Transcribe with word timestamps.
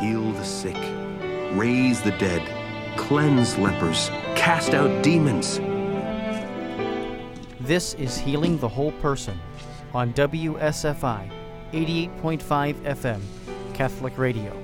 heal 0.00 0.30
the 0.30 0.44
sick, 0.44 0.76
raise 1.54 2.00
the 2.00 2.12
dead, 2.12 2.42
cleanse 2.96 3.58
lepers, 3.58 4.10
cast 4.36 4.72
out 4.72 5.02
demons. 5.02 5.58
This 7.60 7.94
is 7.94 8.16
Healing 8.16 8.58
the 8.58 8.68
Whole 8.68 8.92
Person 8.92 9.36
on 9.92 10.12
WSFI 10.12 11.28
88.5 11.72 12.74
FM, 12.74 13.20
Catholic 13.74 14.16
Radio. 14.16 14.56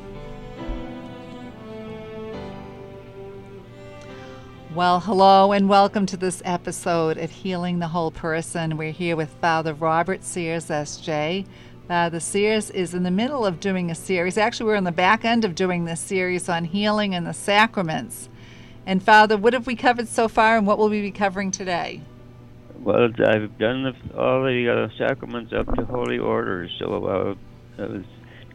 Well, 4.72 5.00
hello 5.00 5.52
and 5.52 5.68
welcome 5.68 6.06
to 6.06 6.16
this 6.16 6.42
episode 6.44 7.18
of 7.18 7.30
Healing 7.30 7.80
the 7.80 7.88
Whole 7.88 8.12
Person. 8.12 8.76
We're 8.76 8.92
here 8.92 9.16
with 9.16 9.30
Father 9.40 9.74
Robert 9.74 10.22
Sears, 10.22 10.70
S.J. 10.70 11.44
Uh, 11.88 12.08
the 12.08 12.20
Sears 12.20 12.70
is 12.70 12.94
in 12.94 13.02
the 13.02 13.10
middle 13.10 13.44
of 13.44 13.60
doing 13.60 13.90
a 13.90 13.94
series. 13.94 14.38
Actually, 14.38 14.66
we're 14.66 14.74
in 14.76 14.84
the 14.84 14.92
back 14.92 15.22
end 15.22 15.44
of 15.44 15.54
doing 15.54 15.84
this 15.84 16.00
series 16.00 16.48
on 16.48 16.64
healing 16.64 17.14
and 17.14 17.26
the 17.26 17.34
sacraments. 17.34 18.30
And 18.86 19.02
Father, 19.02 19.36
what 19.36 19.52
have 19.52 19.66
we 19.66 19.76
covered 19.76 20.08
so 20.08 20.26
far, 20.26 20.56
and 20.56 20.66
what 20.66 20.78
will 20.78 20.88
we 20.88 21.02
be 21.02 21.10
covering 21.10 21.50
today? 21.50 22.00
Well, 22.78 23.08
I've 23.26 23.58
done 23.58 23.82
the, 23.82 23.92
all 24.18 24.44
the 24.44 24.88
uh, 24.90 24.96
sacraments 24.96 25.52
up 25.52 25.66
to 25.74 25.84
holy 25.84 26.18
orders, 26.18 26.70
so 26.78 27.04
uh, 27.04 27.82
I 27.82 27.86
was 27.86 28.04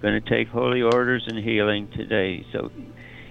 going 0.02 0.20
to 0.20 0.28
take 0.30 0.48
holy 0.48 0.82
orders 0.82 1.24
and 1.28 1.38
healing 1.38 1.88
today. 1.96 2.44
So 2.52 2.72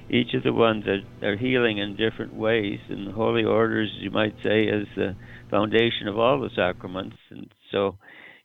each 0.09 0.33
of 0.35 0.45
the 0.45 0.53
ones 0.53 0.85
are, 0.87 1.27
are 1.27 1.37
healing 1.37 1.79
in 1.79 1.97
different 1.97 2.35
ways, 2.35 2.79
and 2.89 3.13
holy 3.13 3.43
orders, 3.43 3.91
you 3.99 4.13
might 4.13 4.37
say, 4.45 4.65
is 4.65 4.87
the 4.95 5.17
foundation 5.51 6.07
of 6.07 6.19
all 6.19 6.41
the 6.41 6.51
sacraments, 6.55 7.17
and 7.31 7.53
so 7.73 7.97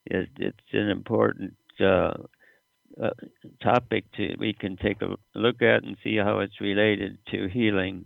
it, 0.06 0.30
it's 0.38 0.58
an 0.74 0.90
important 0.90 1.54
uh, 1.80 2.14
uh, 3.02 3.10
topic 3.62 4.06
to 4.14 4.36
we 4.40 4.54
can 4.54 4.78
take 4.78 5.02
a 5.02 5.16
look 5.36 5.62
at 5.62 5.84
and 5.84 5.98
see 6.04 6.18
how 6.18 6.40
it's 6.40 6.62
related 6.62 7.18
to 7.32 7.48
healing. 7.48 8.06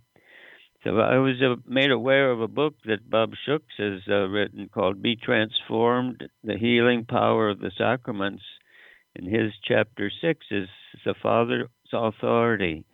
So 0.84 0.98
I 1.00 1.18
was 1.18 1.36
uh, 1.42 1.56
made 1.68 1.92
aware 1.92 2.32
of 2.32 2.40
a 2.40 2.48
book 2.48 2.76
that 2.86 3.10
Bob 3.10 3.32
Schuchts 3.48 3.78
has 3.78 4.02
uh, 4.10 4.28
written 4.28 4.70
called 4.74 5.02
"Be 5.02 5.16
Transformed: 5.16 6.30
The 6.44 6.58
Healing 6.58 7.06
Power 7.06 7.50
of 7.50 7.60
the 7.60 7.72
Sacraments." 7.78 8.44
And 9.16 9.28
his 9.28 9.52
chapter 9.68 10.12
six 10.22 10.46
is 10.52 10.70
the 11.04 11.16
Father's 11.22 11.68
authority 11.92 12.86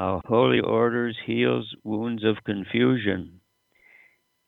how 0.00 0.22
holy 0.24 0.60
orders 0.60 1.14
heals 1.26 1.76
wounds 1.84 2.24
of 2.24 2.42
confusion. 2.44 3.38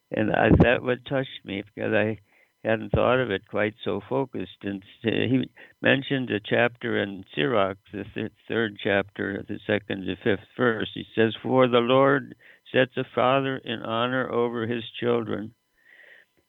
And 0.09 0.31
I, 0.31 0.49
that 0.63 0.81
what 0.81 1.05
touched 1.05 1.45
me 1.45 1.61
because 1.61 1.93
I 1.93 2.17
hadn't 2.63 2.91
thought 2.91 3.19
of 3.19 3.31
it 3.31 3.47
quite 3.47 3.75
so 3.83 4.01
focused. 4.07 4.63
And 4.63 4.83
he 5.03 5.49
mentioned 5.81 6.29
a 6.31 6.39
chapter 6.39 7.01
in 7.01 7.25
Sirach, 7.35 7.77
the 7.91 8.05
th- 8.13 8.31
third 8.47 8.77
chapter, 8.81 9.43
the 9.47 9.59
second 9.67 10.05
to 10.05 10.15
fifth 10.15 10.47
verse. 10.57 10.89
He 10.93 11.05
says, 11.15 11.35
For 11.41 11.67
the 11.67 11.79
Lord 11.79 12.35
sets 12.71 12.95
a 12.97 13.03
father 13.15 13.57
in 13.57 13.81
honor 13.81 14.31
over 14.31 14.65
his 14.65 14.83
children 14.99 15.53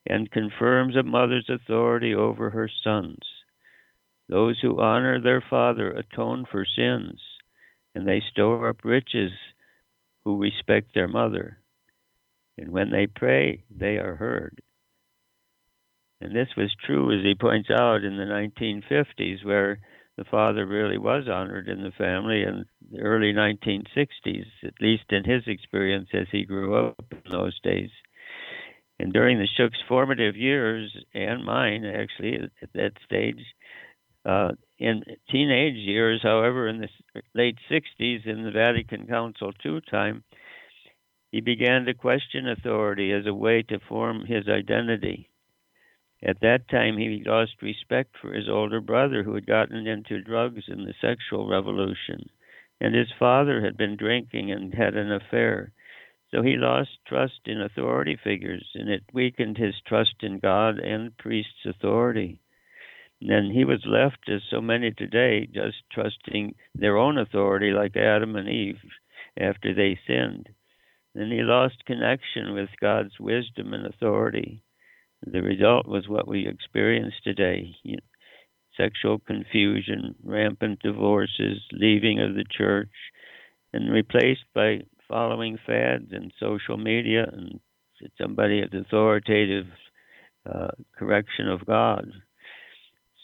and 0.05 0.31
confirms 0.31 0.95
a 0.95 1.03
mother's 1.03 1.49
authority 1.49 2.13
over 2.13 2.51
her 2.51 2.69
sons. 2.83 3.19
Those 4.29 4.59
who 4.61 4.79
honor 4.79 5.19
their 5.21 5.43
father 5.47 5.91
atone 5.91 6.45
for 6.49 6.65
sins 6.65 7.19
and 7.95 8.05
they 8.05 8.21
store 8.31 8.69
up 8.69 8.83
riches 8.83 9.31
who 10.25 10.37
respect 10.37 10.93
their 10.93 11.07
mother. 11.07 11.59
And 12.57 12.69
when 12.69 12.91
they 12.91 13.07
pray, 13.07 13.63
they 13.75 13.97
are 13.97 14.15
heard. 14.15 14.61
And 16.21 16.35
this 16.35 16.49
was 16.55 16.73
true, 16.85 17.17
as 17.17 17.23
he 17.23 17.35
points 17.35 17.69
out, 17.69 18.03
in 18.03 18.17
the 18.17 18.23
1950s, 18.23 19.43
where 19.43 19.79
the 20.17 20.23
father 20.23 20.65
really 20.65 20.97
was 20.97 21.27
honored 21.27 21.67
in 21.67 21.83
the 21.83 21.91
family, 21.91 22.43
and 22.43 22.65
the 22.91 22.99
early 22.99 23.33
1960s, 23.33 24.45
at 24.63 24.73
least 24.79 25.03
in 25.09 25.25
his 25.25 25.43
experience 25.45 26.09
as 26.13 26.27
he 26.31 26.45
grew 26.45 26.75
up 26.75 27.03
in 27.11 27.31
those 27.31 27.59
days. 27.61 27.89
And 28.97 29.11
during 29.11 29.37
the 29.37 29.47
Schuchts' 29.57 29.83
formative 29.89 30.37
years, 30.37 30.95
and 31.13 31.43
mine 31.43 31.83
actually 31.83 32.39
at 32.61 32.73
that 32.73 32.93
stage, 33.03 33.41
uh, 34.25 34.53
in 34.79 35.03
teenage 35.29 35.75
years, 35.75 36.21
however, 36.23 36.67
in 36.67 36.79
the 36.79 36.89
late 37.33 37.57
60s, 37.69 38.25
in 38.25 38.43
the 38.43 38.51
Vatican 38.51 39.05
Council 39.05 39.51
II 39.65 39.81
time, 39.91 40.23
he 41.31 41.41
began 41.41 41.85
to 41.85 41.93
question 41.93 42.47
authority 42.47 43.11
as 43.11 43.25
a 43.25 43.33
way 43.33 43.61
to 43.63 43.79
form 43.89 44.25
his 44.25 44.47
identity. 44.47 45.29
At 46.27 46.39
that 46.39 46.67
time, 46.69 46.97
he 46.97 47.23
lost 47.23 47.61
respect 47.61 48.17
for 48.17 48.33
his 48.33 48.49
older 48.49 48.81
brother, 48.81 49.21
who 49.21 49.35
had 49.35 49.45
gotten 49.45 49.85
into 49.85 50.23
drugs 50.23 50.63
in 50.67 50.83
the 50.83 50.95
sexual 50.99 51.47
revolution, 51.47 52.31
and 52.81 52.95
his 52.95 53.11
father 53.19 53.61
had 53.61 53.77
been 53.77 53.95
drinking 53.95 54.51
and 54.51 54.73
had 54.73 54.95
an 54.95 55.11
affair. 55.11 55.71
So 56.31 56.41
he 56.41 56.57
lost 56.57 56.97
trust 57.05 57.41
in 57.45 57.61
authority 57.61 58.15
figures, 58.15 58.71
and 58.73 58.89
it 58.89 59.03
weakened 59.13 59.57
his 59.57 59.79
trust 59.81 60.23
in 60.23 60.39
God 60.39 60.79
and 60.79 61.15
priest's 61.15 61.63
authority. 61.63 62.41
And 63.21 63.51
he 63.51 63.63
was 63.63 63.85
left, 63.85 64.27
as 64.27 64.41
so 64.49 64.61
many 64.61 64.89
today, 64.89 65.45
just 65.45 65.77
trusting 65.91 66.55
their 66.73 66.97
own 66.97 67.19
authority, 67.19 67.71
like 67.71 67.95
Adam 67.95 68.35
and 68.35 68.49
Eve 68.49 68.81
after 69.37 69.75
they 69.75 69.99
sinned. 70.07 70.49
Then 71.13 71.29
he 71.29 71.43
lost 71.43 71.85
connection 71.85 72.55
with 72.55 72.69
God's 72.81 73.19
wisdom 73.19 73.75
and 73.75 73.85
authority. 73.85 74.63
The 75.23 75.41
result 75.41 75.87
was 75.87 76.07
what 76.07 76.27
we 76.27 76.47
experience 76.47 77.13
today 77.23 77.75
you 77.83 77.95
know, 77.95 78.01
sexual 78.77 79.19
confusion, 79.19 80.15
rampant 80.23 80.79
divorces, 80.81 81.59
leaving 81.71 82.19
of 82.19 82.35
the 82.35 82.45
church, 82.49 82.89
and 83.73 83.91
replaced 83.91 84.43
by 84.53 84.81
following 85.07 85.57
fads 85.65 86.11
and 86.11 86.31
social 86.39 86.77
media 86.77 87.25
and 87.31 87.59
somebody's 88.19 88.69
authoritative 88.73 89.67
uh, 90.51 90.71
correction 90.97 91.47
of 91.47 91.65
God. 91.65 92.11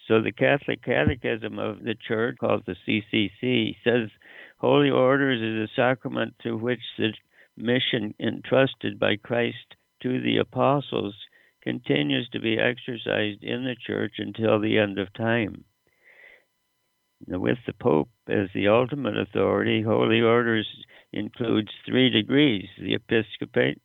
So 0.08 0.22
the 0.22 0.32
Catholic 0.32 0.84
Catechism 0.84 1.60
of 1.60 1.84
the 1.84 1.96
Church, 1.96 2.38
called 2.40 2.64
the 2.66 2.76
CCC, 2.88 3.76
says 3.84 4.10
Holy 4.58 4.90
Orders 4.90 5.42
is 5.42 5.70
a 5.70 5.74
sacrament 5.76 6.34
through 6.42 6.58
which 6.58 6.82
the 6.98 7.14
mission 7.56 8.14
entrusted 8.20 9.00
by 9.00 9.16
Christ 9.18 9.76
to 10.04 10.22
the 10.22 10.38
apostles 10.38 11.16
continues 11.62 12.28
to 12.30 12.40
be 12.40 12.58
exercised 12.58 13.44
in 13.44 13.64
the 13.64 13.76
Church 13.86 14.14
until 14.18 14.60
the 14.60 14.78
end 14.78 15.00
of 15.00 15.14
time. 15.14 15.64
With 17.28 17.60
the 17.68 17.74
Pope 17.74 18.10
as 18.28 18.50
the 18.54 18.68
ultimate 18.68 19.18
authority, 19.18 19.84
Holy 19.84 20.22
Orders 20.22 20.68
includes 21.14 21.70
three 21.86 22.10
degrees 22.10 22.68
the 22.80 22.96
episcopate, 22.96 23.80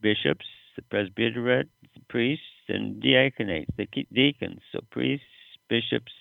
bishops, 0.00 0.46
the 0.76 0.82
presbyterate, 0.82 1.68
the 1.94 2.00
priests, 2.08 2.44
and 2.68 3.02
diaconate, 3.02 3.68
the 3.76 3.86
deacons, 4.12 4.60
so 4.72 4.80
priests, 4.90 5.26
bishops, 5.68 6.12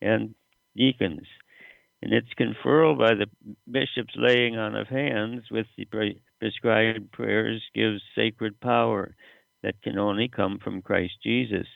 and 0.00 0.34
deacons. 0.76 1.26
And 2.02 2.12
it's 2.12 2.32
conferred 2.36 2.98
by 2.98 3.14
the 3.14 3.26
bishop's 3.70 4.14
laying 4.16 4.56
on 4.56 4.74
of 4.74 4.88
hands 4.88 5.44
with 5.50 5.66
the 5.76 5.86
prescribed 6.40 7.12
prayers 7.12 7.62
gives 7.74 8.02
sacred 8.14 8.60
power 8.60 9.14
that 9.66 9.82
can 9.82 9.98
only 9.98 10.28
come 10.28 10.60
from 10.62 10.80
Christ 10.80 11.14
Jesus, 11.24 11.66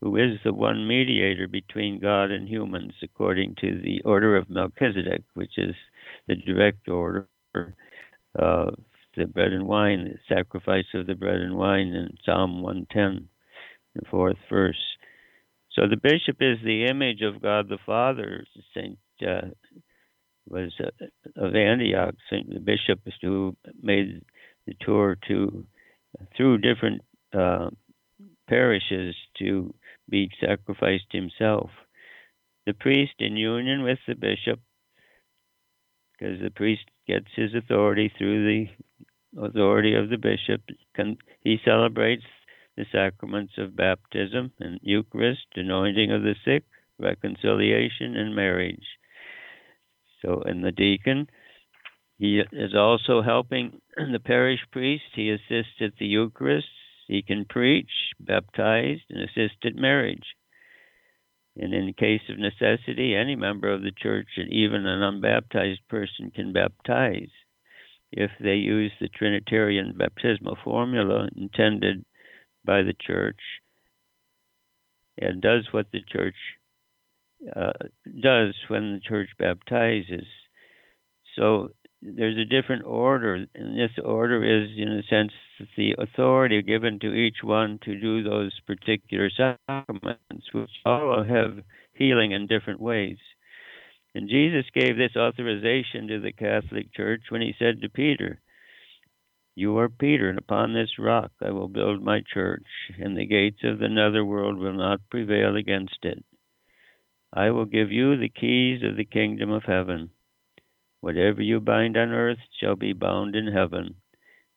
who 0.00 0.16
is 0.16 0.38
the 0.42 0.54
one 0.54 0.88
mediator 0.88 1.46
between 1.46 2.00
God 2.00 2.30
and 2.30 2.48
humans, 2.48 2.94
according 3.02 3.56
to 3.60 3.78
the 3.78 4.00
order 4.06 4.38
of 4.38 4.48
Melchizedek, 4.48 5.22
which 5.34 5.58
is 5.58 5.74
the 6.26 6.36
direct 6.36 6.88
order 6.88 7.28
of 8.34 8.78
the 9.18 9.26
bread 9.26 9.52
and 9.52 9.66
wine, 9.66 10.04
the 10.04 10.34
sacrifice 10.34 10.86
of 10.94 11.06
the 11.06 11.14
bread 11.14 11.40
and 11.40 11.58
wine 11.58 11.88
in 11.88 12.16
Psalm 12.24 12.62
110, 12.62 13.28
the 13.94 14.02
fourth 14.10 14.38
verse. 14.48 14.80
So 15.72 15.82
the 15.86 15.98
bishop 15.98 16.38
is 16.40 16.56
the 16.64 16.86
image 16.86 17.20
of 17.20 17.42
God 17.42 17.68
the 17.68 17.78
Father. 17.84 18.46
Saint 18.74 18.98
uh, 19.20 19.48
was 20.48 20.72
uh, 20.80 21.06
of 21.36 21.54
Antioch, 21.54 22.14
Saint 22.30 22.48
the 22.48 22.60
bishop 22.60 23.00
who 23.20 23.54
made 23.82 24.22
the 24.66 24.74
tour 24.80 25.18
to 25.28 25.66
through 26.36 26.58
different 26.58 27.02
uh, 27.32 27.70
parishes 28.48 29.14
to 29.38 29.74
be 30.08 30.30
sacrificed 30.40 31.10
himself. 31.10 31.70
The 32.66 32.74
priest, 32.74 33.14
in 33.18 33.36
union 33.36 33.82
with 33.82 33.98
the 34.06 34.14
bishop, 34.14 34.60
because 36.12 36.40
the 36.40 36.50
priest 36.50 36.82
gets 37.06 37.26
his 37.34 37.54
authority 37.54 38.12
through 38.16 38.44
the 38.46 39.42
authority 39.42 39.94
of 39.94 40.08
the 40.08 40.16
bishop. 40.16 40.62
He 41.40 41.58
celebrates 41.64 42.24
the 42.76 42.86
sacraments 42.92 43.54
of 43.58 43.76
baptism 43.76 44.52
and 44.60 44.80
Eucharist, 44.82 45.46
anointing 45.54 46.10
of 46.12 46.22
the 46.22 46.34
sick, 46.44 46.64
reconciliation, 46.98 48.16
and 48.16 48.34
marriage. 48.34 48.84
So, 50.22 50.42
in 50.42 50.62
the 50.62 50.72
deacon, 50.72 51.28
he 52.18 52.40
is 52.52 52.74
also 52.74 53.22
helping 53.22 53.80
the 53.96 54.20
parish 54.20 54.60
priest. 54.72 55.04
He 55.14 55.30
assists 55.30 55.80
at 55.80 55.92
the 55.98 56.06
Eucharist. 56.06 56.66
He 57.06 57.22
can 57.22 57.44
preach, 57.44 57.90
baptize, 58.18 58.98
and 59.08 59.22
assist 59.22 59.64
at 59.64 59.76
marriage. 59.76 60.34
And 61.56 61.72
in 61.72 61.94
case 61.94 62.22
of 62.28 62.38
necessity, 62.38 63.14
any 63.14 63.36
member 63.36 63.72
of 63.72 63.82
the 63.82 63.92
church 63.92 64.28
and 64.36 64.52
even 64.52 64.86
an 64.86 65.02
unbaptized 65.02 65.86
person 65.88 66.30
can 66.34 66.52
baptize 66.52 67.30
if 68.12 68.30
they 68.40 68.54
use 68.54 68.92
the 69.00 69.08
Trinitarian 69.08 69.94
baptismal 69.96 70.58
formula 70.62 71.28
intended 71.36 72.04
by 72.64 72.82
the 72.82 72.94
church 73.00 73.40
and 75.18 75.40
does 75.40 75.66
what 75.70 75.86
the 75.92 76.02
church 76.12 76.34
uh, 77.54 77.72
does 78.22 78.54
when 78.68 78.94
the 78.94 79.00
church 79.00 79.30
baptizes. 79.38 80.26
So 81.36 81.70
there's 82.14 82.38
a 82.38 82.44
different 82.44 82.84
order, 82.84 83.34
and 83.34 83.78
this 83.78 83.90
order 84.04 84.44
is, 84.44 84.70
in 84.76 84.88
a 84.88 85.02
sense, 85.10 85.32
the 85.76 85.96
authority 85.98 86.62
given 86.62 87.00
to 87.00 87.12
each 87.12 87.38
one 87.42 87.80
to 87.84 87.98
do 87.98 88.22
those 88.22 88.52
particular 88.66 89.28
sacraments, 89.30 90.52
which 90.52 90.70
all 90.84 91.24
have 91.24 91.64
healing 91.94 92.30
in 92.30 92.46
different 92.46 92.80
ways. 92.80 93.16
And 94.14 94.28
Jesus 94.28 94.64
gave 94.72 94.96
this 94.96 95.16
authorization 95.16 96.06
to 96.08 96.20
the 96.20 96.32
Catholic 96.32 96.94
Church 96.94 97.22
when 97.28 97.42
he 97.42 97.54
said 97.58 97.80
to 97.82 97.88
Peter, 97.88 98.40
You 99.56 99.76
are 99.78 99.88
Peter, 99.88 100.30
and 100.30 100.38
upon 100.38 100.74
this 100.74 100.98
rock 100.98 101.32
I 101.42 101.50
will 101.50 101.68
build 101.68 102.02
my 102.02 102.22
church, 102.32 102.66
and 102.98 103.16
the 103.16 103.26
gates 103.26 103.60
of 103.64 103.78
the 103.78 103.88
netherworld 103.88 104.58
will 104.58 104.74
not 104.74 105.00
prevail 105.10 105.56
against 105.56 105.98
it. 106.02 106.24
I 107.32 107.50
will 107.50 107.66
give 107.66 107.90
you 107.90 108.16
the 108.16 108.28
keys 108.28 108.82
of 108.84 108.96
the 108.96 109.04
kingdom 109.04 109.50
of 109.50 109.64
heaven. 109.64 110.10
Whatever 111.06 111.40
you 111.40 111.60
bind 111.60 111.96
on 111.96 112.10
earth 112.10 112.40
shall 112.58 112.74
be 112.74 112.92
bound 112.92 113.36
in 113.36 113.46
heaven, 113.46 113.94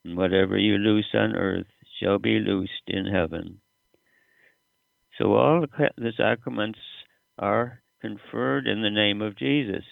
and 0.04 0.16
whatever 0.16 0.58
you 0.58 0.78
loose 0.78 1.14
on 1.14 1.36
earth 1.36 1.68
shall 2.00 2.18
be 2.18 2.40
loosed 2.40 2.88
in 2.88 3.06
heaven. 3.06 3.60
So 5.16 5.34
all 5.34 5.64
the 5.64 6.12
sacraments 6.16 6.80
are 7.38 7.80
conferred 8.00 8.66
in 8.66 8.82
the 8.82 8.90
name 8.90 9.22
of 9.22 9.38
Jesus, 9.38 9.84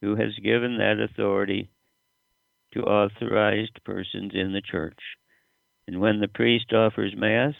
who 0.00 0.14
has 0.14 0.38
given 0.44 0.78
that 0.78 1.00
authority 1.00 1.70
to 2.74 2.84
authorized 2.84 3.80
persons 3.84 4.30
in 4.34 4.52
the 4.52 4.62
church. 4.62 5.00
And 5.88 6.00
when 6.00 6.20
the 6.20 6.28
priest 6.28 6.72
offers 6.72 7.14
Mass, 7.16 7.54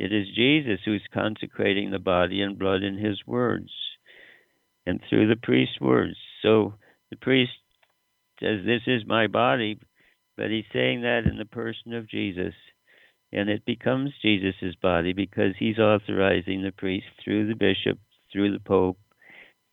it 0.00 0.12
is 0.12 0.34
Jesus 0.34 0.80
who's 0.84 1.06
consecrating 1.14 1.92
the 1.92 2.00
body 2.00 2.42
and 2.42 2.58
blood 2.58 2.82
in 2.82 2.98
his 2.98 3.24
words 3.28 3.70
and 4.84 5.00
through 5.08 5.28
the 5.28 5.40
priest's 5.40 5.80
words. 5.80 6.16
So 6.42 6.74
the 7.10 7.16
priest 7.16 7.52
says, 8.40 8.60
This 8.64 8.82
is 8.86 9.06
my 9.06 9.26
body, 9.26 9.78
but 10.36 10.50
he's 10.50 10.64
saying 10.72 11.02
that 11.02 11.22
in 11.30 11.38
the 11.38 11.44
person 11.44 11.94
of 11.94 12.08
Jesus. 12.08 12.54
And 13.32 13.48
it 13.48 13.64
becomes 13.64 14.10
Jesus' 14.22 14.74
body 14.82 15.12
because 15.12 15.54
he's 15.58 15.78
authorizing 15.78 16.62
the 16.62 16.72
priest 16.72 17.06
through 17.22 17.46
the 17.46 17.54
bishop, 17.54 17.98
through 18.32 18.52
the 18.52 18.60
pope, 18.60 18.98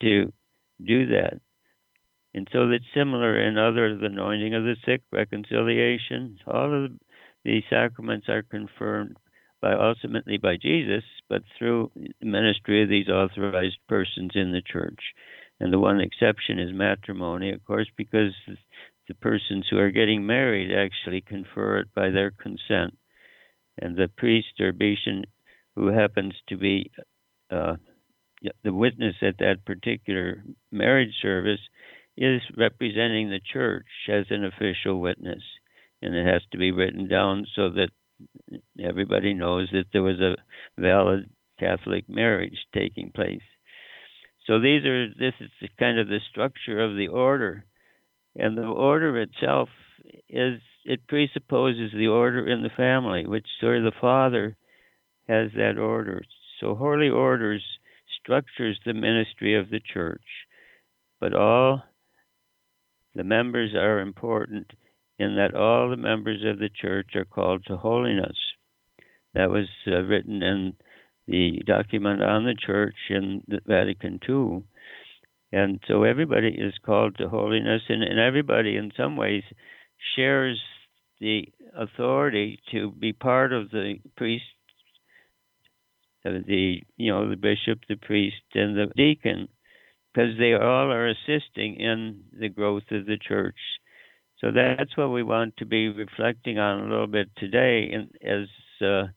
to 0.01 0.31
do 0.85 1.07
that. 1.07 1.39
And 2.33 2.47
so 2.51 2.69
that's 2.69 2.83
similar 2.93 3.41
in 3.41 3.57
other 3.57 3.97
the 3.97 4.05
anointing 4.05 4.53
of 4.53 4.63
the 4.63 4.75
sick, 4.85 5.01
reconciliation, 5.11 6.37
all 6.45 6.85
of 6.85 6.91
the 7.43 7.61
sacraments 7.69 8.29
are 8.29 8.43
confirmed 8.43 9.17
by 9.61 9.73
ultimately 9.73 10.37
by 10.37 10.55
Jesus, 10.57 11.03
but 11.29 11.41
through 11.57 11.91
the 11.95 12.25
ministry 12.25 12.83
of 12.83 12.89
these 12.89 13.09
authorized 13.09 13.77
persons 13.89 14.31
in 14.35 14.51
the 14.51 14.61
church. 14.61 14.99
And 15.59 15.73
the 15.73 15.79
one 15.79 15.99
exception 15.99 16.59
is 16.59 16.71
matrimony, 16.73 17.51
of 17.51 17.63
course, 17.65 17.89
because 17.97 18.33
the 19.07 19.15
persons 19.15 19.65
who 19.69 19.77
are 19.79 19.91
getting 19.91 20.25
married 20.25 20.71
actually 20.71 21.21
confer 21.21 21.79
it 21.79 21.87
by 21.95 22.09
their 22.09 22.31
consent. 22.31 22.97
And 23.79 23.95
the 23.95 24.09
priest 24.17 24.59
or 24.59 24.71
bishop 24.71 25.25
who 25.75 25.87
happens 25.87 26.33
to 26.49 26.57
be 26.57 26.91
uh, 27.51 27.75
the 28.63 28.73
witness 28.73 29.15
at 29.21 29.37
that 29.39 29.65
particular 29.65 30.43
marriage 30.71 31.13
service 31.21 31.59
is 32.17 32.41
representing 32.57 33.29
the 33.29 33.39
church 33.53 33.85
as 34.09 34.25
an 34.29 34.43
official 34.43 34.99
witness. 34.99 35.43
And 36.01 36.15
it 36.15 36.25
has 36.25 36.41
to 36.51 36.57
be 36.57 36.71
written 36.71 37.07
down 37.07 37.45
so 37.55 37.69
that 37.69 37.89
everybody 38.79 39.33
knows 39.33 39.69
that 39.71 39.85
there 39.93 40.03
was 40.03 40.19
a 40.19 40.35
valid 40.79 41.29
Catholic 41.59 42.07
marriage 42.07 42.57
taking 42.73 43.11
place. 43.11 43.41
So 44.47 44.59
these 44.59 44.85
are 44.85 45.09
this 45.09 45.33
is 45.41 45.69
kind 45.77 45.99
of 45.99 46.07
the 46.07 46.19
structure 46.31 46.83
of 46.83 46.95
the 46.95 47.09
order, 47.09 47.65
and 48.35 48.57
the 48.57 48.63
order 48.63 49.21
itself 49.21 49.69
is 50.29 50.61
it 50.85 51.05
presupposes 51.07 51.91
the 51.93 52.07
order 52.07 52.47
in 52.47 52.63
the 52.63 52.69
family, 52.69 53.27
which 53.27 53.45
sort 53.59 53.79
of 53.79 53.83
the 53.83 53.99
father 53.99 54.55
has 55.27 55.51
that 55.55 55.77
order. 55.77 56.23
So 56.61 56.75
holy 56.75 57.09
orders 57.09 57.63
structures 58.21 58.79
the 58.85 58.93
ministry 58.93 59.59
of 59.59 59.69
the 59.69 59.81
church, 59.93 60.23
but 61.19 61.33
all 61.33 61.83
the 63.15 63.25
members 63.25 63.73
are 63.75 63.99
important 63.99 64.71
in 65.19 65.35
that 65.35 65.55
all 65.55 65.89
the 65.89 65.97
members 65.97 66.43
of 66.45 66.59
the 66.59 66.69
church 66.69 67.15
are 67.15 67.25
called 67.25 67.65
to 67.65 67.75
holiness. 67.75 68.37
That 69.33 69.49
was 69.49 69.67
uh, 69.87 70.01
written 70.03 70.41
in 70.41 70.73
the 71.27 71.61
document 71.65 72.23
on 72.23 72.45
the 72.45 72.55
church 72.55 72.95
in 73.09 73.43
the 73.47 73.59
Vatican 73.65 74.19
II. 74.27 74.63
And 75.51 75.79
so 75.87 76.03
everybody 76.03 76.49
is 76.49 76.73
called 76.85 77.17
to 77.17 77.29
holiness, 77.29 77.81
and, 77.89 78.03
and 78.03 78.19
everybody, 78.19 78.75
in 78.75 78.91
some 78.97 79.15
ways, 79.15 79.43
shares 80.15 80.59
the 81.19 81.45
authority 81.75 82.59
to 82.71 82.91
be 82.91 83.13
part 83.13 83.53
of 83.53 83.69
the 83.71 83.95
priest, 84.15 84.43
uh, 86.25 86.31
the 86.45 86.81
you 86.97 87.11
know 87.11 87.29
the 87.29 87.35
bishop, 87.35 87.79
the 87.87 87.95
priest, 87.95 88.35
and 88.53 88.75
the 88.75 88.87
deacon, 88.95 89.47
because 90.13 90.37
they 90.37 90.53
all 90.53 90.91
are 90.91 91.07
assisting 91.07 91.75
in 91.75 92.23
the 92.37 92.49
growth 92.49 92.83
of 92.91 93.05
the 93.05 93.17
church. 93.17 93.57
So 94.39 94.51
that's 94.51 94.95
what 94.95 95.09
we 95.09 95.23
want 95.23 95.57
to 95.57 95.65
be 95.65 95.87
reflecting 95.89 96.59
on 96.59 96.81
a 96.81 96.89
little 96.89 97.07
bit 97.07 97.29
today, 97.37 97.89
and 97.91 98.09
as 98.21 98.85
uh, 98.85 99.07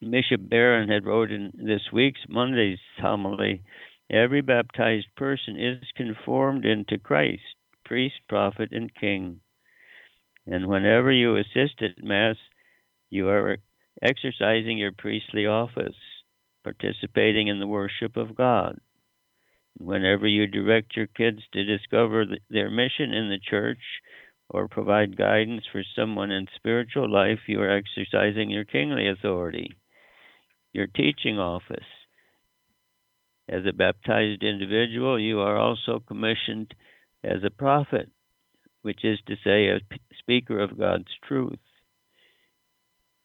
Bishop 0.00 0.48
Barron 0.48 0.88
had 0.88 1.06
wrote 1.06 1.32
in 1.32 1.50
this 1.54 1.90
week's 1.92 2.20
Monday's 2.28 2.78
homily, 2.98 3.62
every 4.08 4.40
baptized 4.40 5.08
person 5.16 5.58
is 5.58 5.82
conformed 5.96 6.64
into 6.64 6.98
Christ, 6.98 7.56
priest, 7.84 8.14
prophet, 8.28 8.70
and 8.70 8.94
king. 8.94 9.40
And 10.46 10.68
whenever 10.68 11.10
you 11.10 11.36
assist 11.36 11.82
at 11.82 12.02
Mass, 12.02 12.36
you 13.10 13.28
are 13.28 13.58
exercising 14.00 14.78
your 14.78 14.92
priestly 14.92 15.46
office, 15.46 15.96
participating 16.62 17.48
in 17.48 17.58
the 17.58 17.66
worship 17.66 18.16
of 18.16 18.36
God. 18.36 18.78
Whenever 19.78 20.28
you 20.28 20.46
direct 20.46 20.96
your 20.96 21.08
kids 21.08 21.42
to 21.52 21.64
discover 21.64 22.24
their 22.48 22.70
mission 22.70 23.12
in 23.12 23.30
the 23.30 23.40
church 23.40 23.82
or 24.48 24.68
provide 24.68 25.16
guidance 25.16 25.64
for 25.72 25.82
someone 25.96 26.30
in 26.30 26.46
spiritual 26.54 27.10
life, 27.10 27.40
you 27.48 27.60
are 27.60 27.76
exercising 27.76 28.48
your 28.48 28.64
kingly 28.64 29.08
authority 29.08 29.76
your 30.78 30.86
teaching 30.86 31.40
office. 31.40 31.90
As 33.48 33.62
a 33.68 33.72
baptized 33.72 34.44
individual, 34.44 35.18
you 35.18 35.40
are 35.40 35.56
also 35.56 36.00
commissioned 36.06 36.72
as 37.24 37.42
a 37.44 37.50
prophet, 37.50 38.08
which 38.82 39.04
is 39.04 39.18
to 39.26 39.34
say, 39.42 39.66
a 39.70 39.80
speaker 40.20 40.60
of 40.60 40.78
God's 40.78 41.10
truth. 41.26 41.58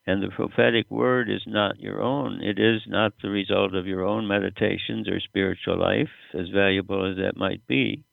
And 0.08 0.24
the 0.24 0.30
prophetic 0.36 0.90
word 0.90 1.30
is 1.30 1.44
not 1.46 1.80
your 1.80 2.02
own. 2.02 2.42
It 2.42 2.58
is 2.58 2.82
not 2.88 3.14
the 3.22 3.30
result 3.30 3.76
of 3.76 3.86
your 3.86 4.04
own 4.04 4.28
meditations 4.28 5.08
or 5.08 5.20
spiritual 5.20 5.80
life, 5.80 6.10
as 6.34 6.50
valuable 6.54 7.10
as 7.10 7.18
that 7.18 7.38
might 7.38 7.66
be. 7.68 8.04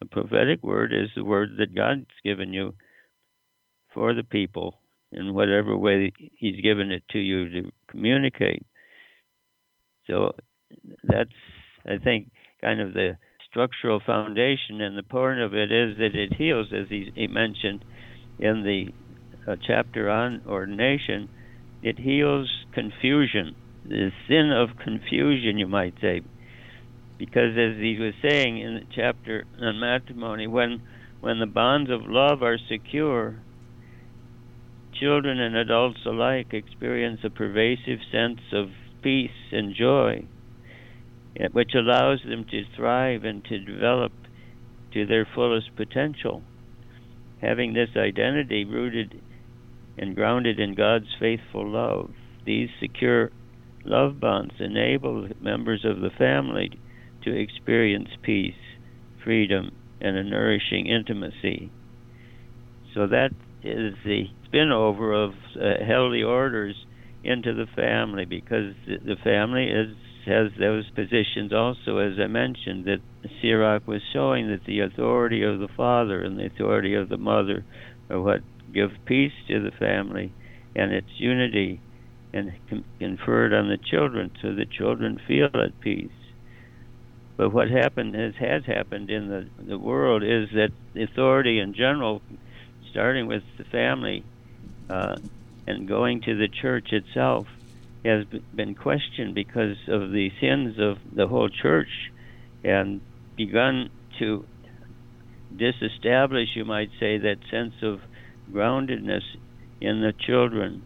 A 0.00 0.06
prophetic 0.06 0.60
word 0.64 0.92
is 0.92 1.08
the 1.14 1.24
word 1.24 1.50
that 1.58 1.74
God's 1.74 2.06
given 2.24 2.52
you 2.52 2.74
for 3.94 4.12
the 4.12 4.24
people 4.24 4.74
in 5.12 5.34
whatever 5.34 5.76
way 5.76 6.12
He's 6.34 6.60
given 6.60 6.90
it 6.90 7.04
to 7.10 7.18
you 7.20 7.48
to 7.48 7.72
communicate. 7.88 8.66
So 10.06 10.32
that's, 11.04 11.30
I 11.86 11.98
think, 12.02 12.30
kind 12.60 12.80
of 12.80 12.92
the 12.94 13.16
structural 13.48 14.00
foundation, 14.04 14.80
and 14.80 14.96
the 14.96 15.02
point 15.02 15.40
of 15.40 15.54
it 15.54 15.70
is 15.70 15.96
that 15.98 16.14
it 16.14 16.34
heals, 16.34 16.68
as 16.72 16.86
he, 16.88 17.12
he 17.14 17.26
mentioned 17.26 17.84
in 18.38 18.62
the 18.64 18.86
uh, 19.50 19.56
chapter 19.66 20.08
on 20.08 20.42
ordination. 20.46 21.28
It 21.82 21.98
heals 21.98 22.48
confusion, 22.72 23.54
the 23.84 24.10
sin 24.28 24.52
of 24.52 24.76
confusion, 24.82 25.58
you 25.58 25.66
might 25.66 25.94
say, 26.00 26.22
because 27.18 27.56
as 27.58 27.76
he 27.78 27.98
was 28.00 28.14
saying 28.22 28.58
in 28.58 28.74
the 28.74 28.86
chapter 28.94 29.44
on 29.60 29.80
matrimony, 29.80 30.46
when 30.46 30.80
when 31.20 31.38
the 31.38 31.46
bonds 31.46 31.90
of 31.90 32.00
love 32.06 32.42
are 32.42 32.58
secure, 32.68 33.44
children 34.94 35.38
and 35.40 35.56
adults 35.56 36.00
alike 36.04 36.48
experience 36.52 37.20
a 37.24 37.30
pervasive 37.30 38.00
sense 38.10 38.40
of 38.52 38.66
peace 39.02 39.30
and 39.50 39.74
joy, 39.74 40.24
which 41.52 41.74
allows 41.74 42.20
them 42.28 42.44
to 42.50 42.62
thrive 42.76 43.24
and 43.24 43.44
to 43.44 43.58
develop 43.58 44.12
to 44.92 45.06
their 45.06 45.26
fullest 45.34 45.74
potential. 45.76 46.42
Having 47.40 47.74
this 47.74 47.90
identity 47.96 48.64
rooted 48.64 49.20
and 49.98 50.14
grounded 50.14 50.60
in 50.60 50.74
God's 50.74 51.08
faithful 51.18 51.68
love, 51.68 52.10
these 52.46 52.68
secure 52.80 53.30
love 53.84 54.20
bonds 54.20 54.54
enable 54.60 55.28
members 55.40 55.84
of 55.84 56.00
the 56.00 56.10
family 56.16 56.70
to 57.24 57.36
experience 57.36 58.08
peace, 58.22 58.54
freedom, 59.24 59.70
and 60.00 60.16
a 60.16 60.24
nourishing 60.24 60.86
intimacy. 60.86 61.70
So 62.94 63.06
that 63.06 63.30
is 63.62 63.94
the 64.04 64.24
spin-over 64.46 65.12
of 65.12 65.32
uh, 65.56 65.84
healthy 65.86 66.22
orders 66.22 66.74
into 67.24 67.54
the 67.54 67.66
family 67.76 68.24
because 68.24 68.74
the 68.86 69.16
family 69.22 69.68
is 69.68 69.96
has 70.24 70.52
those 70.58 70.88
positions 70.90 71.52
also, 71.52 71.98
as 71.98 72.12
I 72.22 72.28
mentioned, 72.28 72.84
that 72.84 73.00
Sirach 73.40 73.86
was 73.88 74.02
showing 74.12 74.48
that 74.48 74.64
the 74.66 74.80
authority 74.80 75.42
of 75.42 75.58
the 75.58 75.68
father 75.76 76.22
and 76.22 76.38
the 76.38 76.46
authority 76.46 76.94
of 76.94 77.08
the 77.08 77.16
mother 77.16 77.64
are 78.08 78.20
what 78.20 78.40
give 78.72 78.90
peace 79.06 79.32
to 79.48 79.60
the 79.60 79.72
family 79.78 80.32
and 80.76 80.92
its 80.92 81.08
unity 81.18 81.82
and 82.32 82.52
confer 83.00 83.46
it 83.46 83.52
on 83.52 83.68
the 83.68 83.78
children 83.90 84.30
so 84.40 84.54
the 84.54 84.66
children 84.66 85.18
feel 85.26 85.50
at 85.54 85.78
peace. 85.80 86.10
But 87.36 87.52
what 87.52 87.68
happened 87.70 88.14
has, 88.14 88.34
has 88.38 88.62
happened 88.66 89.10
in 89.10 89.28
the, 89.28 89.50
the 89.64 89.78
world 89.78 90.22
is 90.22 90.48
that 90.54 90.70
authority 90.96 91.58
in 91.58 91.74
general, 91.74 92.22
starting 92.90 93.26
with 93.26 93.42
the 93.58 93.64
family 93.64 94.24
uh, 94.88 95.16
and 95.66 95.86
going 95.88 96.20
to 96.22 96.36
the 96.36 96.48
church 96.48 96.92
itself, 96.92 97.46
has 98.04 98.24
been 98.54 98.74
questioned 98.74 99.34
because 99.34 99.76
of 99.88 100.10
the 100.10 100.30
sins 100.40 100.76
of 100.78 100.98
the 101.14 101.28
whole 101.28 101.48
church 101.48 102.10
and 102.64 103.00
begun 103.36 103.90
to 104.18 104.44
disestablish, 105.56 106.48
you 106.54 106.64
might 106.64 106.90
say, 106.98 107.18
that 107.18 107.36
sense 107.50 107.74
of 107.82 108.00
groundedness 108.50 109.22
in 109.80 110.00
the 110.00 110.12
children. 110.12 110.82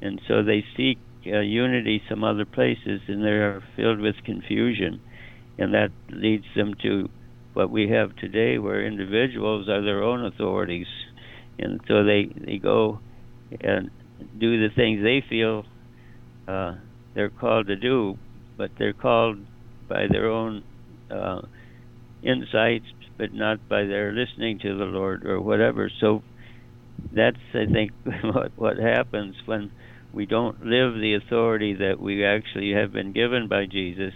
And 0.00 0.20
so 0.26 0.42
they 0.42 0.64
seek 0.76 0.98
uh, 1.26 1.40
unity 1.40 2.02
some 2.08 2.24
other 2.24 2.44
places 2.44 3.00
and 3.08 3.22
they're 3.22 3.62
filled 3.76 4.00
with 4.00 4.16
confusion. 4.24 5.00
And 5.58 5.72
that 5.74 5.90
leads 6.10 6.46
them 6.54 6.74
to 6.82 7.08
what 7.54 7.70
we 7.70 7.88
have 7.88 8.14
today, 8.16 8.58
where 8.58 8.84
individuals 8.84 9.68
are 9.68 9.82
their 9.82 10.02
own 10.02 10.24
authorities. 10.24 10.86
And 11.58 11.80
so 11.88 12.04
they, 12.04 12.26
they 12.26 12.58
go 12.58 13.00
and 13.60 13.90
do 14.38 14.68
the 14.68 14.74
things 14.74 15.02
they 15.02 15.24
feel 15.28 15.64
uh, 16.48 16.74
they're 17.14 17.30
called 17.30 17.66
to 17.68 17.76
do, 17.76 18.18
but 18.56 18.70
they're 18.78 18.92
called 18.92 19.38
by 19.88 20.06
their 20.10 20.28
own 20.30 20.62
uh, 21.10 21.42
insights, 22.22 22.86
but 23.16 23.32
not 23.32 23.68
by 23.68 23.84
their 23.84 24.12
listening 24.12 24.58
to 24.60 24.76
the 24.76 24.84
Lord 24.84 25.26
or 25.26 25.40
whatever. 25.40 25.90
So 26.00 26.22
that's, 27.12 27.38
I 27.54 27.66
think, 27.72 27.92
what 28.22 28.52
what 28.56 28.76
happens 28.78 29.34
when 29.46 29.72
we 30.12 30.26
don't 30.26 30.64
live 30.64 30.94
the 30.94 31.18
authority 31.22 31.74
that 31.74 32.00
we 32.00 32.24
actually 32.24 32.72
have 32.72 32.92
been 32.92 33.12
given 33.12 33.48
by 33.48 33.66
Jesus 33.66 34.12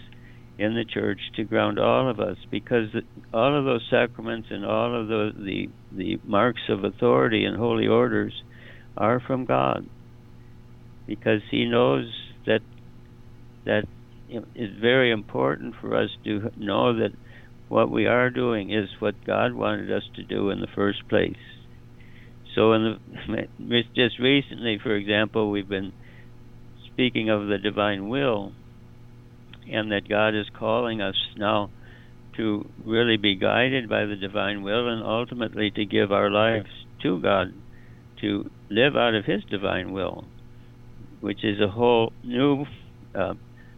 in 0.57 0.75
the 0.75 0.85
church 0.85 1.19
to 1.35 1.43
ground 1.43 1.79
all 1.79 2.09
of 2.09 2.19
us, 2.19 2.37
because 2.49 2.89
all 3.33 3.57
of 3.57 3.65
those 3.65 3.85
sacraments 3.89 4.49
and 4.51 4.65
all 4.65 4.99
of 4.99 5.07
the 5.07 5.31
the, 5.35 5.69
the 5.91 6.19
marks 6.23 6.61
of 6.69 6.83
authority 6.83 7.45
and 7.45 7.57
holy 7.57 7.87
orders 7.87 8.33
are 8.97 9.19
from 9.19 9.45
God 9.45 9.87
because 11.07 11.41
he 11.49 11.65
knows 11.65 12.05
that 12.45 12.61
that 13.65 13.83
it's 14.29 14.79
very 14.79 15.11
important 15.11 15.75
for 15.79 15.95
us 15.95 16.09
to 16.23 16.51
know 16.57 16.97
that 16.97 17.11
what 17.67 17.89
we 17.89 18.05
are 18.05 18.29
doing 18.29 18.71
is 18.71 18.89
what 18.99 19.15
God 19.25 19.53
wanted 19.53 19.91
us 19.91 20.03
to 20.15 20.23
do 20.23 20.49
in 20.49 20.59
the 20.59 20.67
first 20.75 21.07
place. 21.07 21.35
So, 22.55 22.73
in 22.73 22.99
the 23.27 23.83
just 23.95 24.19
recently, 24.19 24.79
for 24.81 24.95
example, 24.95 25.51
we've 25.51 25.69
been 25.69 25.93
speaking 26.91 27.29
of 27.29 27.47
the 27.47 27.57
divine 27.57 28.09
will, 28.09 28.51
and 29.71 29.91
that 29.91 30.09
God 30.09 30.35
is 30.35 30.47
calling 30.57 31.01
us 31.01 31.15
now 31.37 31.69
to 32.35 32.67
really 32.85 33.17
be 33.17 33.35
guided 33.35 33.87
by 33.87 34.05
the 34.05 34.15
divine 34.15 34.63
will, 34.63 34.89
and 34.89 35.03
ultimately 35.03 35.71
to 35.71 35.85
give 35.85 36.11
our 36.11 36.29
lives 36.29 36.69
to 37.03 37.21
God, 37.21 37.53
to 38.21 38.49
live 38.69 38.95
out 38.95 39.15
of 39.15 39.25
His 39.25 39.43
divine 39.45 39.91
will 39.91 40.25
which 41.21 41.43
is 41.43 41.61
a 41.61 41.67
whole 41.67 42.11
new 42.23 42.65
uh, 43.15 43.35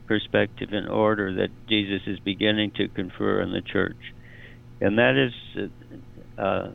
perspective 0.08 0.70
and 0.72 0.90
order 0.90 1.36
that 1.36 1.50
Jesus 1.68 2.02
is 2.08 2.20
beginning 2.20 2.72
to 2.72 2.88
confer 2.88 3.44
on 3.44 3.52
the 3.52 3.62
church. 3.62 3.98
And 4.82 4.98
that 4.98 5.16
is, 5.16 5.70
uh, 6.38 6.42
uh, 6.42 6.72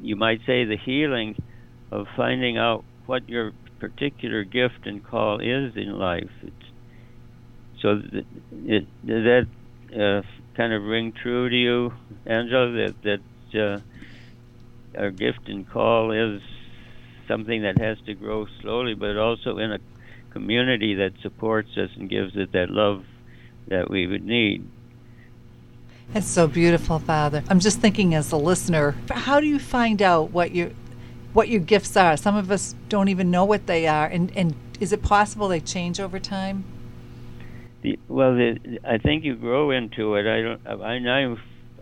you 0.00 0.16
might 0.16 0.40
say, 0.46 0.64
the 0.64 0.76
healing 0.76 1.42
of 1.90 2.06
finding 2.16 2.56
out 2.56 2.84
what 3.06 3.28
your 3.28 3.52
particular 3.80 4.44
gift 4.44 4.84
and 4.86 5.04
call 5.04 5.40
is 5.40 5.74
in 5.74 5.98
life. 5.98 6.30
It's, 6.42 6.54
so 7.80 8.00
it, 8.52 8.86
does 9.06 9.24
that 9.24 9.46
uh, 9.94 10.22
kind 10.54 10.72
of 10.72 10.82
ring 10.82 11.12
true 11.12 11.48
to 11.48 11.56
you, 11.56 11.92
Angela, 12.26 12.72
that, 12.72 13.20
that 13.52 13.58
uh, 13.58 14.98
our 14.98 15.10
gift 15.10 15.48
and 15.48 15.68
call 15.68 16.12
is 16.12 16.42
something 17.30 17.62
that 17.62 17.78
has 17.78 17.96
to 18.06 18.14
grow 18.14 18.46
slowly, 18.60 18.94
but 18.94 19.16
also 19.16 19.58
in 19.58 19.72
a 19.72 19.78
community 20.32 20.94
that 20.94 21.12
supports 21.22 21.70
us 21.76 21.90
and 21.96 22.10
gives 22.10 22.32
it 22.34 22.50
that 22.52 22.70
love 22.70 23.04
that 23.68 23.88
we 23.88 24.06
would 24.06 24.24
need. 24.24 24.68
It's 26.12 26.26
so 26.26 26.48
beautiful, 26.48 26.98
Father. 26.98 27.44
I'm 27.48 27.60
just 27.60 27.78
thinking 27.78 28.16
as 28.16 28.32
a 28.32 28.36
listener, 28.36 28.96
how 29.10 29.38
do 29.38 29.46
you 29.46 29.60
find 29.60 30.02
out 30.02 30.32
what 30.32 30.52
your 30.52 30.70
what 31.32 31.48
your 31.48 31.60
gifts 31.60 31.96
are? 31.96 32.16
Some 32.16 32.34
of 32.34 32.50
us 32.50 32.74
don't 32.88 33.06
even 33.06 33.30
know 33.30 33.44
what 33.44 33.68
they 33.68 33.86
are, 33.86 34.06
and 34.06 34.32
and 34.36 34.56
is 34.80 34.92
it 34.92 35.02
possible 35.02 35.46
they 35.46 35.60
change 35.60 36.00
over 36.00 36.18
time? 36.18 36.64
The, 37.82 37.96
well, 38.08 38.34
the, 38.34 38.80
I 38.84 38.98
think 38.98 39.24
you 39.24 39.36
grow 39.36 39.70
into 39.70 40.16
it. 40.16 40.26
I 40.26 40.42
don't. 40.42 40.82
I 40.82 40.98
know. 40.98 41.38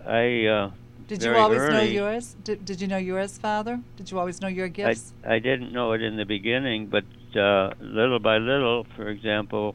I. 0.06 0.44
Uh, 0.44 0.70
did 1.08 1.22
you 1.22 1.34
always 1.34 1.60
early, 1.60 1.72
know 1.72 1.82
yours? 1.82 2.36
Did, 2.44 2.64
did 2.64 2.80
you 2.80 2.86
know 2.86 2.98
yours, 2.98 3.38
Father? 3.38 3.80
Did 3.96 4.10
you 4.10 4.18
always 4.18 4.40
know 4.42 4.48
your 4.48 4.68
gifts? 4.68 5.14
I, 5.24 5.34
I 5.34 5.38
didn't 5.38 5.72
know 5.72 5.92
it 5.92 6.02
in 6.02 6.16
the 6.16 6.26
beginning, 6.26 6.86
but 6.86 7.04
uh, 7.38 7.70
little 7.80 8.18
by 8.18 8.36
little, 8.36 8.86
for 8.94 9.08
example, 9.08 9.74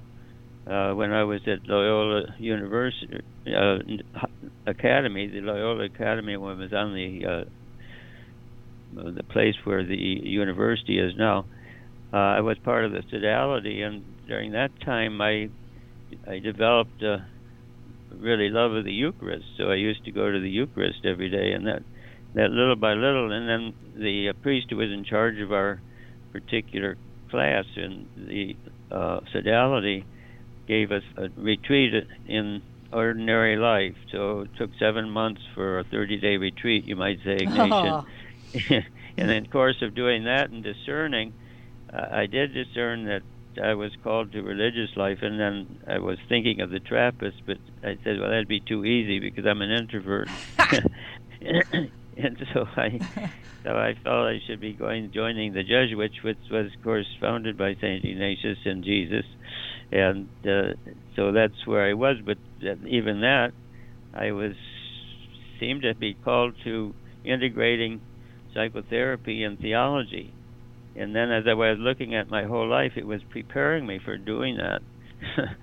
uh, 0.67 0.93
when 0.93 1.11
I 1.11 1.23
was 1.23 1.41
at 1.47 1.67
Loyola 1.67 2.35
University 2.37 3.21
uh, 3.47 3.79
Academy, 4.67 5.27
the 5.27 5.41
Loyola 5.41 5.85
Academy 5.85 6.37
when 6.37 6.59
was 6.59 6.71
on 6.71 6.93
the 6.93 7.25
uh, 7.25 7.43
the 9.11 9.23
place 9.23 9.55
where 9.63 9.83
the 9.83 9.97
university 9.97 10.99
is 10.99 11.13
now, 11.17 11.45
uh, 12.13 12.17
I 12.17 12.41
was 12.41 12.57
part 12.59 12.85
of 12.85 12.91
the 12.91 13.01
sodality, 13.11 13.81
and 13.81 14.05
during 14.27 14.51
that 14.51 14.69
time, 14.81 15.19
I 15.19 15.49
I 16.27 16.37
developed 16.39 17.01
a 17.01 17.25
really 18.19 18.49
love 18.49 18.73
of 18.73 18.85
the 18.85 18.93
Eucharist. 18.93 19.45
So 19.57 19.69
I 19.69 19.75
used 19.75 20.03
to 20.05 20.11
go 20.11 20.31
to 20.31 20.39
the 20.39 20.49
Eucharist 20.49 21.05
every 21.05 21.29
day, 21.29 21.51
and 21.51 21.67
that 21.67 21.83
that 22.35 22.49
little 22.49 22.75
by 22.75 22.93
little, 22.93 23.31
and 23.31 23.47
then 23.47 23.73
the 23.95 24.29
uh, 24.29 24.33
priest 24.41 24.67
who 24.69 24.77
was 24.77 24.91
in 24.91 25.03
charge 25.03 25.39
of 25.39 25.51
our 25.51 25.79
particular 26.31 26.97
class 27.29 27.65
in 27.75 28.07
the 28.15 28.55
uh, 28.91 29.19
sodality 29.31 30.03
gave 30.67 30.91
us 30.91 31.03
a 31.17 31.29
retreat 31.37 31.93
in 32.27 32.61
ordinary 32.91 33.57
life. 33.57 33.95
So 34.11 34.41
it 34.41 34.51
took 34.57 34.71
seven 34.79 35.09
months 35.09 35.41
for 35.53 35.79
a 35.79 35.83
30-day 35.85 36.37
retreat, 36.37 36.85
you 36.85 36.95
might 36.95 37.19
say, 37.23 37.37
Ignatian. 37.37 38.05
and 39.17 39.31
in 39.31 39.43
the 39.43 39.49
course 39.49 39.81
of 39.81 39.95
doing 39.95 40.25
that 40.25 40.49
and 40.49 40.63
discerning, 40.63 41.33
uh, 41.91 42.05
I 42.11 42.25
did 42.27 42.53
discern 42.53 43.05
that 43.05 43.23
I 43.61 43.73
was 43.73 43.91
called 44.03 44.31
to 44.31 44.41
religious 44.41 44.95
life, 44.95 45.19
and 45.21 45.39
then 45.39 45.79
I 45.87 45.99
was 45.99 46.17
thinking 46.29 46.61
of 46.61 46.69
the 46.69 46.79
Trappist, 46.79 47.37
but 47.45 47.57
I 47.83 47.97
said, 48.03 48.19
well, 48.19 48.29
that'd 48.29 48.47
be 48.47 48.59
too 48.59 48.85
easy 48.85 49.19
because 49.19 49.45
I'm 49.45 49.61
an 49.61 49.71
introvert. 49.71 50.29
and 52.17 52.45
so 52.53 52.67
I 52.75 52.99
so 53.63 53.71
I 53.71 53.95
felt 54.03 54.27
I 54.27 54.39
should 54.45 54.59
be 54.59 54.73
going 54.73 55.11
joining 55.11 55.53
the 55.53 55.63
Jesuits, 55.63 56.21
which 56.23 56.37
was 56.51 56.67
of 56.75 56.83
course 56.83 57.07
founded 57.19 57.57
by 57.57 57.75
Saint 57.79 58.03
Ignatius 58.03 58.59
and 58.65 58.83
Jesus, 58.83 59.25
and 59.91 60.29
uh, 60.45 60.73
so 61.15 61.31
that's 61.31 61.65
where 61.65 61.87
I 61.87 61.93
was. 61.93 62.17
But 62.25 62.37
even 62.87 63.21
that, 63.21 63.51
I 64.13 64.31
was 64.31 64.53
seemed 65.59 65.83
to 65.83 65.95
be 65.95 66.13
called 66.13 66.53
to 66.63 66.93
integrating 67.23 68.01
psychotherapy 68.53 69.43
and 69.43 69.59
theology, 69.59 70.33
and 70.95 71.15
then 71.15 71.31
as 71.31 71.43
I 71.47 71.53
was 71.53 71.77
looking 71.79 72.15
at 72.15 72.29
my 72.29 72.43
whole 72.43 72.67
life, 72.67 72.93
it 72.95 73.07
was 73.07 73.21
preparing 73.29 73.85
me 73.85 73.99
for 74.03 74.17
doing 74.17 74.57
that. 74.57 74.81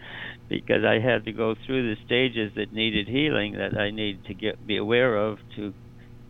because 0.51 0.85
I 0.85 0.99
had 0.99 1.25
to 1.27 1.33
go 1.33 1.55
through 1.65 1.95
the 1.95 2.01
stages 2.05 2.53
that 2.57 2.73
needed 2.73 3.07
healing 3.07 3.55
that 3.55 3.79
I 3.79 3.91
need 3.91 4.25
to 4.25 4.35
get 4.35 4.67
be 4.67 4.77
aware 4.77 5.17
of 5.17 5.39
to 5.57 5.73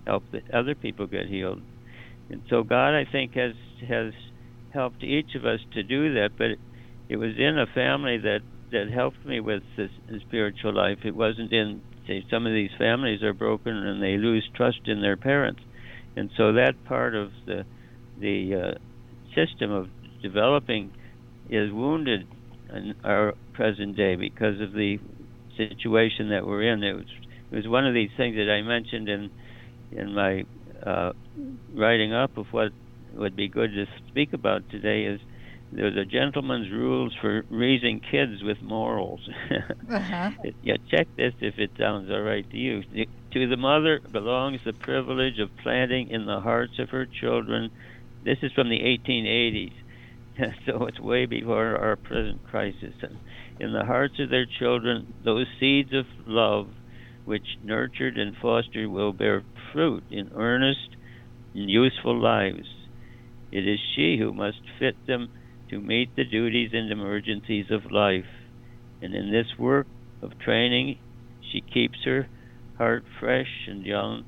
help 0.07 0.25
other 0.52 0.75
people 0.75 1.07
get 1.07 1.26
healed. 1.26 1.62
And 2.28 2.42
so 2.50 2.62
God, 2.62 2.95
I 2.95 3.07
think, 3.11 3.35
has 3.35 3.54
has 3.88 4.12
helped 4.73 5.02
each 5.02 5.35
of 5.35 5.45
us 5.45 5.61
to 5.73 5.83
do 5.83 6.14
that. 6.14 6.30
But 6.37 6.59
it 7.09 7.16
was 7.16 7.33
in 7.38 7.59
a 7.59 7.66
family 7.75 8.19
that 8.19 8.40
that 8.73 8.90
helped 8.92 9.25
me 9.25 9.40
with 9.40 9.62
the, 9.76 9.88
the 10.09 10.21
spiritual 10.28 10.75
life. 10.75 10.99
It 11.04 11.16
wasn't 11.16 11.52
in 11.52 11.80
say 12.07 12.25
some 12.30 12.47
of 12.47 12.52
these 12.52 12.71
families 12.78 13.23
are 13.23 13.33
broken 13.35 13.75
and 13.75 14.02
they 14.02 14.16
lose 14.16 14.49
trust 14.54 14.80
in 14.87 15.00
their 15.00 15.16
parents, 15.16 15.61
and 16.14 16.30
so 16.37 16.52
that 16.52 16.75
part 16.85 17.14
of 17.14 17.30
the 17.47 17.64
the 18.21 18.54
uh, 18.54 18.89
system 19.34 19.70
of 19.70 19.88
developing 20.22 20.92
is 21.49 21.72
wounded 21.72 22.26
in 22.75 22.94
our 23.04 23.34
present 23.54 23.96
day 23.96 24.16
because 24.16 24.60
of 24.60 24.72
the 24.72 24.99
situation 25.56 26.30
that 26.30 26.46
we're 26.46 26.62
in. 26.72 26.82
It 26.82 26.94
was 26.94 27.06
it 27.50 27.56
was 27.56 27.68
one 27.68 27.87
of 27.87 27.94
these 27.94 28.10
things 28.16 28.37
that 28.37 28.50
I 28.50 28.62
mentioned 28.62 29.08
in 29.08 29.30
in 29.90 30.14
my 30.14 30.44
uh, 30.84 31.12
writing 31.75 32.12
up 32.12 32.37
of 32.37 32.46
what 32.52 32.72
would 33.12 33.37
be 33.37 33.49
good 33.49 33.72
to 33.72 33.87
speak 34.08 34.32
about 34.32 34.62
today 34.70 35.04
is 35.04 35.20
there's 35.72 35.96
a 35.96 36.04
gentleman's 36.04 36.70
rules 36.70 37.14
for 37.20 37.44
raising 37.50 38.00
kids 38.00 38.42
with 38.42 38.60
morals. 38.62 39.20
Uh-huh. 39.90 40.30
yeah, 40.62 40.76
check 40.90 41.08
this 41.16 41.34
if 41.40 41.58
it 41.58 41.70
sounds 41.78 42.10
all 42.10 42.20
right 42.22 42.49
to 42.50 42.56
you. 42.56 42.82
To 43.32 43.49
the 43.49 43.56
mother 43.56 44.00
belongs 44.10 44.60
the 44.64 44.72
privilege 44.72 45.38
of 45.38 45.50
planting 45.62 46.08
in 46.08 46.26
the 46.26 46.40
hearts 46.40 46.78
of 46.78 46.90
her 46.90 47.06
children. 47.06 47.70
This 48.24 48.38
is 48.42 48.52
from 48.52 48.68
the 48.68 48.80
1880s, 48.80 49.72
so 50.66 50.86
it's 50.86 51.00
way 51.00 51.24
before 51.24 51.76
our 51.76 51.96
present 51.96 52.44
crisis. 52.44 52.94
And 53.02 53.18
In 53.58 53.72
the 53.72 53.84
hearts 53.84 54.14
of 54.18 54.28
their 54.28 54.46
children, 54.46 55.14
those 55.24 55.46
seeds 55.58 55.92
of 55.94 56.04
love 56.26 56.68
which 57.24 57.56
nurtured 57.62 58.18
and 58.18 58.36
fostered 58.36 58.88
will 58.88 59.12
bear 59.12 59.42
fruit 59.72 60.04
in 60.10 60.30
earnest 60.34 60.96
and 61.54 61.70
useful 61.70 62.18
lives. 62.20 62.68
It 63.52 63.66
is 63.66 63.78
she 63.94 64.18
who 64.18 64.32
must 64.32 64.60
fit 64.78 64.96
them 65.06 65.30
to 65.70 65.80
meet 65.80 66.14
the 66.14 66.24
duties 66.24 66.70
and 66.72 66.90
emergencies 66.90 67.66
of 67.70 67.90
life. 67.90 68.26
And 69.00 69.14
in 69.14 69.32
this 69.32 69.58
work 69.58 69.86
of 70.22 70.38
training, 70.38 70.98
she 71.50 71.62
keeps 71.62 72.04
her 72.04 72.28
heart 72.76 73.04
fresh 73.18 73.66
and 73.66 73.84
young, 73.84 74.24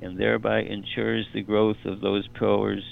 and 0.00 0.18
thereby 0.18 0.60
ensures 0.60 1.26
the 1.32 1.42
growth 1.42 1.84
of 1.84 2.00
those 2.00 2.28
powers 2.28 2.84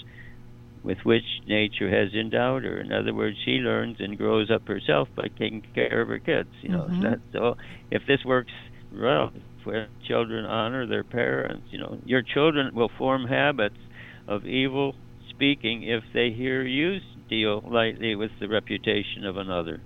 with 0.83 0.99
which 1.05 1.25
nature 1.47 1.91
has 1.91 2.15
endowed 2.15 2.65
her. 2.65 2.79
In 2.81 2.93
other 2.93 3.13
words, 3.13 3.37
she 3.45 3.59
learns 3.59 4.01
and 4.01 4.17
grows 4.17 4.51
up 4.51 4.67
herself 4.67 5.09
by 5.15 5.29
taking 5.39 5.63
care 5.75 6.01
of 6.01 6.09
her 6.09 6.19
kids. 6.19 6.49
You 6.63 6.71
know, 6.71 6.89
Mhm. 6.91 7.03
That- 7.03 7.21
so 7.33 7.57
if 7.91 8.07
this 8.07 8.25
works 8.25 8.53
well, 8.93 9.33
where 9.65 9.89
children 10.07 10.45
honor 10.47 10.87
their 10.87 11.05
parents, 11.05 11.71
you 11.71 11.79
know, 11.79 11.99
your 12.05 12.23
children 12.23 12.75
will 12.75 12.89
form 12.89 13.27
habits 13.27 13.79
of 14.27 14.47
evil 14.47 14.95
speaking 15.29 15.83
if 15.83 16.03
they 16.13 16.31
hear 16.31 16.63
you 16.63 17.01
deal 17.29 17.63
lightly 17.67 18.15
with 18.15 18.31
the 18.41 18.49
reputation 18.49 19.25
of 19.25 19.37
another. 19.37 19.81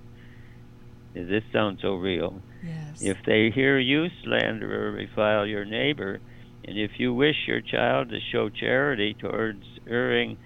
Does 1.13 1.27
This 1.29 1.43
sounds 1.51 1.81
so 1.81 1.95
real. 1.95 2.41
Yes. 2.63 3.01
If 3.01 3.23
they 3.25 3.49
hear 3.51 3.77
you 3.77 4.09
slander 4.23 4.87
or 4.87 4.91
revile 4.91 5.45
your 5.45 5.65
neighbor, 5.65 6.19
and 6.65 6.77
if 6.77 6.99
you 6.99 7.13
wish 7.13 7.47
your 7.47 7.61
child 7.61 8.09
to 8.09 8.19
show 8.19 8.49
charity 8.49 9.13
towards 9.13 9.63
erring, 9.87 10.37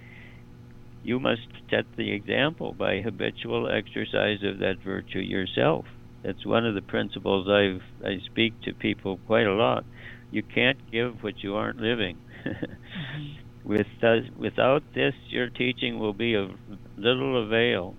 you 1.04 1.20
must 1.20 1.48
set 1.70 1.86
the 1.96 2.12
example 2.12 2.74
by 2.74 3.02
habitual 3.02 3.70
exercise 3.70 4.44
of 4.44 4.60
that 4.60 4.80
virtue 4.84 5.20
yourself. 5.20 5.86
That's 6.24 6.46
one 6.46 6.66
of 6.66 6.76
the 6.76 6.82
principles 6.82 7.48
I've 7.48 7.84
I 8.06 8.20
speak 8.26 8.62
to 8.62 8.74
people 8.74 9.20
quite 9.26 9.48
a 9.48 9.54
lot. 9.54 9.86
You 10.32 10.44
can't 10.44 10.92
give 10.92 11.24
what 11.24 11.42
you 11.44 11.56
aren't 11.56 11.80
living. 11.80 12.18
Mm-hmm. 12.90 13.70
With 13.70 13.88
uh, 14.02 14.22
without 14.38 14.84
this, 14.96 15.14
your 15.28 15.50
teaching 15.50 16.00
will 16.00 16.14
be 16.14 16.34
of 16.34 16.50
little 16.98 17.44
avail. 17.44 17.96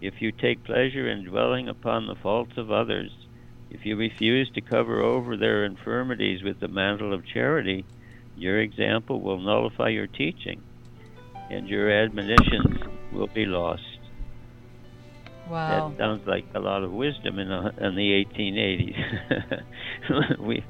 If 0.00 0.20
you 0.20 0.30
take 0.30 0.62
pleasure 0.64 1.08
in 1.08 1.24
dwelling 1.24 1.68
upon 1.68 2.06
the 2.06 2.14
faults 2.14 2.56
of 2.58 2.70
others, 2.70 3.10
if 3.70 3.84
you 3.84 3.96
refuse 3.96 4.50
to 4.50 4.60
cover 4.60 5.00
over 5.00 5.36
their 5.36 5.64
infirmities 5.64 6.42
with 6.42 6.60
the 6.60 6.68
mantle 6.68 7.12
of 7.12 7.26
charity, 7.26 7.84
your 8.36 8.60
example 8.60 9.20
will 9.20 9.40
nullify 9.40 9.88
your 9.88 10.06
teaching, 10.06 10.62
and 11.50 11.68
your 11.68 11.90
admonitions 11.90 12.82
will 13.12 13.28
be 13.28 13.46
lost. 13.46 13.82
wow. 15.48 15.90
That 15.90 15.98
sounds 15.98 16.26
like 16.26 16.44
a 16.54 16.60
lot 16.60 16.82
of 16.82 16.92
wisdom 16.92 17.38
in 17.38 17.48
the, 17.48 17.86
in 17.86 17.94
the 17.94 18.24
1880s. 18.34 20.40
we 20.40 20.64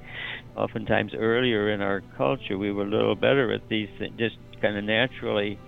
oftentimes 0.56 1.12
earlier 1.14 1.72
in 1.72 1.80
our 1.80 2.00
culture 2.16 2.56
we 2.56 2.70
were 2.70 2.84
a 2.84 2.90
little 2.90 3.16
better 3.16 3.52
at 3.52 3.68
these 3.68 3.88
things, 3.98 4.14
just 4.18 4.36
kind 4.62 4.76
of 4.76 4.84
naturally 4.84 5.58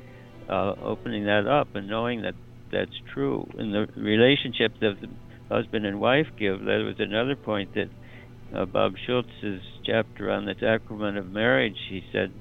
uh, 0.49 0.75
opening 0.83 1.25
that 1.25 1.47
up 1.47 1.75
and 1.75 1.89
knowing 1.89 2.23
that 2.23 2.35
that's 2.73 2.99
true. 3.13 3.49
In 3.59 3.73
the 3.73 3.87
relationship 3.97 4.73
that 4.81 5.01
the 5.01 5.09
husband 5.49 5.87
and 5.87 6.01
wife 6.01 6.27
give, 6.39 6.61
that 6.61 6.83
was 6.85 6.97
another 6.99 7.37
point 7.37 7.75
that 7.75 7.89
uh, 8.55 8.65
Bob 8.65 8.95
Schuchts's 9.07 9.63
chapter 9.85 10.31
on 10.31 10.47
the 10.47 10.55
sacrament 10.61 11.19
of 11.19 11.31
marriage, 11.31 11.77
he 11.89 12.03
said, 12.13 12.33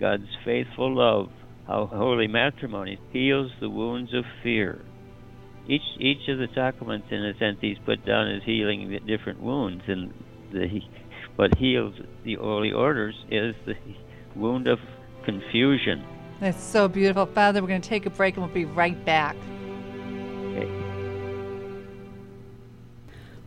God's 0.00 0.28
faithful 0.44 0.94
love, 0.94 1.30
how 1.66 1.86
holy 1.86 2.26
matrimony 2.26 2.98
heals 3.12 3.50
the 3.60 3.70
wounds 3.70 4.12
of 4.14 4.24
fear. 4.42 4.80
Each 5.66 5.82
each 5.98 6.28
of 6.28 6.38
the 6.38 6.48
sacraments, 6.54 7.08
in 7.10 7.24
a 7.24 7.36
sense, 7.38 7.58
he's 7.60 7.78
put 7.86 8.04
down 8.04 8.28
as 8.28 8.42
healing 8.42 8.90
the 8.90 9.00
different 9.00 9.40
wounds, 9.40 9.82
and 9.86 10.12
the 10.52 10.80
what 11.36 11.56
heals 11.56 11.94
the 12.24 12.34
holy 12.34 12.72
orders 12.72 13.14
is 13.30 13.54
the 13.66 13.74
wound 14.36 14.66
of 14.66 14.78
confusion. 15.24 16.04
That's 16.40 16.62
so 16.62 16.88
beautiful. 16.88 17.26
Father, 17.26 17.62
we're 17.62 17.68
going 17.68 17.80
to 17.80 17.88
take 17.88 18.06
a 18.06 18.10
break 18.10 18.36
and 18.36 18.44
we'll 18.44 18.54
be 18.54 18.64
right 18.64 19.02
back. 19.04 19.36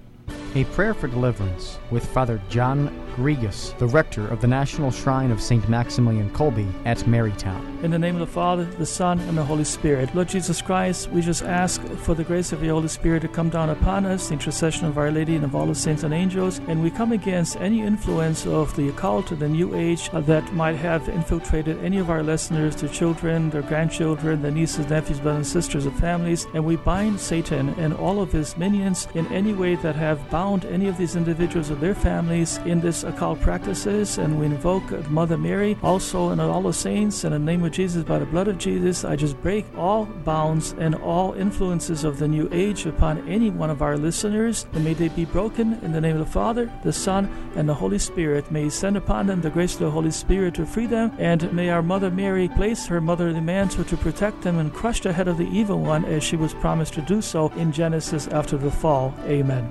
A 0.57 0.63
prayer 0.67 0.95
for 0.95 1.09
deliverance 1.09 1.81
with 1.91 2.07
Father 2.07 2.41
John 2.49 2.87
Grigus, 3.15 3.79
the 3.79 3.87
rector 3.87 4.27
of 4.27 4.41
the 4.41 4.47
National 4.47 4.91
Shrine 4.91 5.31
of 5.31 5.41
St. 5.41 5.69
Maximilian 5.69 6.29
Kolbe 6.31 6.67
at 6.85 6.99
Marytown. 6.99 7.83
In 7.85 7.91
the 7.91 7.99
name 7.99 8.17
of 8.17 8.21
the 8.21 8.27
Father, 8.27 8.65
the 8.65 8.87
Son, 8.87 9.21
and 9.21 9.39
the 9.39 9.45
Holy 9.45 9.63
Spirit. 9.63 10.13
Lord 10.15 10.29
Jesus 10.29 10.61
Christ, 10.61 11.11
we 11.11 11.21
just 11.21 11.43
ask 11.43 11.81
for 11.99 12.15
the 12.15 12.25
grace 12.25 12.51
of 12.53 12.61
the 12.61 12.69
Holy 12.69 12.89
Spirit 12.89 13.21
to 13.21 13.29
come 13.29 13.51
down 13.51 13.71
upon 13.71 14.05
us, 14.05 14.29
the 14.29 14.33
intercession 14.33 14.87
of 14.87 14.99
Our 14.99 15.13
Lady 15.13 15.37
and 15.37 15.45
of 15.45 15.55
all 15.55 15.67
the 15.67 15.75
saints 15.75 16.03
and 16.03 16.13
angels, 16.13 16.61
and 16.67 16.83
we 16.83 16.91
come 16.91 17.13
against 17.13 17.57
any 17.57 17.83
influence 17.83 18.47
of 18.47 18.75
the 18.75 18.89
occult 18.89 19.31
or 19.31 19.37
the 19.37 19.49
New 19.49 19.77
Age 19.77 20.11
uh, 20.13 20.21
that 20.23 20.53
might 20.55 20.77
have 20.77 21.09
infiltrated 21.09 21.79
any 21.85 21.99
of 21.99 22.11
our 22.11 22.23
listeners, 22.23 22.75
their 22.75 22.89
children, 22.89 23.51
their 23.51 23.63
grandchildren, 23.63 24.43
their 24.43 24.51
nieces, 24.51 24.89
nephews, 24.89 25.21
brothers, 25.21 25.37
and 25.37 25.47
sisters, 25.47 25.87
and 25.87 25.97
families, 26.01 26.47
and 26.55 26.65
we 26.65 26.77
bind 26.77 27.21
Satan 27.21 27.69
and 27.79 27.95
all 27.95 28.21
of 28.21 28.33
his 28.33 28.57
minions 28.57 29.07
in 29.15 29.27
any 29.29 29.53
way 29.53 29.77
that 29.77 29.95
have 29.95 30.29
bound 30.31 30.65
any 30.65 30.89
of 30.89 30.97
these 30.99 31.15
individuals 31.15 31.71
or 31.71 31.77
their 31.77 31.95
families 31.95 32.57
in 32.65 32.81
this 32.81 33.04
occult 33.05 33.41
practices, 33.41 34.19
and 34.19 34.39
we 34.39 34.47
invoke 34.47 35.09
Mother 35.11 35.39
Mary 35.39 35.77
also 35.83 36.31
and 36.31 36.41
all 36.41 36.63
the 36.63 36.73
saints 36.73 37.25
in 37.25 37.33
the 37.33 37.39
name 37.39 37.65
of 37.65 37.73
Jesus, 37.73 38.03
by 38.05 38.19
the 38.19 38.27
blood 38.27 38.49
of 38.49 38.59
Jesus, 38.59 39.05
I 39.05 39.17
just 39.17 39.41
break 39.43 39.67
all 39.77 40.07
bounds 40.07 40.75
and 40.79 40.95
all 40.95 41.35
influences 41.35 42.05
of 42.05 42.19
the 42.19 42.29
New 42.29 42.49
Age 42.53 42.87
upon 42.87 43.27
any 43.29 43.51
one 43.51 43.71
of 43.71 43.83
our 43.83 43.97
listeners, 43.97 44.67
and 44.73 44.85
may 44.85 44.95
they 44.95 45.09
be 45.09 45.25
broken 45.25 45.75
in 45.83 45.93
the 45.93 46.01
name 46.01 46.17
of 46.17 46.27
the 46.27 46.33
Father, 46.33 46.71
the 46.83 46.93
Son, 46.93 47.31
and 47.57 47.69
the 47.69 47.75
Holy 47.75 47.99
Spirit. 47.99 48.51
May 48.51 48.65
He 48.65 48.71
send 48.71 48.97
upon 48.97 49.27
them 49.27 49.41
the 49.41 49.51
grace 49.51 49.75
of 49.75 49.81
the 49.81 49.91
Holy 49.91 50.11
Spirit 50.11 50.55
to 50.55 50.67
free 50.67 50.87
them, 50.87 51.13
and 51.19 51.53
may 51.53 51.71
our 51.71 51.83
Mother 51.83 52.11
Mary 52.11 52.49
place 52.49 52.87
her 52.87 53.01
motherly 53.01 53.41
mantle 53.41 53.85
to 53.85 53.97
protect 53.97 54.43
them 54.43 54.59
and 54.59 54.73
crush 54.73 55.01
the 55.01 55.13
head 55.13 55.29
of 55.29 55.39
the 55.39 55.49
evil 55.49 55.81
one 55.81 56.05
as 56.05 56.23
she 56.25 56.37
was 56.37 56.55
promised 56.55 56.95
to 56.95 57.03
do 57.03 57.21
so 57.23 57.49
in 57.57 57.73
Genesis 57.73 58.29
after 58.29 58.57
the 58.57 58.71
fall. 58.71 59.15
Amen. 59.25 59.71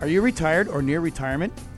Are 0.00 0.08
you 0.08 0.20
retired 0.20 0.68
or 0.68 0.82
near 0.82 1.00
retirement? 1.00 1.52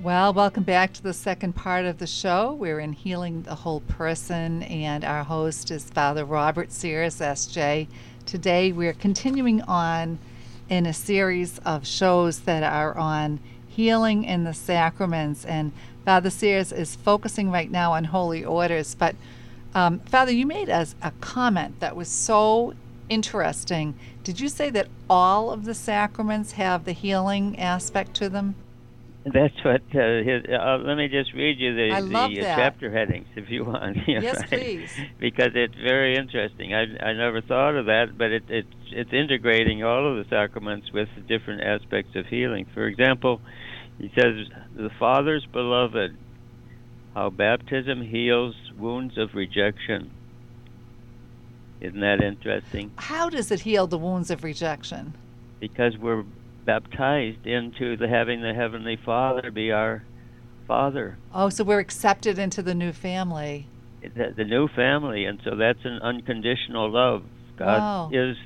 Well, 0.00 0.32
welcome 0.32 0.62
back 0.62 0.92
to 0.92 1.02
the 1.02 1.12
second 1.12 1.54
part 1.54 1.84
of 1.84 1.98
the 1.98 2.06
show. 2.06 2.52
We're 2.52 2.78
in 2.78 2.92
Healing 2.92 3.42
the 3.42 3.56
Whole 3.56 3.80
Person, 3.80 4.62
and 4.62 5.04
our 5.04 5.24
host 5.24 5.72
is 5.72 5.90
Father 5.90 6.24
Robert 6.24 6.70
Sears, 6.70 7.18
SJ. 7.18 7.88
Today, 8.24 8.70
we're 8.70 8.92
continuing 8.92 9.60
on 9.62 10.20
in 10.68 10.86
a 10.86 10.92
series 10.92 11.58
of 11.64 11.84
shows 11.84 12.42
that 12.42 12.62
are 12.62 12.96
on 12.96 13.40
healing 13.66 14.22
in 14.22 14.44
the 14.44 14.54
sacraments. 14.54 15.44
And 15.44 15.72
Father 16.04 16.30
Sears 16.30 16.70
is 16.70 16.94
focusing 16.94 17.50
right 17.50 17.68
now 17.68 17.92
on 17.94 18.04
holy 18.04 18.44
orders. 18.44 18.94
But 18.94 19.16
um, 19.74 19.98
Father, 19.98 20.30
you 20.30 20.46
made 20.46 20.70
us 20.70 20.94
a 21.02 21.10
comment 21.20 21.80
that 21.80 21.96
was 21.96 22.06
so 22.06 22.74
interesting. 23.08 23.96
Did 24.22 24.38
you 24.38 24.48
say 24.48 24.70
that 24.70 24.86
all 25.10 25.50
of 25.50 25.64
the 25.64 25.74
sacraments 25.74 26.52
have 26.52 26.84
the 26.84 26.92
healing 26.92 27.58
aspect 27.58 28.14
to 28.14 28.28
them? 28.28 28.54
That's 29.32 29.64
what. 29.64 29.82
Uh, 29.94 30.22
his, 30.22 30.44
uh, 30.48 30.78
let 30.78 30.96
me 30.96 31.08
just 31.08 31.32
read 31.32 31.58
you 31.58 31.74
the, 31.74 32.00
the 32.08 32.46
uh, 32.46 32.56
chapter 32.56 32.90
headings 32.90 33.26
if 33.36 33.50
you 33.50 33.64
want. 33.64 33.96
Yes, 34.08 34.38
right. 34.38 34.48
please. 34.48 34.90
Because 35.18 35.52
it's 35.54 35.74
very 35.74 36.16
interesting. 36.16 36.74
I 36.74 36.82
I 37.00 37.12
never 37.12 37.40
thought 37.40 37.76
of 37.76 37.86
that, 37.86 38.16
but 38.16 38.30
it, 38.30 38.44
it's 38.48 38.74
it's 38.90 39.12
integrating 39.12 39.84
all 39.84 40.10
of 40.10 40.16
the 40.16 40.28
sacraments 40.28 40.92
with 40.92 41.08
the 41.14 41.20
different 41.20 41.62
aspects 41.62 42.16
of 42.16 42.26
healing. 42.26 42.66
For 42.74 42.86
example, 42.86 43.40
he 43.98 44.10
says 44.14 44.48
the 44.74 44.90
Father's 44.98 45.46
beloved, 45.46 46.16
how 47.14 47.30
baptism 47.30 48.02
heals 48.02 48.54
wounds 48.76 49.18
of 49.18 49.34
rejection. 49.34 50.10
Isn't 51.80 52.00
that 52.00 52.22
interesting? 52.22 52.92
How 52.96 53.28
does 53.28 53.50
it 53.50 53.60
heal 53.60 53.86
the 53.86 53.98
wounds 53.98 54.30
of 54.30 54.42
rejection? 54.42 55.14
because 55.60 55.96
we're 55.98 56.24
baptized 56.72 57.46
into 57.46 57.96
the 57.96 58.06
having 58.06 58.42
the 58.42 58.52
heavenly 58.52 58.94
father 59.02 59.50
be 59.50 59.72
our 59.72 60.04
father 60.66 61.16
Oh, 61.34 61.48
so 61.48 61.64
we're 61.64 61.78
accepted 61.78 62.38
into 62.38 62.60
the 62.60 62.74
new 62.74 62.92
family. 62.92 63.66
the, 64.02 64.34
the 64.36 64.44
new 64.44 64.68
family 64.68 65.24
and 65.24 65.40
so 65.44 65.56
that's 65.56 65.82
an 65.84 65.98
unconditional 66.02 66.90
love 66.90 67.22
god 67.56 67.78
Wow. 67.80 68.10
is 68.12 68.36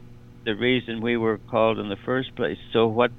the 0.45 0.55
reason 0.55 1.01
we 1.01 1.17
were 1.17 1.39
called 1.39 1.81
in 1.81 1.89
the 1.89 1.97
first 2.05 2.37
place 2.37 2.59
so 2.73 2.87
what 2.87 3.11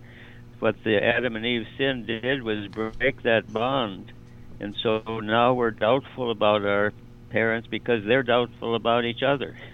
what 0.60 0.76
the 0.86 1.04
adam 1.04 1.36
and 1.36 1.46
eve 1.46 1.68
sin 1.78 2.06
did 2.06 2.42
was 2.42 2.68
break 2.70 3.24
that 3.24 3.52
bond 3.52 4.14
and 4.62 4.74
so 4.82 5.02
now 5.22 5.54
we're 5.54 5.72
doubtful 5.72 6.32
about 6.32 6.64
our 6.66 6.94
parents 7.30 7.68
because 7.70 8.06
they're 8.06 8.24
doubtful 8.24 8.74
about 8.74 9.04
each 9.04 9.22
other 9.22 9.58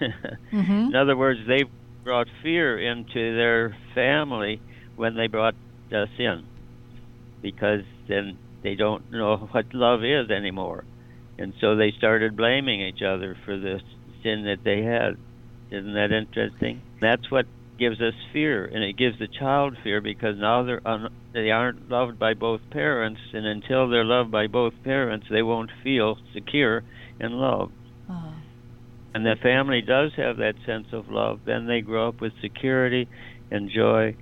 Mm-hmm. 0.52 0.72
In 0.90 0.96
other 0.96 1.16
words, 1.16 1.38
they 1.46 1.62
brought 2.02 2.26
fear 2.42 2.76
into 2.76 3.36
their 3.36 3.76
family 3.94 4.60
when 4.96 5.14
they 5.16 5.26
brought 5.28 5.54
uh, 5.92 6.06
sin, 6.16 6.48
because 7.42 7.80
then 8.08 8.38
they 8.62 8.74
don't 8.74 9.04
know 9.10 9.36
what 9.52 9.66
love 9.72 10.04
is 10.04 10.30
anymore, 10.30 10.84
and 11.38 11.54
so 11.60 11.76
they 11.76 11.92
started 11.96 12.36
blaming 12.36 12.80
each 12.82 13.02
other 13.02 13.36
for 13.44 13.56
the 13.56 13.80
sin 14.22 14.44
that 14.44 14.60
they 14.64 14.82
had. 14.82 15.16
Isn't 15.70 15.94
that 15.94 16.12
interesting? 16.12 16.82
That's 17.00 17.30
what 17.30 17.46
gives 17.78 18.00
us 18.00 18.14
fear, 18.32 18.64
and 18.66 18.84
it 18.84 18.96
gives 18.98 19.18
the 19.18 19.28
child 19.28 19.76
fear 19.82 20.00
because 20.00 20.36
now 20.38 20.64
they're 20.64 20.86
un- 20.86 21.08
they 21.32 21.50
aren't 21.50 21.88
loved 21.88 22.18
by 22.18 22.34
both 22.34 22.60
parents, 22.70 23.20
and 23.32 23.46
until 23.46 23.88
they're 23.88 24.04
loved 24.04 24.30
by 24.30 24.46
both 24.48 24.74
parents, 24.84 25.26
they 25.30 25.42
won't 25.42 25.70
feel 25.82 26.16
secure 26.34 26.84
and 27.20 27.34
loved 27.34 27.72
Oh, 28.08 28.34
and 29.14 29.24
the 29.24 29.36
family 29.42 29.82
does 29.82 30.12
have 30.16 30.36
that 30.38 30.54
sense 30.66 30.88
of 30.92 31.08
love, 31.08 31.40
then 31.44 31.66
they 31.66 31.80
grow 31.80 32.08
up 32.08 32.20
with 32.20 32.32
security 32.40 33.08
and 33.50 33.70
joy 33.70 34.14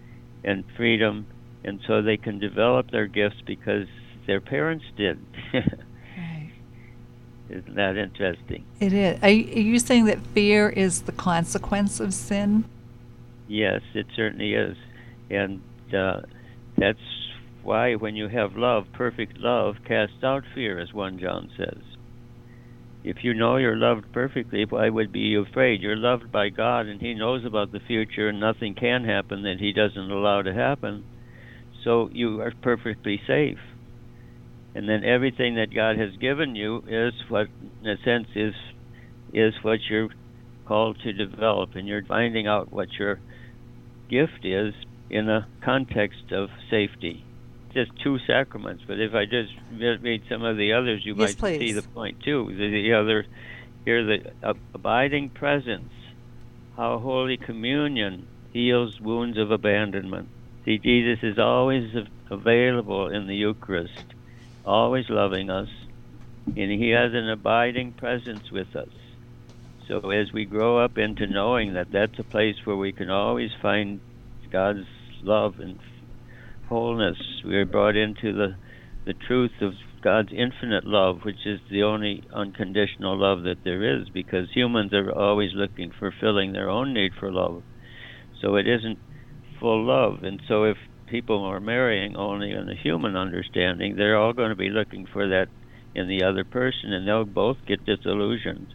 and 0.45 0.65
freedom, 0.77 1.27
and 1.65 1.81
so 1.87 2.03
they 2.03 2.17
can 2.17 2.39
develop 2.39 2.91
their 2.91 3.07
gifts 3.07 3.41
because 3.47 3.87
their 4.27 4.41
parents 4.41 4.85
did. 4.97 5.19
right. 5.55 6.53
Isn't 7.49 7.75
that 7.75 7.97
interesting? 7.97 8.65
It 8.81 8.93
is. 8.93 9.23
Are 9.23 9.31
you, 9.31 9.53
are 9.55 9.67
you 9.67 9.79
saying 9.79 10.05
that 10.07 10.19
fear 10.29 10.69
is 10.69 11.03
the 11.03 11.13
consequence 11.13 12.01
of 12.01 12.13
sin? 12.15 12.65
Yes, 13.49 13.81
it 13.95 14.07
certainly 14.15 14.55
is. 14.55 14.77
And 15.31 15.63
uh, 15.95 16.21
that's 16.77 16.99
why 17.63 17.95
when 17.95 18.17
you 18.17 18.29
have 18.29 18.57
love, 18.57 18.87
perfect 18.93 19.39
love 19.39 19.77
casts 19.87 20.23
out 20.23 20.45
fear, 20.55 20.79
as 20.79 20.93
1 20.93 21.19
John 21.19 21.51
says. 21.57 21.83
If 23.05 23.19
you 23.23 23.33
know 23.33 23.57
you're 23.57 23.77
loved 23.77 24.13
perfectly, 24.13 24.65
why 24.65 24.89
would 24.89 25.13
be 25.13 25.21
you 25.21 25.43
afraid? 25.43 25.81
You're 25.81 25.97
loved 25.97 26.33
by 26.33 26.49
God, 26.49 26.87
and 26.87 27.01
He 27.01 27.15
knows 27.15 27.45
about 27.45 27.73
the 27.73 27.81
future, 27.81 28.29
and 28.29 28.41
nothing 28.41 28.75
can 28.75 29.05
happen 29.05 29.43
that 29.43 29.59
He 29.61 29.73
doesn't 29.73 30.11
allow 30.11 30.43
to 30.43 30.53
happen. 30.53 31.05
So 31.85 32.11
you 32.13 32.41
are 32.41 32.53
perfectly 32.63 33.21
safe. 33.27 33.59
And 34.75 34.89
then 34.89 35.05
everything 35.05 35.55
that 35.55 35.75
God 35.75 35.97
has 35.99 36.17
given 36.21 36.55
you 36.57 36.83
is 36.89 37.15
what, 37.29 37.47
in 37.83 37.89
a 37.89 37.97
sense, 38.05 38.29
is 38.35 38.55
is 39.33 39.55
what 39.63 39.79
you're 39.89 40.09
called 40.67 40.99
to 41.03 41.13
develop, 41.13 41.71
and 41.75 41.87
you're 41.87 42.05
finding 42.05 42.47
out 42.47 42.73
what 42.73 42.89
your 42.99 43.21
gift 44.11 44.45
is 44.45 44.75
in 45.11 45.29
a 45.29 45.47
context 45.65 46.33
of 46.33 46.49
safety. 46.71 47.25
Just 47.75 47.91
two 48.03 48.19
sacraments, 48.27 48.83
but 48.89 48.99
if 48.99 49.15
I 49.15 49.25
just 49.25 49.53
read 49.71 50.23
some 50.29 50.43
of 50.43 50.57
the 50.57 50.73
others, 50.73 51.03
you 51.05 51.15
Yes, 51.15 51.41
might 51.41 51.59
see 51.59 51.73
the 51.73 51.83
point 51.83 52.17
too. 52.25 52.47
The, 52.49 52.71
the 52.71 52.95
other, 52.95 53.27
here, 53.85 54.05
the 54.05 54.49
uh, 54.49 54.55
abiding 54.75 55.31
presence, 55.31 55.93
how 56.77 56.99
Holy 56.99 57.37
Communion 57.37 58.27
heals 58.53 58.99
wounds 59.01 59.39
of 59.39 59.51
abandonment. 59.51 60.29
See, 60.65 60.79
Jesus 60.79 61.19
is 61.23 61.39
always 61.39 61.95
available 62.31 63.09
in 63.09 63.27
the 63.27 63.35
Eucharist, 63.35 64.15
always 64.65 65.05
loving 65.09 65.51
us, 65.51 65.69
and 66.47 66.71
He 66.71 66.91
has 66.91 67.13
an 67.13 67.29
abiding 67.29 67.93
presence 67.93 68.51
with 68.51 68.75
us. 68.75 68.89
So 69.89 70.11
as 70.11 70.33
we 70.33 70.45
grow 70.45 70.85
up 70.85 70.99
into 70.99 71.27
knowing 71.27 71.75
that 71.75 71.91
that's 71.91 72.19
a 72.19 72.25
place 72.25 72.57
where 72.65 72.77
we 72.77 72.93
can 72.93 73.11
always 73.11 73.51
find 73.63 74.01
God's 74.53 74.87
love 75.23 75.55
and 75.61 75.79
wholeness, 76.69 77.19
we 77.45 77.57
are 77.57 77.67
brought 77.67 77.97
into 77.97 78.33
the 78.33 78.57
the 79.07 79.15
truth 79.15 79.63
of 79.63 79.73
God's 80.03 80.33
infinite 80.33 80.85
love, 80.85 81.21
which 81.25 81.47
is 81.47 81.61
the 81.71 81.83
only 81.83 82.23
unconditional 82.31 83.19
love 83.19 83.43
that 83.45 83.65
there 83.65 83.99
is, 83.99 84.11
because 84.11 84.51
humans 84.53 84.93
are 84.93 85.11
always 85.11 85.53
looking 85.55 85.93
for 85.99 86.13
filling 86.21 86.53
their 86.53 86.69
own 86.69 86.93
need 86.93 87.13
for 87.19 87.33
love. 87.33 87.63
So 88.43 88.57
it 88.57 88.69
isn't 88.69 88.99
full 89.59 89.87
love, 89.87 90.23
and 90.25 90.43
so 90.47 90.65
if 90.65 90.77
people 91.07 91.43
are 91.45 91.59
marrying 91.59 92.17
only 92.17 92.53
in 92.53 92.67
the 92.67 92.75
human 92.75 93.17
understanding, 93.17 93.97
they're 93.97 94.19
all 94.19 94.35
going 94.35 94.51
to 94.51 94.57
be 94.57 94.69
looking 94.69 95.07
for 95.11 95.27
that 95.27 95.49
in 95.95 96.07
the 96.07 96.23
other 96.23 96.45
person, 96.45 96.93
and 96.93 97.09
they'll 97.09 97.25
both 97.25 97.57
get 97.67 97.87
disillusioned 97.87 98.75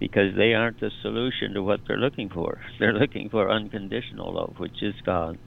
because 0.00 0.34
they 0.36 0.54
aren't 0.54 0.80
the 0.80 0.90
solution 1.02 1.54
to 1.54 1.62
what 1.62 1.80
they're 1.86 1.96
looking 1.96 2.28
for. 2.28 2.60
They're 2.78 2.92
looking 2.92 3.30
for 3.30 3.50
unconditional 3.50 4.34
love, 4.34 4.56
which 4.58 4.82
is 4.82 4.94
God. 5.04 5.38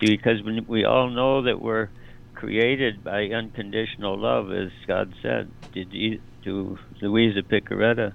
Because 0.00 0.38
we 0.66 0.84
all 0.84 1.10
know 1.10 1.42
that 1.42 1.60
we're 1.60 1.90
created 2.34 3.04
by 3.04 3.24
unconditional 3.24 4.18
love, 4.18 4.50
as 4.50 4.70
God 4.88 5.12
said 5.20 5.50
to 5.74 6.78
Luisa 7.02 7.42
Piccarreta, 7.42 8.14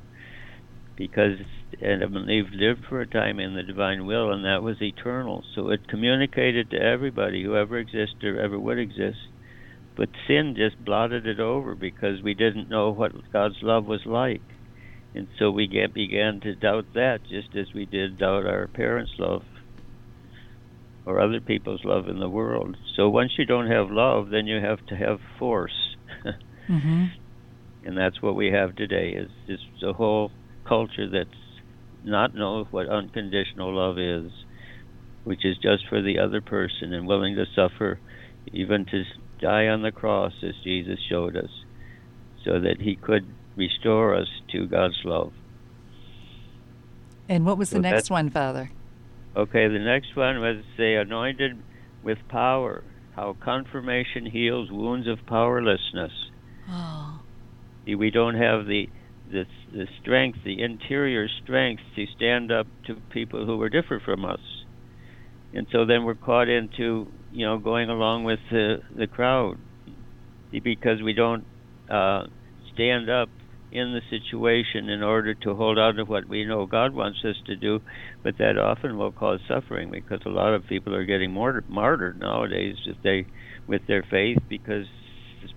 because 0.97 1.37
Adam 1.81 2.15
and 2.15 2.29
Eve 2.29 2.49
lived 2.53 2.85
for 2.89 3.01
a 3.01 3.07
time 3.07 3.39
in 3.39 3.55
the 3.55 3.61
divine 3.61 4.05
will, 4.05 4.31
and 4.31 4.45
that 4.45 4.63
was 4.63 4.81
eternal. 4.81 5.43
So 5.53 5.69
it 5.69 5.87
communicated 5.87 6.71
to 6.71 6.81
everybody, 6.81 7.43
who 7.43 7.55
ever 7.55 7.77
existed 7.77 8.23
or 8.23 8.39
ever 8.39 8.59
would 8.59 8.79
exist. 8.79 9.17
But 9.95 10.09
sin 10.27 10.55
just 10.57 10.83
blotted 10.83 11.27
it 11.27 11.39
over 11.39 11.75
because 11.75 12.21
we 12.23 12.33
didn't 12.33 12.69
know 12.69 12.91
what 12.91 13.11
God's 13.31 13.61
love 13.61 13.85
was 13.85 14.05
like. 14.05 14.41
And 15.13 15.27
so 15.39 15.51
we 15.51 15.67
get, 15.67 15.93
began 15.93 16.41
to 16.41 16.55
doubt 16.55 16.87
that 16.95 17.19
just 17.29 17.55
as 17.55 17.67
we 17.73 17.85
did 17.85 18.17
doubt 18.17 18.45
our 18.45 18.67
parents' 18.67 19.13
love 19.17 19.43
or 21.05 21.19
other 21.19 21.39
people's 21.39 21.83
love 21.83 22.07
in 22.07 22.19
the 22.19 22.29
world. 22.29 22.75
So 22.95 23.09
once 23.09 23.33
you 23.37 23.45
don't 23.45 23.67
have 23.67 23.91
love, 23.91 24.29
then 24.29 24.47
you 24.47 24.59
have 24.59 24.85
to 24.87 24.95
have 24.95 25.19
force. 25.39 25.95
Mm-hmm. 26.67 27.05
and 27.83 27.95
that's 27.95 28.23
what 28.23 28.35
we 28.35 28.47
have 28.47 28.75
today 28.75 29.09
is 29.11 29.29
just 29.45 29.83
a 29.83 29.93
whole 29.93 30.31
culture 30.67 31.07
that's 31.07 31.29
not 32.03 32.33
knows 32.33 32.65
what 32.71 32.89
unconditional 32.89 33.71
love 33.71 33.99
is, 33.99 34.31
which 35.25 35.45
is 35.45 35.57
just 35.61 35.87
for 35.87 36.01
the 36.01 36.17
other 36.17 36.41
person 36.41 36.91
and 36.91 37.05
willing 37.05 37.35
to 37.35 37.45
suffer 37.55 37.99
even 38.51 38.85
to 38.85 39.03
die 39.39 39.67
on 39.67 39.83
the 39.83 39.91
cross 39.91 40.33
as 40.41 40.55
Jesus 40.63 40.99
showed 41.07 41.35
us 41.35 41.51
so 42.43 42.59
that 42.59 42.81
he 42.81 42.95
could 42.95 43.25
restore 43.55 44.15
us 44.15 44.27
to 44.51 44.67
God's 44.67 44.99
love. 45.03 45.33
And 47.27 47.45
what 47.45 47.57
was 47.57 47.71
the 47.71 47.79
next 47.79 48.09
one, 48.09 48.29
Father? 48.29 48.71
Okay, 49.35 49.67
the 49.67 49.79
next 49.79 50.15
one 50.15 50.39
was 50.39 50.63
say 50.77 50.95
anointed 50.95 51.57
with 52.03 52.17
power, 52.29 52.83
how 53.15 53.35
confirmation 53.43 54.25
heals 54.25 54.71
wounds 54.71 55.07
of 55.07 55.19
powerlessness. 55.27 56.13
Oh, 56.69 57.19
we 57.85 58.11
don't 58.11 58.35
have 58.35 58.65
the, 58.65 58.87
the 59.29 59.45
the 59.73 59.87
strength, 60.01 60.39
the 60.45 60.61
interior 60.61 61.27
strength 61.43 61.83
to 61.95 62.05
stand 62.15 62.49
up 62.51 62.67
to 62.85 62.95
people 63.11 63.45
who 63.45 63.61
are 63.61 63.69
different 63.69 64.03
from 64.03 64.23
us, 64.23 64.39
and 65.53 65.67
so 65.69 65.85
then 65.85 66.05
we're 66.05 66.15
caught 66.15 66.47
into 66.47 67.11
you 67.29 67.45
know 67.45 67.57
going 67.57 67.89
along 67.89 68.23
with 68.23 68.39
the 68.51 68.77
the 68.95 69.07
crowd. 69.07 69.57
Because 70.51 71.01
we 71.03 71.11
don't 71.11 71.45
uh, 71.89 72.23
stand 72.73 73.09
up 73.09 73.27
in 73.75 73.93
the 73.93 74.01
situation 74.09 74.89
in 74.89 75.03
order 75.03 75.33
to 75.35 75.53
hold 75.53 75.77
on 75.77 75.95
to 75.95 76.05
what 76.05 76.27
we 76.27 76.45
know 76.45 76.65
God 76.65 76.93
wants 76.93 77.19
us 77.25 77.35
to 77.47 77.55
do, 77.55 77.81
but 78.23 78.37
that 78.37 78.57
often 78.57 78.97
will 78.97 79.11
cause 79.11 79.39
suffering 79.47 79.91
because 79.91 80.21
a 80.25 80.29
lot 80.29 80.53
of 80.53 80.67
people 80.67 80.95
are 80.95 81.05
getting 81.05 81.31
martyred, 81.31 81.69
martyred 81.69 82.19
nowadays 82.19 82.77
if 82.85 82.95
they 83.03 83.25
with 83.67 83.81
their 83.87 84.03
faith 84.09 84.37
because 84.47 84.85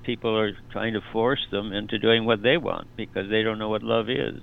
people 0.05 0.37
are 0.37 0.53
trying 0.73 0.95
to 0.95 1.01
force 1.13 1.47
them 1.51 1.73
into 1.73 1.99
doing 1.99 2.25
what 2.25 2.43
they 2.43 2.57
want 2.57 2.89
because 2.97 3.31
they 3.31 3.43
don't 3.43 3.59
know 3.59 3.69
what 3.69 3.83
love 3.83 4.09
is. 4.09 4.41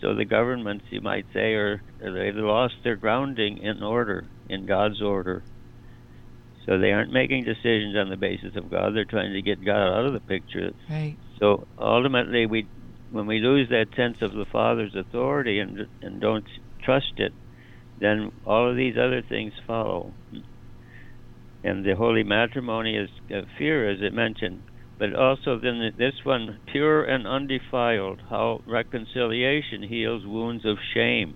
So 0.00 0.14
the 0.14 0.24
governments, 0.24 0.84
you 0.90 1.00
might 1.00 1.26
say, 1.32 1.54
are 1.54 1.80
they've 2.00 2.34
lost 2.34 2.74
their 2.82 2.96
grounding 2.96 3.58
in 3.58 3.82
order, 3.82 4.26
in 4.48 4.66
God's 4.66 5.00
order. 5.00 5.42
So 6.66 6.78
they 6.78 6.92
aren't 6.92 7.12
making 7.12 7.44
decisions 7.44 7.96
on 7.96 8.08
the 8.08 8.16
basis 8.16 8.56
of 8.56 8.70
God. 8.70 8.94
They're 8.94 9.04
trying 9.04 9.34
to 9.34 9.42
get 9.42 9.64
God 9.64 9.98
out 9.98 10.06
of 10.06 10.12
the 10.14 10.20
picture. 10.20 10.70
Right. 10.88 11.16
So 11.38 11.66
ultimately, 11.78 12.46
we, 12.46 12.66
when 13.10 13.26
we 13.26 13.38
lose 13.40 13.68
that 13.68 13.94
sense 13.94 14.22
of 14.22 14.32
the 14.32 14.46
Father's 14.46 14.94
authority 14.94 15.58
and 15.58 15.86
and 16.00 16.20
don't 16.20 16.46
trust 16.82 17.14
it, 17.18 17.32
then 18.00 18.32
all 18.46 18.70
of 18.70 18.76
these 18.76 18.96
other 18.96 19.22
things 19.22 19.52
follow 19.66 20.12
and 21.64 21.84
the 21.84 21.94
holy 21.96 22.22
matrimony 22.22 22.94
is 22.94 23.08
uh, 23.34 23.40
fear, 23.56 23.90
as 23.90 24.02
it 24.02 24.12
mentioned. 24.12 24.62
But 24.98 25.14
also 25.14 25.58
then 25.58 25.92
this 25.96 26.14
one, 26.22 26.60
pure 26.70 27.02
and 27.02 27.26
undefiled, 27.26 28.20
how 28.28 28.62
reconciliation 28.66 29.82
heals 29.82 30.24
wounds 30.26 30.64
of 30.64 30.76
shame. 30.92 31.34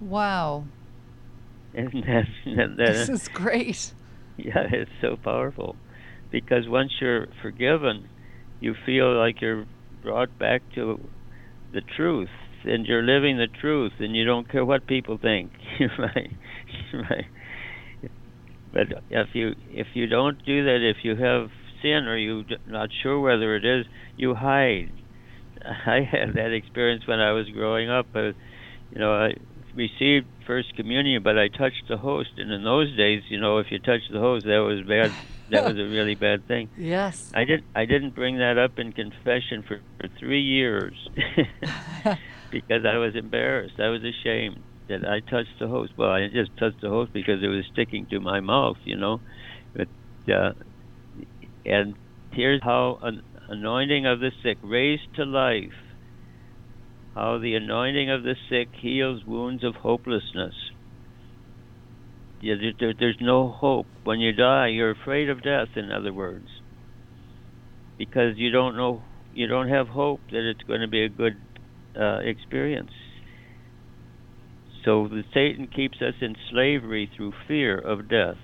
Wow. 0.00 0.64
Isn't 1.72 2.06
that, 2.06 2.26
that, 2.56 2.76
that 2.76 2.92
this 2.92 3.08
is 3.08 3.26
great. 3.28 3.94
Yeah, 4.36 4.66
it's 4.72 4.90
so 5.00 5.16
powerful. 5.22 5.76
Because 6.30 6.64
once 6.68 6.92
you're 7.00 7.28
forgiven, 7.42 8.08
you 8.60 8.74
feel 8.86 9.16
like 9.16 9.40
you're 9.40 9.66
brought 10.02 10.36
back 10.38 10.62
to 10.74 11.10
the 11.72 11.82
truth 11.96 12.28
and 12.64 12.86
you're 12.86 13.02
living 13.02 13.36
the 13.36 13.48
truth 13.60 13.92
and 13.98 14.16
you 14.16 14.24
don't 14.24 14.48
care 14.50 14.64
what 14.64 14.86
people 14.86 15.18
think. 15.18 15.52
right? 15.98 16.36
right. 16.92 17.26
But 18.72 18.88
if 19.08 19.28
you 19.34 19.54
if 19.68 19.88
you 19.94 20.06
don't 20.06 20.42
do 20.44 20.64
that, 20.64 20.80
if 20.82 20.98
you 21.04 21.16
have 21.16 21.50
sin 21.82 22.06
or 22.06 22.16
you're 22.16 22.44
not 22.66 22.90
sure 23.02 23.20
whether 23.20 23.54
it 23.56 23.64
is, 23.64 23.86
you 24.16 24.34
hide. 24.34 24.92
I 25.86 26.00
had 26.10 26.34
that 26.34 26.52
experience 26.52 27.06
when 27.06 27.20
I 27.20 27.32
was 27.32 27.48
growing 27.50 27.90
up. 27.90 28.08
Uh, 28.14 28.32
you 28.90 28.98
know, 28.98 29.12
I 29.12 29.34
received 29.74 30.26
first 30.46 30.74
communion, 30.76 31.22
but 31.22 31.38
I 31.38 31.48
touched 31.48 31.84
the 31.88 31.96
host, 31.96 32.30
and 32.36 32.50
in 32.52 32.64
those 32.64 32.94
days, 32.96 33.22
you 33.28 33.40
know, 33.40 33.58
if 33.58 33.66
you 33.70 33.78
touched 33.78 34.10
the 34.12 34.20
host, 34.20 34.44
that 34.46 34.58
was 34.58 34.80
bad. 34.86 35.12
that 35.50 35.64
was 35.64 35.78
a 35.78 35.88
really 35.88 36.14
bad 36.14 36.46
thing. 36.46 36.68
Yes. 36.78 37.30
I 37.34 37.44
didn't. 37.44 37.64
I 37.74 37.84
didn't 37.86 38.14
bring 38.14 38.38
that 38.38 38.58
up 38.58 38.78
in 38.78 38.92
confession 38.92 39.64
for, 39.66 39.80
for 40.00 40.08
three 40.18 40.42
years 40.42 40.94
because 42.50 42.84
I 42.84 42.96
was 42.98 43.14
embarrassed. 43.16 43.78
I 43.78 43.88
was 43.88 44.02
ashamed 44.02 44.62
that 44.88 45.04
I 45.06 45.20
touched 45.20 45.58
the 45.58 45.68
host. 45.68 45.92
Well, 45.96 46.10
I 46.10 46.28
just 46.28 46.56
touched 46.58 46.80
the 46.82 46.88
host 46.88 47.12
because 47.12 47.42
it 47.42 47.48
was 47.48 47.64
sticking 47.72 48.06
to 48.10 48.20
my 48.20 48.40
mouth, 48.40 48.76
you 48.84 48.96
know. 48.96 49.20
But 49.74 49.88
uh, 50.32 50.52
and 51.64 51.94
here's 52.32 52.62
how 52.62 52.98
an 53.02 53.22
anointing 53.48 54.06
of 54.06 54.20
the 54.20 54.32
sick 54.42 54.58
raised 54.62 55.14
to 55.16 55.24
life. 55.24 55.72
How 57.14 57.38
the 57.38 57.54
anointing 57.54 58.10
of 58.10 58.24
the 58.24 58.34
sick 58.48 58.68
heals 58.72 59.24
wounds 59.24 59.62
of 59.62 59.76
hopelessness. 59.76 60.54
Yeah, 62.40 62.54
there, 62.78 62.92
there's 62.98 63.18
no 63.20 63.48
hope. 63.48 63.86
When 64.02 64.20
you 64.20 64.32
die, 64.32 64.68
you're 64.68 64.90
afraid 64.90 65.30
of 65.30 65.42
death. 65.42 65.68
In 65.76 65.90
other 65.92 66.12
words, 66.12 66.48
because 67.96 68.36
you 68.36 68.50
don't 68.50 68.76
know, 68.76 69.02
you 69.32 69.46
don't 69.46 69.68
have 69.68 69.88
hope 69.88 70.20
that 70.30 70.48
it's 70.48 70.62
going 70.62 70.80
to 70.80 70.88
be 70.88 71.04
a 71.04 71.08
good 71.08 71.36
uh, 71.98 72.18
experience. 72.18 72.90
So 74.84 75.08
the 75.08 75.24
Satan 75.32 75.68
keeps 75.68 76.02
us 76.02 76.14
in 76.20 76.36
slavery 76.50 77.10
through 77.16 77.32
fear 77.48 77.78
of 77.78 78.08
death. 78.08 78.36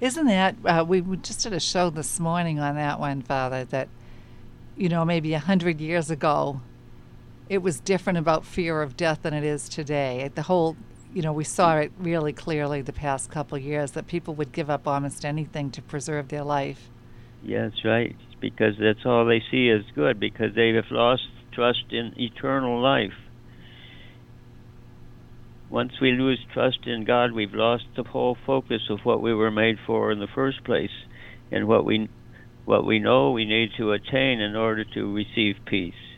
Isn't 0.00 0.26
that 0.26 0.56
uh, 0.64 0.84
we 0.86 1.02
just 1.16 1.42
did 1.42 1.52
a 1.52 1.60
show 1.60 1.90
this 1.90 2.18
morning 2.18 2.58
on 2.58 2.76
that 2.76 2.98
one, 2.98 3.22
Father? 3.22 3.64
That 3.64 3.88
you 4.76 4.88
know 4.88 5.04
maybe 5.04 5.34
a 5.34 5.38
hundred 5.38 5.80
years 5.80 6.10
ago, 6.10 6.60
it 7.48 7.58
was 7.58 7.80
different 7.80 8.18
about 8.18 8.44
fear 8.44 8.82
of 8.82 8.96
death 8.96 9.22
than 9.22 9.34
it 9.34 9.44
is 9.44 9.68
today. 9.68 10.30
The 10.34 10.42
whole, 10.42 10.76
you 11.12 11.22
know, 11.22 11.32
we 11.32 11.44
saw 11.44 11.76
it 11.78 11.92
really 11.98 12.32
clearly 12.32 12.82
the 12.82 12.92
past 12.92 13.30
couple 13.30 13.58
years 13.58 13.92
that 13.92 14.06
people 14.06 14.34
would 14.34 14.52
give 14.52 14.70
up 14.70 14.86
almost 14.86 15.24
anything 15.24 15.70
to 15.72 15.82
preserve 15.82 16.28
their 16.28 16.44
life. 16.44 16.90
That's 17.46 17.84
right. 17.84 18.16
Because 18.40 18.74
that's 18.80 19.04
all 19.04 19.26
they 19.26 19.42
see 19.50 19.70
as 19.70 19.82
good. 19.94 20.18
Because 20.18 20.54
they 20.54 20.70
have 20.70 20.90
lost 20.90 21.28
trust 21.52 21.84
in 21.90 22.14
eternal 22.18 22.80
life 22.80 23.12
once 25.74 25.92
we 26.00 26.12
lose 26.12 26.38
trust 26.52 26.86
in 26.86 27.04
God, 27.04 27.32
we've 27.32 27.52
lost 27.52 27.82
the 27.96 28.04
whole 28.04 28.36
focus 28.46 28.82
of 28.90 29.00
what 29.02 29.20
we 29.20 29.34
were 29.34 29.50
made 29.50 29.76
for 29.84 30.12
in 30.12 30.20
the 30.20 30.28
first 30.32 30.62
place, 30.62 30.92
and 31.50 31.66
what 31.66 31.84
we 31.84 32.08
what 32.64 32.86
we 32.86 33.00
know 33.00 33.32
we 33.32 33.44
need 33.44 33.70
to 33.76 33.90
attain 33.90 34.40
in 34.40 34.54
order 34.54 34.84
to 34.84 35.12
receive 35.12 35.56
peace. 35.66 36.13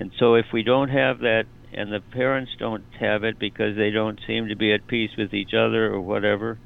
And 0.00 0.10
so, 0.18 0.34
if 0.34 0.46
we 0.50 0.62
don't 0.62 0.88
have 0.88 1.18
that, 1.20 1.44
and 1.74 1.92
the 1.92 2.00
parents 2.00 2.52
don't 2.58 2.84
have 2.98 3.22
it 3.22 3.38
because 3.38 3.76
they 3.76 3.90
don't 3.90 4.18
seem 4.26 4.48
to 4.48 4.56
be 4.56 4.72
at 4.72 4.86
peace 4.86 5.10
with 5.16 5.34
each 5.34 5.52
other 5.54 5.92
or 5.92 6.00
whatever, 6.00 6.58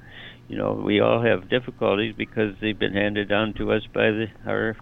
you 0.49 0.57
know, 0.57 0.73
we 0.73 1.01
all 1.01 1.21
have 1.21 1.51
difficulties 1.51 2.15
because 2.17 2.55
they've 2.61 2.79
been 2.79 2.95
handed 2.95 3.29
down 3.29 3.53
to 3.55 3.73
us 3.73 3.83
by 3.93 4.11
the, 4.11 4.27
our 4.47 4.77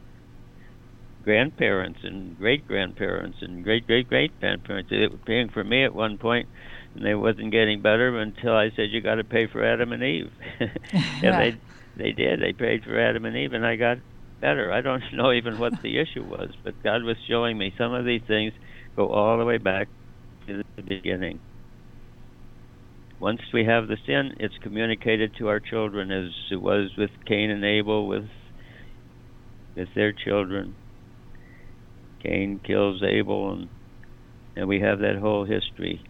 grandparents 1.24 2.00
and 2.02 2.36
great 2.36 2.68
grandparents 2.68 3.38
and 3.40 3.64
great 3.64 3.86
great 3.86 4.08
great 4.08 4.38
grandparents. 4.38 4.90
They 4.90 5.06
were 5.06 5.16
paying 5.16 5.48
for 5.48 5.64
me 5.64 5.84
at 5.84 5.94
one 5.94 6.18
point, 6.18 6.46
and 6.94 7.04
they 7.06 7.14
wasn't 7.14 7.52
getting 7.52 7.80
better 7.80 8.18
until 8.18 8.54
I 8.54 8.70
said 8.76 8.90
you 8.90 9.00
got 9.00 9.14
to 9.14 9.24
pay 9.24 9.46
for 9.46 9.64
Adam 9.64 9.92
and 9.92 10.02
Eve, 10.02 10.30
and 10.60 10.70
they 11.22 11.56
they 11.96 12.12
did. 12.12 12.40
They 12.40 12.52
paid 12.52 12.84
for 12.84 12.98
Adam 13.00 13.24
and 13.24 13.34
Eve, 13.34 13.54
and 13.54 13.66
I 13.66 13.76
got 13.76 13.96
better. 14.42 14.70
I 14.70 14.82
don't 14.82 15.02
know 15.14 15.32
even 15.32 15.58
what 15.58 15.80
the 15.82 15.98
issue 15.98 16.24
was, 16.24 16.50
but 16.62 16.82
God 16.82 17.04
was 17.04 17.16
showing 17.26 17.56
me 17.56 17.72
some 17.78 17.94
of 17.94 18.04
these 18.04 18.20
things 18.28 18.52
go 18.94 19.08
all 19.08 19.38
the 19.38 19.46
way 19.46 19.56
back 19.56 19.88
to 20.46 20.62
the 20.76 20.82
beginning. 20.82 21.40
Once 23.18 23.40
we 23.54 23.64
have 23.64 23.86
the 23.86 23.96
sin, 24.04 24.34
it's 24.40 24.58
communicated 24.62 25.32
to 25.38 25.46
our 25.48 25.60
children 25.60 26.10
as 26.10 26.32
it 26.50 26.60
was 26.60 26.90
with 26.98 27.10
Cain 27.24 27.50
and 27.50 27.64
Abel, 27.64 28.06
with 28.06 28.28
with 29.76 29.88
their 29.94 30.12
children. 30.12 30.74
Cain 32.22 32.60
kills 32.66 33.02
Abel, 33.02 33.52
and 33.52 33.68
and 34.56 34.68
we 34.68 34.80
have 34.80 34.98
that 34.98 35.16
whole 35.16 35.44
history 35.44 36.04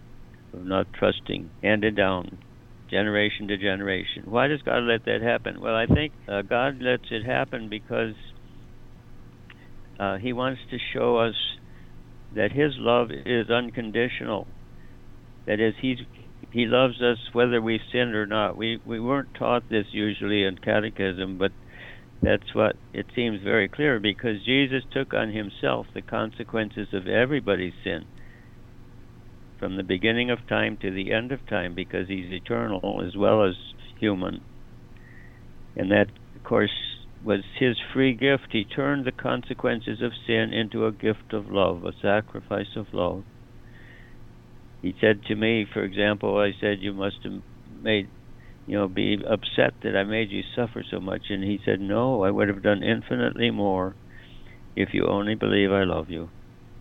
of 0.55 0.65
not 0.65 0.87
trusting, 0.95 1.51
handed 1.63 1.95
down, 1.95 2.39
generation 2.93 3.49
to 3.49 3.57
generation. 3.57 4.25
Why 4.27 4.49
does 4.49 4.61
God 4.63 4.83
let 4.83 5.07
that 5.07 5.23
happen? 5.23 5.61
Well, 5.61 5.75
I 5.75 5.87
think 5.87 6.13
uh, 6.29 6.43
God 6.43 6.81
lets 6.81 7.07
it 7.11 7.25
happen 7.25 7.69
because 7.71 8.15
uh, 9.99 10.19
He 10.19 10.33
wants 10.33 10.61
to 10.71 10.79
show 10.93 11.17
us 11.17 11.35
that 12.37 12.53
His 12.53 12.73
love 12.77 13.09
is 13.11 13.49
unconditional. 13.51 14.47
That 15.47 15.59
is, 15.59 15.75
He's 15.81 15.99
He 16.53 16.67
loves 16.67 17.01
us 17.01 17.19
whether 17.33 17.63
we 17.63 17.81
sin 17.91 18.15
or 18.15 18.27
not. 18.27 18.57
We 18.59 18.79
we 18.85 19.01
weren't 19.01 19.35
taught 19.35 19.71
this 19.71 19.87
usually 19.91 20.45
in 20.45 20.59
catechism, 20.59 21.39
but 21.39 21.53
that's 22.23 22.55
what 22.55 22.77
it 22.93 23.07
seems 23.17 23.43
very 23.43 23.69
clear 23.69 23.99
because 23.99 24.45
Jesus 24.45 24.85
took 24.93 25.13
on 25.15 25.33
himself 25.33 25.87
the 25.93 26.03
consequences 26.03 26.89
of 26.93 27.09
everybody's 27.09 27.73
sin 27.83 28.05
from 29.63 29.77
the 29.77 29.85
beginning 29.85 30.29
of 30.29 30.45
time 30.49 30.77
to 30.77 30.91
the 30.91 31.13
end 31.13 31.31
of 31.31 31.39
time 31.47 31.73
because 31.73 32.09
he's 32.09 32.33
eternal 32.33 33.01
as 33.07 33.17
well 33.17 33.47
as 33.47 33.55
human. 34.01 34.41
And 35.77 35.89
that, 35.93 36.07
of 36.35 36.43
course, 36.43 36.73
was 37.25 37.45
his 37.61 37.77
free 37.95 38.13
gift. 38.13 38.49
He 38.51 38.65
turned 38.65 39.05
the 39.05 39.13
consequences 39.13 40.03
of 40.03 40.11
sin 40.27 40.53
into 40.53 40.85
a 40.85 40.91
gift 40.91 41.33
of 41.33 41.47
love, 41.47 41.85
a 41.85 41.93
sacrifice 42.03 42.75
of 42.75 42.87
love. 42.93 43.23
He 44.83 44.97
said 45.01 45.23
to 45.29 45.37
me, 45.37 45.65
for 45.73 45.85
example, 45.85 46.39
I 46.39 46.51
said, 46.61 46.79
You 46.81 46.93
must 46.93 47.19
have 47.23 47.41
made 47.81 48.09
you 48.67 48.77
know, 48.77 48.89
be 48.89 49.17
upset 49.25 49.75
that 49.85 49.97
I 49.97 50.03
made 50.03 50.33
you 50.33 50.43
suffer 50.57 50.83
so 50.91 50.99
much. 50.99 51.27
And 51.31 51.45
he 51.45 51.61
said, 51.65 51.81
No, 51.81 52.25
I 52.25 52.33
would 52.33 52.49
have 52.49 52.65
done 52.65 52.83
infinitely 52.83 53.53
more 53.53 53.95
if 54.75 54.89
you 54.93 55.07
only 55.07 55.37
believe 55.37 55.71
I 55.71 55.85
love 55.85 56.11
you. 56.11 56.31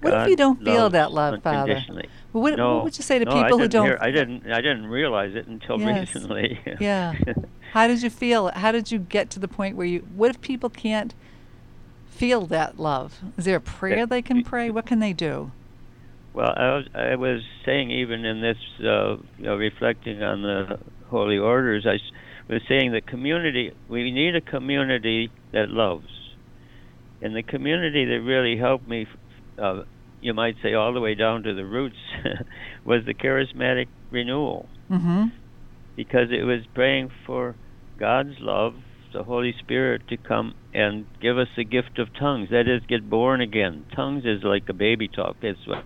What 0.02 0.12
God 0.12 0.24
if 0.24 0.30
you 0.30 0.36
don't 0.36 0.64
feel 0.64 0.90
that 0.90 1.12
love 1.12 1.42
Father? 1.44 1.84
What, 2.32 2.56
no, 2.56 2.76
what, 2.76 2.86
would 2.86 2.98
you 2.98 3.04
say 3.04 3.20
to 3.20 3.26
no, 3.26 3.44
people 3.44 3.60
who 3.60 3.68
don't? 3.68 3.86
Hear, 3.86 3.98
I 4.02 4.10
didn't. 4.10 4.50
I 4.52 4.62
didn't 4.62 4.88
realize 4.88 5.36
it 5.36 5.48
until 5.48 5.80
yes. 5.80 6.14
recently. 6.14 6.60
yeah. 6.80 7.14
How 7.74 7.88
did 7.88 8.02
you 8.02 8.10
feel? 8.10 8.50
How 8.50 8.72
did 8.72 8.92
you 8.92 9.00
get 9.00 9.30
to 9.32 9.40
the 9.40 9.48
point 9.48 9.76
where 9.76 9.86
you? 9.86 10.00
What 10.16 10.30
if 10.30 10.42
people 10.42 10.70
can't 10.70 11.14
feel 12.08 12.46
that 12.48 12.80
love? 12.80 13.20
Is 13.38 13.46
there 13.46 13.58
a 13.58 13.62
prayer 13.62 14.06
they 14.06 14.22
can 14.22 14.44
pray? 14.44 14.70
What 14.70 14.86
can 14.86 15.00
they 15.00 15.14
do? 15.14 15.52
Well, 16.34 16.54
I 16.56 16.76
was 16.76 16.86
I 16.96 17.16
was 17.16 17.42
saying 17.66 17.92
even 17.92 18.26
in 18.26 18.42
this, 18.42 18.58
uh, 18.80 19.18
you 19.38 19.46
know, 19.46 19.56
reflecting 19.56 20.24
on 20.24 20.42
the 20.42 20.80
holy 21.10 21.38
orders, 21.38 21.86
I, 21.86 22.00
was 22.52 22.62
saying 22.68 22.92
that 22.92 23.06
community, 23.06 23.74
we 23.88 24.12
need 24.12 24.36
a 24.36 24.42
community 24.42 25.32
that 25.52 25.70
loves. 25.70 26.08
And 27.22 27.36
the 27.36 27.44
community 27.44 28.06
that 28.06 28.22
really 28.22 28.58
helped 28.58 28.88
me, 28.88 29.08
uh, 29.62 29.84
you 30.22 30.34
might 30.34 30.56
say, 30.62 30.74
all 30.74 30.94
the 30.94 31.00
way 31.00 31.16
down 31.16 31.44
to 31.44 31.54
the 31.54 31.66
roots, 31.66 31.96
was 32.86 33.06
the 33.06 33.14
charismatic 33.14 33.88
renewal. 34.12 34.68
Mm-hmm. 34.90 35.26
Because 35.96 36.28
it 36.32 36.44
was 36.44 36.62
praying 36.74 37.12
for 37.26 37.56
God's 38.00 38.36
love, 38.40 38.76
the 39.14 39.24
Holy 39.24 39.54
Spirit, 39.60 40.08
to 40.10 40.18
come 40.18 40.54
and 40.74 41.06
give 41.22 41.38
us 41.38 41.48
the 41.58 41.66
gift 41.66 42.00
of 42.00 42.08
tongues. 42.18 42.50
That 42.52 42.68
is, 42.68 42.82
get 42.88 43.10
born 43.10 43.42
again. 43.42 43.86
Tongues 43.96 44.24
is 44.26 44.44
like 44.44 44.70
a 44.70 44.74
baby 44.74 45.08
talk. 45.08 45.38
That's 45.42 45.60
what 45.66 45.84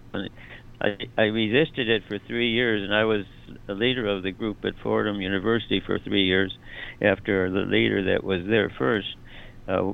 I, 0.81 0.97
I 1.17 1.23
resisted 1.23 1.89
it 1.89 2.03
for 2.07 2.19
three 2.19 2.51
years, 2.51 2.83
and 2.83 2.93
I 2.93 3.05
was 3.05 3.25
a 3.67 3.73
leader 3.73 4.07
of 4.07 4.23
the 4.23 4.31
group 4.31 4.63
at 4.65 4.73
Fordham 4.83 5.21
University 5.21 5.81
for 5.85 5.97
three 5.99 6.25
years 6.25 6.55
after 7.01 7.49
the 7.49 7.61
leader 7.61 8.13
that 8.13 8.23
was 8.23 8.41
there 8.47 8.71
first 8.77 9.15
uh, 9.67 9.93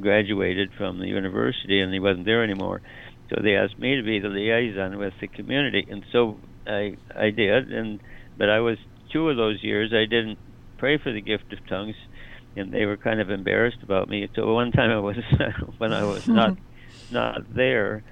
graduated 0.00 0.70
from 0.76 0.98
the 0.98 1.06
university 1.06 1.80
and 1.80 1.92
he 1.92 2.00
wasn't 2.00 2.24
there 2.24 2.42
anymore. 2.42 2.80
So 3.30 3.40
they 3.42 3.54
asked 3.56 3.78
me 3.78 3.96
to 3.96 4.02
be 4.02 4.18
the 4.18 4.28
liaison 4.28 4.98
with 4.98 5.14
the 5.20 5.28
community, 5.28 5.86
and 5.88 6.04
so 6.12 6.40
I 6.66 6.96
I 7.14 7.30
did. 7.30 7.72
And 7.72 8.00
but 8.36 8.50
I 8.50 8.60
was 8.60 8.78
two 9.12 9.28
of 9.28 9.36
those 9.36 9.62
years 9.62 9.92
I 9.92 10.04
didn't 10.10 10.38
pray 10.78 10.98
for 10.98 11.12
the 11.12 11.22
gift 11.22 11.52
of 11.52 11.58
tongues, 11.68 11.96
and 12.56 12.72
they 12.72 12.86
were 12.86 12.96
kind 12.96 13.20
of 13.20 13.30
embarrassed 13.30 13.82
about 13.82 14.08
me. 14.08 14.28
So 14.34 14.52
one 14.52 14.72
time 14.72 14.90
I 14.90 15.00
was 15.00 15.16
when 15.78 15.92
I 15.92 16.04
was 16.04 16.22
not 16.26 16.54
not 17.10 17.42
there 17.54 18.04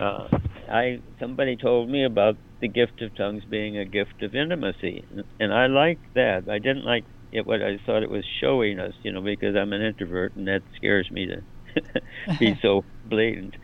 uh, 0.00 0.28
I 0.70 1.02
somebody 1.20 1.56
told 1.56 1.90
me 1.90 2.04
about 2.04 2.36
the 2.60 2.68
gift 2.68 3.02
of 3.02 3.14
tongues 3.14 3.44
being 3.50 3.78
a 3.78 3.84
gift 3.84 4.22
of 4.22 4.34
intimacy, 4.34 5.04
and 5.38 5.52
I 5.52 5.66
liked 5.66 6.06
that. 6.14 6.48
I 6.48 6.58
didn't 6.58 6.84
like 6.84 7.04
it 7.32 7.46
what 7.46 7.62
I 7.62 7.78
thought 7.84 8.02
it 8.02 8.10
was 8.10 8.24
showing 8.40 8.78
us, 8.78 8.94
you 9.02 9.12
know, 9.12 9.20
because 9.20 9.56
I'm 9.56 9.72
an 9.72 9.82
introvert 9.82 10.34
and 10.36 10.46
that 10.48 10.62
scares 10.76 11.08
me 11.10 11.26
to 11.26 12.00
be 12.38 12.56
so 12.62 12.84
blatant. 13.04 13.54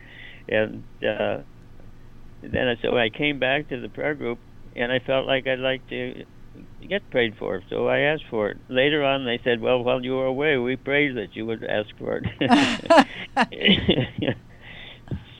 And 0.47 0.83
uh, 1.03 1.39
then 2.41 2.75
so 2.81 2.97
I 2.97 3.09
came 3.09 3.39
back 3.39 3.69
to 3.69 3.79
the 3.79 3.89
prayer 3.89 4.15
group, 4.15 4.39
and 4.75 4.91
I 4.91 4.99
felt 4.99 5.27
like 5.27 5.47
I'd 5.47 5.59
like 5.59 5.87
to 5.89 6.25
get 6.87 7.09
prayed 7.11 7.35
for. 7.37 7.61
So 7.69 7.87
I 7.87 7.99
asked 7.99 8.25
for 8.29 8.49
it. 8.49 8.57
Later 8.69 9.03
on, 9.03 9.25
they 9.25 9.39
said, 9.43 9.61
"Well, 9.61 9.83
while 9.83 10.03
you 10.03 10.13
were 10.13 10.25
away, 10.25 10.57
we 10.57 10.75
prayed 10.75 11.15
that 11.17 11.35
you 11.35 11.45
would 11.45 11.63
ask 11.63 11.89
for 11.97 12.21
it." 12.23 12.25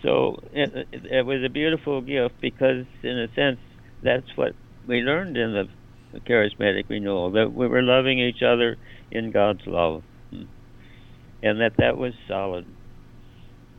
so 0.03 0.39
it, 0.53 0.87
it, 0.91 1.25
was 1.25 1.43
a 1.43 1.49
beautiful 1.49 2.01
gift 2.01 2.35
because, 2.41 2.85
in 3.03 3.17
a 3.17 3.27
sense, 3.35 3.59
that's 4.03 4.27
what 4.35 4.53
we 4.87 5.01
learned 5.01 5.37
in 5.37 5.53
the 5.53 6.19
charismatic 6.19 6.89
renewal 6.89 7.31
that 7.31 7.53
we 7.53 7.67
were 7.67 7.81
loving 7.81 8.19
each 8.19 8.41
other 8.43 8.77
in 9.11 9.31
God's 9.31 9.65
love, 9.65 10.03
and 10.31 11.59
that 11.61 11.73
that 11.77 11.97
was 11.97 12.13
solid. 12.27 12.65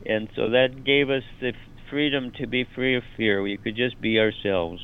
And 0.05 0.29
so 0.35 0.51
that 0.51 0.85
gave 0.85 1.11
us 1.11 1.23
the 1.41 1.53
freedom 1.91 2.33
to 2.39 2.47
be 2.47 2.67
free 2.75 2.97
of 2.97 3.05
fear. 3.17 3.43
We 3.43 3.57
could 3.59 3.77
just 3.77 4.01
be 4.01 4.19
ourselves 4.19 4.83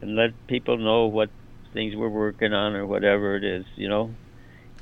and 0.00 0.16
let 0.16 0.30
people 0.48 0.78
know 0.78 1.06
what 1.06 1.30
things 1.72 1.94
we're 1.96 2.08
working 2.08 2.52
on 2.52 2.74
or 2.74 2.86
whatever 2.86 3.36
it 3.36 3.44
is, 3.44 3.66
you 3.76 3.88
know. 3.88 4.16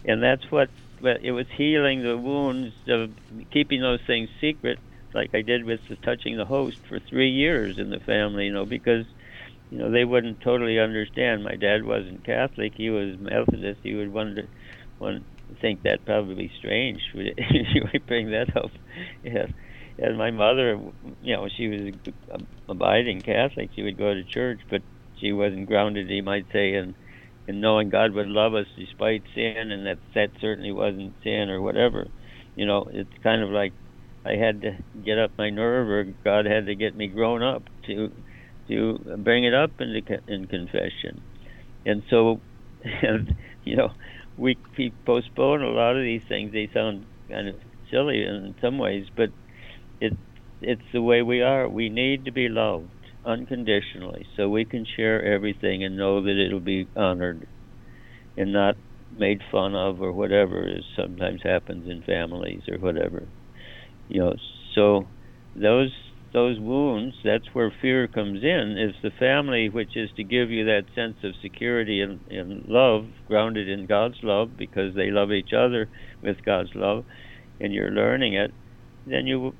And 0.04 0.22
that's 0.22 0.44
what 0.50 0.68
but 1.00 1.22
it 1.22 1.32
was 1.32 1.46
healing 1.56 2.02
the 2.02 2.18
wounds 2.18 2.74
of 2.88 3.10
keeping 3.52 3.80
those 3.80 4.00
things 4.06 4.28
secret 4.40 4.80
like 5.14 5.30
I 5.34 5.42
did 5.42 5.64
with 5.64 5.80
the 5.88 5.96
touching 5.96 6.36
the 6.36 6.44
host 6.44 6.76
for 6.88 6.98
three 7.08 7.30
years 7.30 7.76
in 7.78 7.90
the 7.90 8.00
family, 8.00 8.46
you 8.46 8.52
know, 8.52 8.66
because 8.66 9.06
you 9.70 9.78
know 9.78 9.90
they 9.90 10.04
wouldn't 10.04 10.40
totally 10.40 10.78
understand. 10.78 11.44
My 11.44 11.56
dad 11.56 11.84
wasn't 11.84 12.24
Catholic; 12.24 12.72
he 12.76 12.90
was 12.90 13.16
Methodist. 13.18 13.80
He 13.82 13.94
would 13.94 14.12
wonder, 14.12 14.50
one 14.98 15.24
think 15.60 15.82
that 15.82 16.04
probably 16.04 16.50
strange. 16.58 17.00
you 17.14 17.82
might 17.92 18.06
bring 18.06 18.30
that 18.30 18.56
up, 18.56 18.70
yeah. 19.22 19.46
And 19.98 20.16
my 20.16 20.30
mother, 20.30 20.78
you 21.22 21.34
know, 21.34 21.48
she 21.56 21.68
was 21.68 21.94
abiding 22.68 23.22
Catholic. 23.22 23.70
She 23.74 23.82
would 23.82 23.98
go 23.98 24.14
to 24.14 24.24
church, 24.24 24.60
but 24.70 24.82
she 25.20 25.32
wasn't 25.32 25.66
grounded, 25.66 26.08
you 26.08 26.22
might 26.22 26.46
say, 26.52 26.74
in 26.74 26.94
in 27.48 27.60
knowing 27.60 27.88
God 27.88 28.12
would 28.12 28.28
love 28.28 28.54
us 28.54 28.66
despite 28.76 29.24
sin, 29.34 29.72
and 29.72 29.86
that 29.86 29.98
that 30.14 30.30
certainly 30.40 30.70
wasn't 30.72 31.14
sin 31.24 31.48
or 31.50 31.60
whatever. 31.62 32.06
You 32.54 32.66
know, 32.66 32.88
it's 32.92 33.10
kind 33.22 33.42
of 33.42 33.50
like 33.50 33.74
I 34.24 34.32
had 34.32 34.60
to 34.62 34.78
get 35.04 35.18
up 35.18 35.32
my 35.38 35.50
nerve, 35.50 35.88
or 35.88 36.04
God 36.24 36.46
had 36.46 36.66
to 36.66 36.76
get 36.76 36.94
me 36.94 37.08
grown 37.08 37.42
up 37.42 37.64
to 37.86 38.12
to 38.68 38.98
bring 39.18 39.44
it 39.44 39.54
up 39.54 39.72
in 39.80 40.00
in 40.28 40.46
confession. 40.46 41.24
And 41.86 42.02
so, 42.10 42.42
and, 42.84 43.34
you 43.64 43.76
know, 43.76 43.90
we, 44.38 44.58
we 44.78 44.94
postpone 45.06 45.62
a 45.62 45.70
lot 45.70 45.96
of 45.96 46.02
these 46.04 46.22
things. 46.28 46.52
They 46.52 46.70
sound 46.74 47.06
kind 47.30 47.48
of 47.48 47.56
silly 47.90 48.22
in 48.24 48.56
some 48.62 48.78
ways, 48.78 49.06
but 49.16 49.30
it 50.00 50.14
it's 50.60 50.82
the 50.92 51.02
way 51.02 51.22
we 51.22 51.42
are. 51.42 51.68
We 51.68 51.90
need 51.90 52.26
to 52.26 52.32
be 52.32 52.48
loved 52.48 52.92
unconditionally, 53.24 54.26
so 54.36 54.48
we 54.48 54.64
can 54.66 54.86
share 54.96 55.24
everything 55.24 55.84
and 55.84 55.96
know 55.96 56.22
that 56.22 56.44
it'll 56.46 56.60
be 56.60 56.90
honored 56.96 57.48
and 58.36 58.52
not 58.52 58.76
made 59.10 59.42
fun 59.50 59.74
of 59.74 60.00
or 60.02 60.12
whatever 60.12 60.66
is 60.68 60.84
sometimes 60.96 61.42
happens 61.44 61.88
in 61.88 62.02
families 62.02 62.62
or 62.70 62.78
whatever 62.78 63.28
you 64.08 64.20
know 64.20 64.34
so 64.74 65.08
those 65.54 65.92
those 66.32 66.58
wounds 66.60 67.14
that's 67.24 67.46
where 67.54 67.72
fear 67.80 68.06
comes 68.06 68.42
in 68.42 68.76
is 68.78 68.94
the 69.02 69.10
family 69.18 69.68
which 69.68 69.96
is 69.96 70.10
to 70.16 70.22
give 70.22 70.50
you 70.50 70.64
that 70.64 70.82
sense 70.94 71.16
of 71.24 71.32
security 71.40 72.02
and, 72.02 72.20
and 72.30 72.66
love 72.66 73.06
grounded 73.26 73.68
in 73.68 73.86
god's 73.86 74.18
love 74.22 74.56
because 74.56 74.94
they 74.94 75.10
love 75.10 75.32
each 75.32 75.52
other 75.52 75.88
with 76.22 76.36
god's 76.44 76.74
love 76.74 77.04
and 77.60 77.72
you're 77.72 77.90
learning 77.90 78.34
it 78.34 78.52
then 79.06 79.26
you 79.26 79.54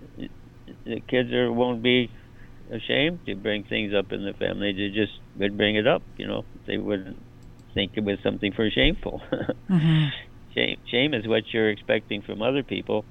the 0.85 1.01
kids 1.09 1.33
are 1.33 1.51
won't 1.51 1.83
be 1.83 2.11
ashamed 2.71 3.19
to 3.25 3.35
bring 3.35 3.65
things 3.65 3.95
up 3.95 4.13
in 4.13 4.25
the 4.25 4.35
family 4.35 4.73
they 4.73 4.95
just 4.95 5.19
would 5.39 5.57
bring 5.57 5.77
it 5.77 5.87
up 5.87 6.03
you 6.19 6.27
know 6.27 6.45
they 6.67 6.77
wouldn't 6.77 7.17
think 7.73 7.93
it 7.95 8.05
was 8.05 8.19
something 8.23 8.53
for 8.53 8.69
shameful 8.71 9.23
mm-hmm. 9.71 10.05
shame 10.55 10.77
shame 10.91 11.15
is 11.15 11.27
what 11.27 11.45
you're 11.53 11.71
expecting 11.71 12.21
from 12.21 12.43
other 12.43 12.63
people 12.63 13.07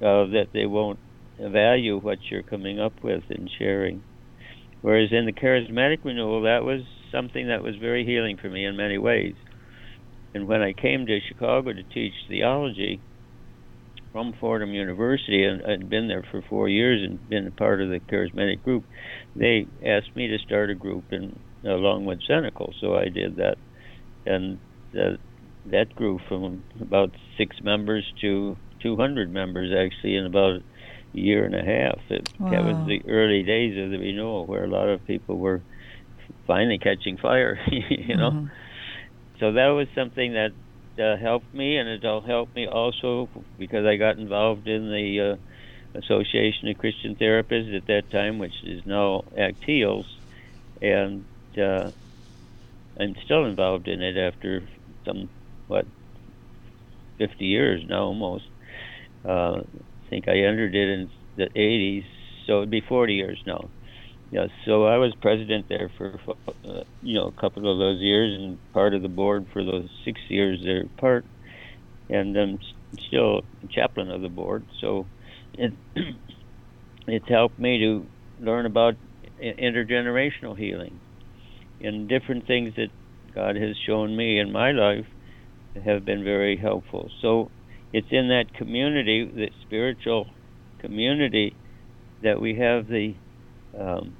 uh, 0.00 0.24
that 0.24 0.46
they 0.54 0.64
won't 0.64 0.98
value 1.38 1.98
what 1.98 2.18
you're 2.30 2.42
coming 2.42 2.80
up 2.80 2.94
with 3.02 3.22
and 3.30 3.50
sharing. 3.58 4.02
Whereas 4.80 5.10
in 5.12 5.26
the 5.26 5.32
charismatic 5.32 6.04
renewal, 6.04 6.42
that 6.42 6.64
was 6.64 6.82
something 7.12 7.48
that 7.48 7.62
was 7.62 7.76
very 7.76 8.04
healing 8.04 8.36
for 8.40 8.48
me 8.48 8.64
in 8.64 8.76
many 8.76 8.98
ways. 8.98 9.34
And 10.34 10.46
when 10.46 10.62
I 10.62 10.72
came 10.72 11.06
to 11.06 11.20
Chicago 11.26 11.72
to 11.72 11.82
teach 11.82 12.12
theology 12.28 13.00
from 14.12 14.34
Fordham 14.40 14.72
University, 14.72 15.44
and 15.44 15.62
I'd 15.64 15.88
been 15.88 16.08
there 16.08 16.24
for 16.30 16.42
four 16.48 16.68
years 16.68 17.02
and 17.02 17.28
been 17.28 17.46
a 17.46 17.50
part 17.50 17.80
of 17.80 17.88
the 17.88 18.00
charismatic 18.00 18.62
group, 18.62 18.84
they 19.34 19.66
asked 19.84 20.14
me 20.14 20.28
to 20.28 20.38
start 20.38 20.70
a 20.70 20.74
group 20.74 21.04
in, 21.10 21.38
along 21.64 22.04
with 22.04 22.20
Cenacle, 22.28 22.72
so 22.80 22.94
I 22.94 23.08
did 23.08 23.36
that. 23.36 23.56
And 24.26 24.58
uh, 24.94 25.16
that 25.66 25.94
grew 25.94 26.20
from 26.28 26.62
about 26.80 27.10
six 27.36 27.56
members 27.62 28.04
to 28.20 28.56
200 28.82 29.32
members 29.32 29.72
actually 29.72 30.16
in 30.16 30.26
about 30.26 30.60
year 31.12 31.44
and 31.44 31.54
a 31.54 31.62
half. 31.62 31.98
It, 32.10 32.28
wow. 32.38 32.50
That 32.50 32.64
was 32.64 32.86
the 32.86 33.02
early 33.08 33.42
days 33.42 33.78
of 33.82 33.90
the 33.90 33.98
renewal 33.98 34.46
where 34.46 34.64
a 34.64 34.68
lot 34.68 34.88
of 34.88 35.04
people 35.06 35.38
were 35.38 35.62
finally 36.46 36.78
catching 36.78 37.16
fire, 37.16 37.58
you 37.70 38.16
know. 38.16 38.30
Mm-hmm. 38.30 38.46
So 39.40 39.52
that 39.52 39.68
was 39.68 39.88
something 39.94 40.34
that 40.34 40.52
uh, 40.98 41.16
helped 41.16 41.54
me, 41.54 41.76
and 41.76 41.88
it'll 41.88 42.20
help 42.20 42.54
me 42.54 42.66
also 42.66 43.28
because 43.58 43.86
I 43.86 43.96
got 43.96 44.18
involved 44.18 44.66
in 44.66 44.90
the 44.90 45.38
uh, 45.94 45.98
Association 45.98 46.68
of 46.68 46.78
Christian 46.78 47.14
Therapists 47.16 47.76
at 47.76 47.86
that 47.86 48.10
time, 48.10 48.38
which 48.38 48.54
is 48.64 48.84
now 48.84 49.24
ACTHeals, 49.36 50.06
and 50.82 51.24
uh, 51.56 51.90
I'm 52.98 53.14
still 53.24 53.46
involved 53.46 53.88
in 53.88 54.02
it 54.02 54.16
after 54.16 54.62
some 55.04 55.28
what 55.66 55.86
50 57.18 57.44
years 57.44 57.82
now 57.88 58.04
almost. 58.04 58.44
Uh, 59.24 59.62
think 60.10 60.28
I 60.28 60.38
entered 60.38 60.74
it 60.74 60.88
in 60.88 61.10
the 61.36 61.48
80s, 61.56 62.06
so 62.46 62.58
it'd 62.58 62.70
be 62.70 62.82
40 62.88 63.14
years 63.14 63.40
now. 63.46 63.70
Yeah, 64.30 64.48
so 64.66 64.84
I 64.86 64.98
was 64.98 65.14
president 65.22 65.66
there 65.68 65.90
for 65.98 66.18
uh, 66.64 66.82
you 67.00 67.14
know 67.14 67.28
a 67.28 67.40
couple 67.40 67.70
of 67.70 67.78
those 67.78 68.00
years 68.00 68.36
and 68.38 68.58
part 68.74 68.94
of 68.94 69.02
the 69.02 69.08
board 69.08 69.46
for 69.52 69.64
those 69.64 69.88
six 70.04 70.20
years 70.28 70.60
they're 70.64 70.86
part, 71.00 71.26
and 72.10 72.36
I'm 72.36 72.58
still 73.08 73.42
chaplain 73.70 74.10
of 74.10 74.22
the 74.22 74.28
board. 74.28 74.66
So 74.80 75.10
it 75.54 75.74
it's 77.06 77.28
helped 77.28 77.58
me 77.58 77.78
to 77.80 78.10
learn 78.38 78.66
about 78.66 78.94
intergenerational 79.42 80.58
healing 80.58 81.00
and 81.80 82.08
different 82.08 82.46
things 82.46 82.74
that 82.76 82.90
God 83.34 83.56
has 83.56 83.76
shown 83.86 84.16
me 84.16 84.38
in 84.40 84.52
my 84.52 84.72
life 84.72 85.06
have 85.84 86.04
been 86.04 86.24
very 86.24 86.56
helpful. 86.56 87.10
So 87.20 87.52
it's 87.92 88.08
in 88.10 88.28
that 88.28 88.52
community, 88.54 89.30
that 89.36 89.50
spiritual 89.62 90.26
community, 90.80 91.56
that 92.22 92.40
we 92.40 92.56
have 92.56 92.86
the 92.88 93.14
um, 93.78 94.16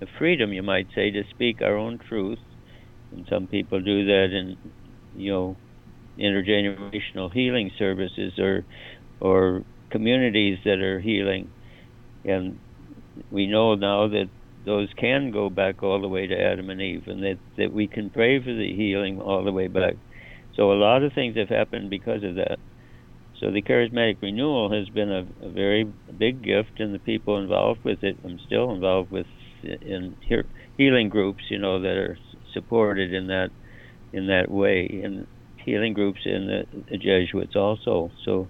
the 0.00 0.06
freedom, 0.18 0.52
you 0.52 0.62
might 0.62 0.88
say, 0.94 1.10
to 1.12 1.22
speak 1.30 1.62
our 1.62 1.76
own 1.76 1.98
truth. 2.08 2.38
And 3.12 3.26
some 3.30 3.46
people 3.46 3.80
do 3.80 4.06
that 4.06 4.28
in, 4.32 4.56
you 5.14 5.32
know, 5.32 5.60
intergenerational 6.18 7.32
healing 7.32 7.70
services 7.78 8.34
or 8.38 8.66
or 9.20 9.64
communities 9.90 10.58
that 10.64 10.80
are 10.80 11.00
healing, 11.00 11.52
and 12.24 12.60
we 13.30 13.46
know 13.46 13.74
now 13.74 14.08
that 14.08 14.30
those 14.64 14.88
can 14.98 15.30
go 15.32 15.50
back 15.50 15.82
all 15.82 16.00
the 16.00 16.08
way 16.08 16.26
to 16.26 16.34
Adam 16.34 16.70
and 16.70 16.80
Eve, 16.80 17.04
and 17.06 17.22
that 17.22 17.38
that 17.56 17.72
we 17.72 17.88
can 17.88 18.10
pray 18.10 18.40
for 18.42 18.52
the 18.52 18.74
healing 18.74 19.20
all 19.20 19.44
the 19.44 19.52
way 19.52 19.68
back. 19.68 19.94
So 20.56 20.72
a 20.72 20.74
lot 20.74 21.02
of 21.02 21.12
things 21.14 21.36
have 21.36 21.48
happened 21.48 21.90
because 21.90 22.22
of 22.24 22.36
that. 22.36 22.58
So 23.42 23.50
the 23.50 23.60
charismatic 23.60 24.22
renewal 24.22 24.72
has 24.72 24.88
been 24.88 25.10
a, 25.10 25.26
a 25.44 25.50
very 25.50 25.82
big 26.16 26.44
gift, 26.44 26.78
and 26.78 26.94
the 26.94 27.00
people 27.00 27.38
involved 27.38 27.82
with 27.82 28.04
it. 28.04 28.16
I'm 28.24 28.38
still 28.46 28.70
involved 28.70 29.10
with 29.10 29.26
in 29.64 30.14
healing 30.76 31.08
groups, 31.08 31.42
you 31.50 31.58
know, 31.58 31.80
that 31.80 31.96
are 31.96 32.16
supported 32.54 33.12
in 33.12 33.26
that 33.26 33.50
in 34.12 34.28
that 34.28 34.48
way, 34.48 35.00
and 35.02 35.26
healing 35.64 35.92
groups 35.92 36.20
in 36.24 36.46
the, 36.46 36.84
the 36.88 36.98
Jesuits 36.98 37.56
also. 37.56 38.12
So, 38.24 38.46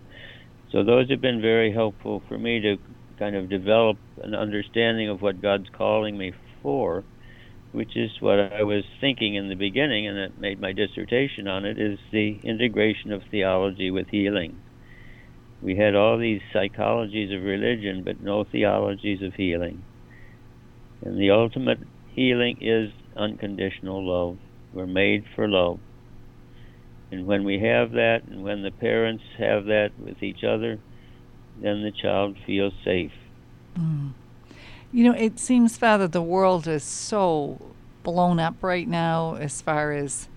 so 0.70 0.84
those 0.84 1.08
have 1.08 1.22
been 1.22 1.40
very 1.40 1.72
helpful 1.72 2.22
for 2.28 2.36
me 2.36 2.60
to 2.60 2.76
kind 3.18 3.34
of 3.34 3.48
develop 3.48 3.96
an 4.22 4.34
understanding 4.34 5.08
of 5.08 5.22
what 5.22 5.40
God's 5.40 5.68
calling 5.70 6.18
me 6.18 6.32
for, 6.62 7.02
which 7.72 7.96
is 7.96 8.10
what 8.20 8.38
I 8.38 8.62
was 8.64 8.84
thinking 9.00 9.36
in 9.36 9.48
the 9.48 9.54
beginning, 9.54 10.06
and 10.06 10.18
that 10.18 10.38
made 10.38 10.60
my 10.60 10.72
dissertation 10.72 11.48
on 11.48 11.64
it, 11.64 11.80
is 11.80 11.98
the 12.10 12.40
integration 12.42 13.10
of 13.10 13.22
theology 13.30 13.90
with 13.90 14.08
healing. 14.08 14.58
We 15.62 15.76
had 15.76 15.94
all 15.94 16.18
these 16.18 16.40
psychologies 16.52 17.34
of 17.34 17.42
religion, 17.44 18.02
but 18.02 18.20
no 18.20 18.44
theologies 18.44 19.22
of 19.22 19.34
healing. 19.34 19.84
And 21.04 21.18
the 21.18 21.30
ultimate 21.30 21.78
healing 22.14 22.58
is 22.60 22.90
unconditional 23.16 24.04
love. 24.04 24.38
We're 24.72 24.86
made 24.86 25.24
for 25.34 25.48
love. 25.48 25.78
And 27.12 27.26
when 27.26 27.44
we 27.44 27.60
have 27.60 27.92
that, 27.92 28.22
and 28.24 28.42
when 28.42 28.62
the 28.62 28.70
parents 28.70 29.22
have 29.38 29.66
that 29.66 29.90
with 29.98 30.22
each 30.22 30.42
other, 30.42 30.78
then 31.60 31.82
the 31.82 31.92
child 31.92 32.36
feels 32.46 32.72
safe. 32.84 33.12
Mm. 33.78 34.14
You 34.90 35.04
know, 35.04 35.14
it 35.16 35.38
seems, 35.38 35.76
Father, 35.76 36.08
the 36.08 36.22
world 36.22 36.66
is 36.66 36.82
so 36.82 37.60
blown 38.02 38.38
up 38.38 38.62
right 38.62 38.88
now 38.88 39.34
as 39.34 39.62
far 39.62 39.92
as, 39.92 40.28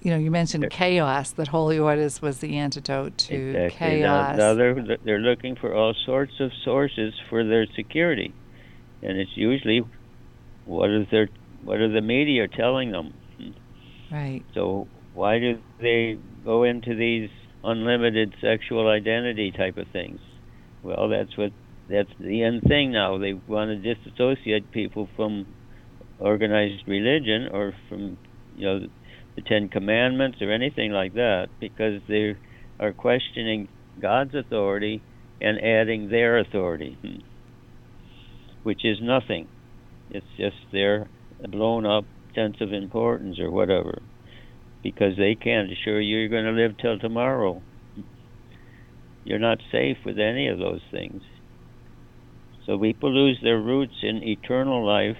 you 0.00 0.10
know, 0.10 0.18
you 0.18 0.30
mentioned 0.30 0.70
chaos, 0.70 1.32
that 1.32 1.48
Holy 1.48 1.78
Orders 1.78 2.22
was 2.22 2.38
the 2.38 2.56
antidote 2.56 3.18
to 3.18 3.34
exactly. 3.34 3.78
chaos. 3.78 4.36
Now, 4.36 4.48
now 4.48 4.54
they're, 4.54 4.98
they're 5.04 5.18
looking 5.18 5.56
for 5.56 5.74
all 5.74 5.94
sorts 6.06 6.34
of 6.40 6.50
sources 6.64 7.14
for 7.28 7.44
their 7.44 7.66
security. 7.74 8.32
And 9.02 9.18
it's 9.18 9.36
usually 9.36 9.84
what 10.64 10.90
is 10.90 11.06
their 11.10 11.28
what 11.64 11.80
are 11.80 11.90
the 11.90 12.00
media 12.00 12.46
telling 12.46 12.92
them? 12.92 13.14
Right. 14.10 14.44
So 14.54 14.86
why 15.14 15.38
do 15.38 15.58
they 15.80 16.18
go 16.44 16.62
into 16.62 16.94
these 16.94 17.30
unlimited 17.64 18.34
sexual 18.40 18.88
identity 18.88 19.50
type 19.50 19.76
of 19.76 19.88
things? 19.88 20.20
Well, 20.82 21.08
that's 21.08 21.36
what 21.36 21.52
that's 21.88 22.10
the 22.20 22.42
end 22.42 22.62
thing 22.62 22.92
now. 22.92 23.18
They 23.18 23.32
want 23.32 23.70
to 23.70 23.94
disassociate 23.94 24.70
people 24.70 25.08
from 25.16 25.46
organized 26.18 26.86
religion 26.86 27.48
or 27.52 27.74
from 27.88 28.18
you 28.56 28.66
know 28.66 28.86
the 29.38 29.48
Ten 29.48 29.68
Commandments 29.68 30.38
or 30.40 30.50
anything 30.50 30.90
like 30.90 31.14
that 31.14 31.46
because 31.60 32.02
they 32.08 32.36
are 32.80 32.92
questioning 32.92 33.68
God's 34.00 34.34
authority 34.34 35.00
and 35.40 35.58
adding 35.62 36.08
their 36.10 36.38
authority, 36.38 36.98
hmm, 37.00 37.20
which 38.64 38.84
is 38.84 38.98
nothing. 39.00 39.46
It's 40.10 40.26
just 40.36 40.56
their 40.72 41.08
blown 41.50 41.86
up 41.86 42.04
sense 42.34 42.56
of 42.60 42.72
importance 42.72 43.38
or 43.38 43.50
whatever 43.50 44.02
because 44.82 45.16
they 45.16 45.36
can't 45.36 45.70
assure 45.70 46.00
you 46.00 46.18
you're 46.18 46.28
going 46.28 46.44
to 46.44 46.60
live 46.60 46.76
till 46.80 46.98
tomorrow. 46.98 47.62
You're 49.24 49.38
not 49.38 49.58
safe 49.70 49.98
with 50.04 50.18
any 50.18 50.48
of 50.48 50.58
those 50.58 50.80
things. 50.90 51.22
So 52.66 52.78
people 52.78 53.12
lose 53.12 53.38
their 53.42 53.60
roots 53.60 53.94
in 54.02 54.22
eternal 54.22 54.84
life 54.84 55.16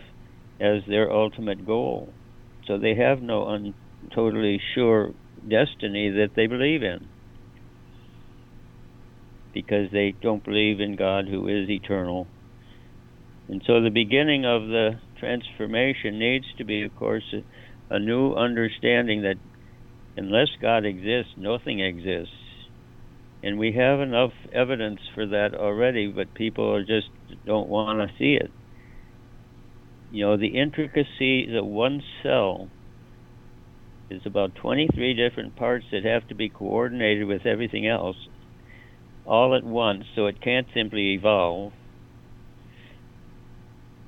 as 0.61 0.83
their 0.89 1.13
ultimate 1.13 1.65
goal. 1.65 2.13
So 2.67 2.79
they 2.79 2.97
have 2.97 3.23
no 3.23 3.47
un- 3.47 3.75
totally 4.15 4.61
sure 4.75 5.13
destiny 5.47 6.11
that 6.11 6.31
they 6.35 6.47
believe 6.47 6.83
in 6.83 7.07
because 9.53 9.91
they 9.93 10.15
don't 10.23 10.45
believe 10.45 10.81
in 10.81 10.97
God 10.97 11.27
who 11.27 11.49
is 11.49 11.69
eternal. 11.69 12.27
And 13.49 13.63
so 13.67 13.81
the 13.83 13.91
beginning 13.91 14.45
of 14.45 14.63
the 14.69 15.01
transformation 15.19 16.19
needs 16.19 16.45
to 16.59 16.65
be, 16.65 16.83
of 16.83 16.95
course, 16.97 17.25
a, 17.33 17.95
a 17.95 17.99
new 17.99 18.35
understanding 18.35 19.23
that 19.23 19.37
unless 20.17 20.49
God 20.61 20.85
exists, 20.85 21.33
nothing 21.37 21.81
exists. 21.81 22.35
And 23.43 23.59
we 23.59 23.73
have 23.73 24.01
enough 24.01 24.33
evidence 24.53 25.01
for 25.15 25.27
that 25.27 25.55
already, 25.55 26.09
but 26.09 26.35
people 26.35 26.85
just 26.85 27.09
don't 27.47 27.69
want 27.69 27.99
to 28.01 28.15
see 28.19 28.35
it. 28.35 28.51
You 30.11 30.27
know, 30.27 30.37
the 30.37 30.59
intricacies 30.59 31.51
of 31.57 31.65
one 31.65 32.03
cell 32.23 32.69
is 34.11 34.23
about 34.25 34.55
23 34.57 35.15
different 35.15 35.57
parts 35.57 35.85
that 35.93 36.05
have 36.05 36.27
to 36.29 36.35
be 36.35 36.49
coordinated 36.49 37.27
with 37.27 37.47
everything 37.47 37.87
else 37.87 38.17
all 39.27 39.55
at 39.55 39.63
once, 39.63 40.05
so 40.17 40.27
it 40.27 40.41
can't 40.41 40.67
simply 40.75 41.13
evolve. 41.13 41.73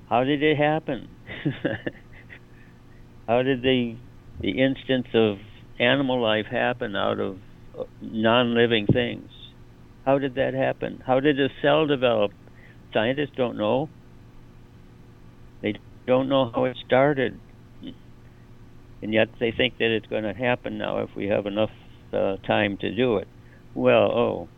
How 0.09 0.25
did 0.25 0.43
it 0.43 0.57
happen? 0.57 1.09
How 3.29 3.43
did 3.43 3.63
the 3.63 3.97
the 4.41 4.61
instance 4.63 5.07
of 5.15 5.37
animal 5.79 6.21
life 6.21 6.47
happen 6.51 6.97
out 6.97 7.21
of 7.21 7.37
uh, 7.79 7.85
non-living 8.01 8.87
things? 8.87 9.29
How 10.05 10.19
did 10.19 10.35
that 10.37 10.55
happen? 10.55 11.03
How 11.07 11.21
did 11.21 11.39
a 11.39 11.49
cell 11.63 11.87
develop? 11.87 12.33
Scientists 12.93 13.37
don't 13.37 13.59
know. 13.59 13.89
They 15.63 15.75
don't 16.07 16.29
know 16.29 16.51
how 16.53 16.65
it 16.65 16.77
started. 16.87 17.39
And 19.03 19.13
yet 19.13 19.29
they 19.39 19.53
think 19.57 19.79
that 19.79 19.95
it's 19.95 20.07
going 20.07 20.25
to 20.25 20.35
happen 20.35 20.79
now 20.79 20.99
if 20.99 21.11
we 21.17 21.29
have 21.29 21.47
enough 21.47 21.71
uh, 22.13 22.37
time 22.47 22.77
to 22.79 22.95
do 22.95 23.17
it. 23.17 23.29
Well, 23.75 24.11
oh, 24.11 24.49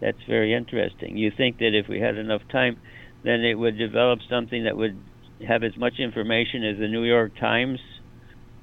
that's 0.00 0.22
very 0.28 0.54
interesting. 0.54 1.16
You 1.16 1.30
think 1.36 1.58
that 1.58 1.74
if 1.74 1.88
we 1.88 2.00
had 2.00 2.16
enough 2.16 2.42
time, 2.50 2.78
then 3.24 3.40
it 3.40 3.54
would 3.54 3.78
develop 3.78 4.20
something 4.28 4.64
that 4.64 4.76
would 4.76 4.98
have 5.46 5.62
as 5.62 5.76
much 5.76 5.94
information 5.98 6.64
as 6.64 6.78
the 6.78 6.88
New 6.88 7.04
York 7.04 7.32
Times, 7.38 7.78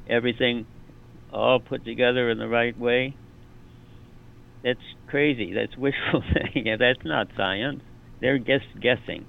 everything 0.10 0.66
all 1.32 1.60
put 1.60 1.86
together 1.86 2.30
in 2.30 2.38
the 2.38 2.48
right 2.48 2.78
way. 2.78 3.16
That's 4.64 4.80
crazy. 5.08 5.54
That's 5.54 5.78
wishful 5.78 6.24
thinking. 6.34 6.76
That's 6.80 7.06
not 7.06 7.28
science. 7.38 7.82
They're 8.22 8.40
just 8.40 8.66
guessing 8.82 9.26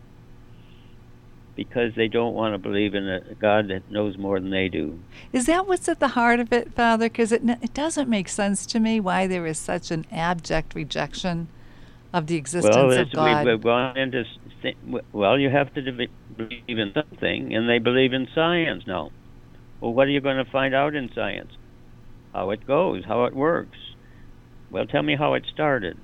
because 1.56 1.94
they 1.94 2.08
don't 2.08 2.34
want 2.34 2.54
to 2.54 2.58
believe 2.58 2.94
in 2.94 3.08
a 3.08 3.20
God 3.34 3.68
that 3.68 3.90
knows 3.90 4.18
more 4.18 4.40
than 4.40 4.50
they 4.50 4.68
do. 4.68 4.98
Is 5.32 5.46
that 5.46 5.66
what's 5.66 5.88
at 5.88 6.00
the 6.00 6.08
heart 6.08 6.40
of 6.40 6.52
it, 6.52 6.72
Father? 6.74 7.08
Because 7.08 7.32
it, 7.32 7.42
it 7.44 7.74
doesn't 7.74 8.08
make 8.08 8.28
sense 8.28 8.66
to 8.66 8.80
me 8.80 9.00
why 9.00 9.26
there 9.26 9.46
is 9.46 9.58
such 9.58 9.90
an 9.90 10.04
abject 10.10 10.74
rejection 10.74 11.48
of 12.12 12.26
the 12.26 12.36
existence 12.36 12.74
well, 12.74 12.92
of 12.92 13.12
God. 13.12 13.46
We've 13.46 13.62
gone 13.62 13.96
into 13.96 14.24
well, 15.12 15.38
you 15.38 15.50
have 15.50 15.74
to 15.74 15.82
believe 15.82 16.62
in 16.66 16.92
something, 16.94 17.54
and 17.54 17.68
they 17.68 17.78
believe 17.78 18.12
in 18.12 18.28
science 18.34 18.84
now. 18.86 19.10
Well, 19.80 19.92
what 19.92 20.06
are 20.06 20.10
you 20.10 20.22
going 20.22 20.42
to 20.42 20.50
find 20.50 20.74
out 20.74 20.94
in 20.94 21.10
science? 21.14 21.52
how 22.34 22.50
it 22.50 22.66
goes, 22.66 23.04
how 23.06 23.24
it 23.24 23.34
works. 23.34 23.78
Well, 24.70 24.86
tell 24.86 25.02
me 25.02 25.16
how 25.16 25.34
it 25.34 25.44
started. 25.52 25.96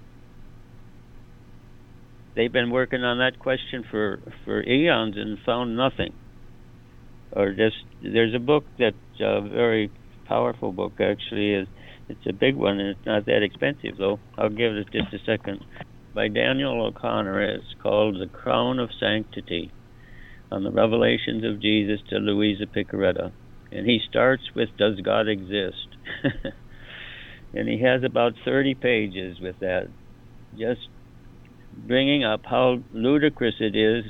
They've 2.41 2.51
been 2.51 2.71
working 2.71 3.05
on 3.05 3.19
that 3.19 3.39
question 3.39 3.85
for, 3.91 4.19
for 4.47 4.63
eons 4.63 5.15
and 5.19 5.39
found 5.45 5.77
nothing. 5.77 6.15
Or 7.33 7.53
just 7.53 7.77
there's 8.03 8.35
a 8.35 8.39
book 8.39 8.65
that's 8.79 8.97
a 9.21 9.27
uh, 9.27 9.41
very 9.43 9.91
powerful 10.25 10.73
book 10.73 10.95
actually. 11.01 11.53
Is 11.53 11.69
it's 12.09 12.27
a 12.27 12.33
big 12.33 12.57
one 12.57 12.81
and 12.81 12.97
it's 12.97 13.05
not 13.05 13.27
that 13.27 13.43
expensive 13.43 13.99
though. 13.99 14.21
I'll 14.39 14.49
give 14.49 14.73
it 14.73 14.87
just 14.91 15.13
a 15.13 15.19
second. 15.27 15.63
By 16.15 16.29
Daniel 16.29 16.83
O'Connor. 16.87 17.43
It's 17.43 17.75
called 17.83 18.19
The 18.19 18.27
Crown 18.27 18.79
of 18.79 18.89
Sanctity 18.99 19.71
on 20.51 20.65
the 20.65 20.73
revelations 20.73 21.45
of 21.45 21.61
Jesus 21.61 22.01
to 22.09 22.17
Luisa 22.17 22.65
Piccarreta. 22.65 23.33
And 23.71 23.85
he 23.85 24.01
starts 24.09 24.45
with 24.57 24.71
Does 24.79 24.99
God 25.03 25.29
exist? 25.29 25.89
and 27.53 27.69
he 27.69 27.83
has 27.83 28.03
about 28.03 28.33
30 28.47 28.77
pages 28.77 29.39
with 29.41 29.59
that, 29.61 29.89
just 30.57 30.89
bringing 31.77 32.25
up 32.25 32.43
how 32.45 32.79
ludicrous 32.93 33.55
it 33.61 33.77
is 33.77 34.05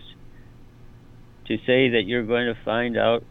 to 1.46 1.56
say 1.66 1.90
that 1.90 2.02
you're 2.06 2.26
going 2.26 2.46
to 2.46 2.64
find 2.64 2.96
out 2.96 3.24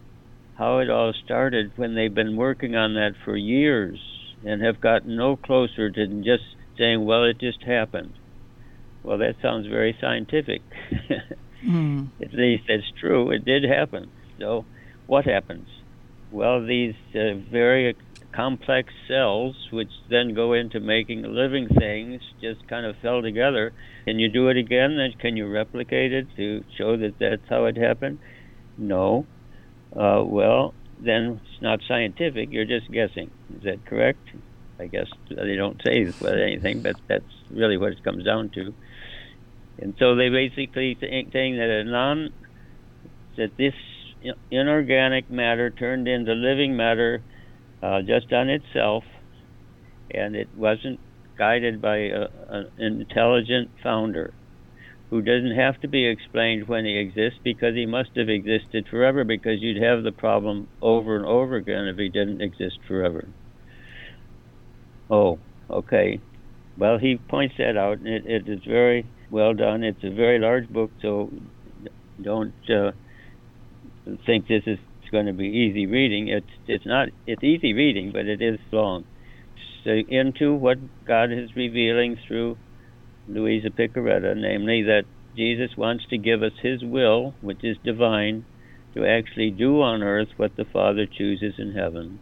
how 0.57 0.80
it 0.80 0.89
all 0.89 1.13
started 1.23 1.71
when 1.77 1.95
they've 1.95 2.13
been 2.13 2.36
working 2.36 2.75
on 2.75 2.95
that 2.95 3.13
for 3.23 3.36
years 3.36 3.97
and 4.45 4.61
have 4.61 4.82
gotten 4.82 5.15
no 5.15 5.38
closer 5.38 5.89
to 5.89 6.07
just 6.23 6.43
saying, 6.77 7.05
well, 7.05 7.23
it 7.23 7.39
just 7.39 7.61
happened. 7.63 8.13
Well, 9.03 9.17
that 9.19 9.36
sounds 9.41 9.67
very 9.67 9.97
scientific. 10.01 10.61
mm. 11.65 12.09
At 12.21 12.34
least 12.34 12.63
that's 12.67 12.91
true. 12.99 13.32
It 13.32 13.45
did 13.45 13.63
happen. 13.63 14.11
So, 14.38 14.65
what 15.07 15.25
happens? 15.25 15.67
Well, 16.32 16.65
these 16.65 16.95
uh, 17.15 17.36
very 17.49 17.95
complex 18.32 18.93
cells, 19.07 19.55
which 19.71 19.91
then 20.09 20.34
go 20.34 20.53
into 20.53 20.80
making 20.80 21.23
living 21.23 21.67
things, 21.67 22.21
just 22.41 22.67
kind 22.67 22.86
of 22.86 22.95
fell 23.01 23.21
together. 23.21 23.73
Can 24.05 24.19
you 24.19 24.30
do 24.30 24.49
it 24.49 24.57
again? 24.57 24.97
Can 25.19 25.38
you 25.38 25.47
replicate 25.47 26.13
it 26.13 26.27
to 26.38 26.63
show 26.77 26.97
that 26.97 27.15
that's 27.19 27.47
how 27.49 27.65
it 27.65 27.77
happened? 27.77 28.19
No. 28.77 29.25
Uh, 29.95 30.23
well, 30.23 30.73
then 30.99 31.41
it's 31.43 31.61
not 31.61 31.80
scientific. 31.88 32.49
You're 32.51 32.65
just 32.65 32.91
guessing. 32.91 33.32
Is 33.57 33.63
that 33.63 33.86
correct? 33.86 34.19
I 34.80 34.88
guess 34.88 35.07
they 35.30 35.55
don't 35.55 35.82
say 35.84 36.07
anything, 36.25 36.82
but 36.82 36.95
that's 37.07 37.25
really 37.51 37.77
what 37.77 37.91
it 37.91 38.03
comes 38.03 38.23
down 38.23 38.49
to. 38.49 38.73
And 39.82 39.93
so 39.99 40.15
they 40.15 40.30
basically 40.30 40.95
think, 40.99 41.32
saying 41.34 41.57
that 41.57 41.69
a 41.69 41.84
non 41.84 42.30
that 43.38 43.55
this 43.57 43.73
inorganic 44.51 45.30
matter 45.30 45.69
turned 45.69 46.07
into 46.07 46.34
living 46.34 46.75
matter 46.75 47.23
uh, 47.82 48.01
just 48.01 48.32
on 48.34 48.49
itself, 48.49 49.03
and 50.11 50.36
it 50.36 50.49
wasn't 50.55 50.99
guided 51.38 51.82
by 51.82 51.97
an 51.97 52.69
intelligent 52.77 53.69
founder 53.82 54.34
who 55.09 55.21
doesn't 55.21 55.55
have 55.55 55.80
to 55.82 55.88
be 55.88 56.05
explained 56.05 56.67
when 56.67 56.86
he 56.86 56.97
exists 56.97 57.39
because 57.43 57.73
he 57.73 57.86
must 57.86 58.09
have 58.15 58.30
existed 58.30 58.86
forever 58.89 59.23
because 59.23 59.59
you'd 59.59 59.82
have 59.82 60.03
the 60.03 60.11
problem 60.11 60.67
over 60.82 61.15
and 61.15 61.25
over 61.25 61.55
again 61.55 61.88
if 61.88 61.97
he 61.97 62.09
didn't 62.09 62.41
exist 62.41 62.77
forever. 62.88 63.27
Oh, 65.09 65.39
okay. 65.69 66.19
Well, 66.77 66.99
he 66.99 67.17
points 67.17 67.55
that 67.57 67.75
out, 67.75 67.97
and 67.97 68.07
it, 68.07 68.25
it 68.25 68.49
is 68.49 68.59
very 68.67 69.05
well 69.32 69.53
done. 69.53 69.84
It's 69.84 70.03
a 70.03 70.13
very 70.13 70.39
large 70.39 70.69
book, 70.69 70.91
so 71.01 71.32
don't 72.21 72.53
uh, 72.69 72.91
think 74.25 74.47
this 74.47 74.63
is 74.67 74.77
going 75.10 75.26
to 75.26 75.34
be 75.34 75.45
easy 75.45 75.86
reading. 75.86 76.28
It's 76.28 76.45
it's 76.68 76.86
not. 76.86 77.10
It's 77.26 77.43
easy 77.43 77.74
reading, 77.74 78.12
but 78.12 78.26
it 78.26 78.41
is 78.41 78.60
long. 78.72 79.05
So 79.84 79.91
into 79.91 80.53
what 80.53 80.78
God 81.05 81.32
is 81.32 81.55
revealing 81.55 82.18
through 82.28 82.57
Luisa 83.28 83.70
Piccarreta, 83.70 84.36
namely 84.36 84.84
that 84.84 85.03
Jesus 85.36 85.78
wants 85.78 86.05
to 86.10 86.18
give 86.18 86.43
us 86.43 86.51
His 86.62 86.84
will, 86.84 87.34
which 87.41 87.64
is 87.64 87.78
divine, 87.84 88.45
to 88.95 89.05
actually 89.05 89.51
do 89.51 89.82
on 89.82 90.03
earth 90.03 90.30
what 90.38 90.55
the 90.57 90.66
Father 90.66 91.05
chooses 91.05 91.53
in 91.57 91.74
heaven. 91.74 92.20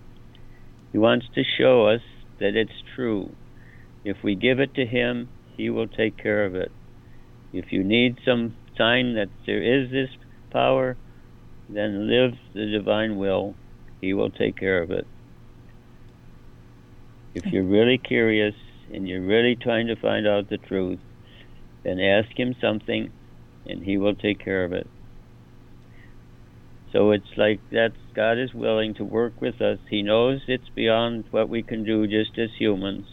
He 0.92 0.98
wants 0.98 1.26
to 1.36 1.44
show 1.58 1.88
us 1.88 2.02
that 2.40 2.56
it's 2.56 2.84
true. 2.96 3.36
If 4.04 4.18
we 4.24 4.36
give 4.36 4.60
it 4.60 4.76
to 4.76 4.86
Him, 4.86 5.30
He 5.56 5.70
will 5.70 5.88
take 5.88 6.22
care 6.22 6.46
of 6.46 6.56
it. 6.56 6.72
If 7.54 7.72
you 7.72 7.84
need 7.84 8.18
some 8.26 8.56
sign 8.78 9.16
that 9.16 9.30
there 9.46 9.64
is 9.64 9.90
this 9.90 10.10
power, 10.52 10.98
then 11.70 12.08
live 12.08 12.34
the 12.54 12.66
divine 12.66 13.18
will. 13.18 13.56
He 14.02 14.14
will 14.14 14.30
take 14.30 14.58
care 14.58 14.82
of 14.82 14.92
it. 14.92 15.08
If 17.36 17.46
you're 17.48 17.64
really 17.64 17.98
curious 17.98 18.56
and 18.94 19.08
you're 19.08 19.26
really 19.26 19.56
trying 19.56 19.88
to 19.88 19.96
find 19.96 20.28
out 20.28 20.50
the 20.50 20.58
truth, 20.58 21.00
then 21.84 22.00
ask 22.00 22.30
Him 22.38 22.56
something 22.62 23.12
and 23.66 23.84
He 23.84 23.98
will 23.98 24.16
take 24.16 24.44
care 24.44 24.64
of 24.64 24.74
it. 24.74 24.88
So 26.94 27.12
it's 27.12 27.36
like 27.36 27.60
that 27.72 27.92
God 28.16 28.40
is 28.40 28.54
willing 28.54 28.96
to 28.96 29.04
work 29.04 29.42
with 29.42 29.62
us. 29.62 29.80
He 29.90 30.02
knows 30.02 30.42
it's 30.48 30.70
beyond 30.74 31.26
what 31.32 31.50
we 31.50 31.62
can 31.62 31.84
do 31.84 32.08
just 32.08 32.38
as 32.40 32.50
humans, 32.58 33.06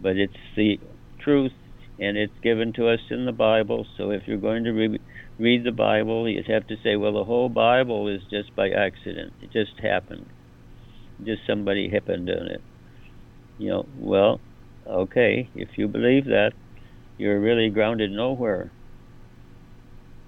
but 0.00 0.16
it's 0.16 0.32
the 0.56 0.80
truth 1.20 1.52
and 1.98 2.16
it's 2.16 2.38
given 2.42 2.72
to 2.72 2.88
us 2.88 3.00
in 3.10 3.26
the 3.26 3.32
Bible. 3.32 3.86
So 3.96 4.10
if 4.10 4.22
you're 4.26 4.38
going 4.38 4.64
to 4.64 4.72
re- 4.72 5.00
read 5.40 5.64
the 5.64 5.72
Bible, 5.72 6.28
you'd 6.28 6.46
have 6.48 6.66
to 6.66 6.76
say, 6.82 6.96
well, 6.96 7.14
the 7.14 7.24
whole 7.24 7.48
Bible 7.48 8.08
is 8.08 8.20
just 8.30 8.54
by 8.54 8.68
accident. 8.68 9.32
It 9.40 9.50
just 9.50 9.80
happened. 9.80 10.26
Just 11.24 11.42
somebody 11.46 11.88
happened 11.88 12.28
on 12.28 12.46
it. 12.46 12.60
You 13.58 13.70
know, 13.70 13.86
well, 13.96 14.40
okay, 14.86 15.48
if 15.54 15.78
you 15.78 15.88
believe 15.88 16.26
that, 16.26 16.52
you're 17.16 17.40
really 17.40 17.70
grounded 17.70 18.10
nowhere. 18.10 18.70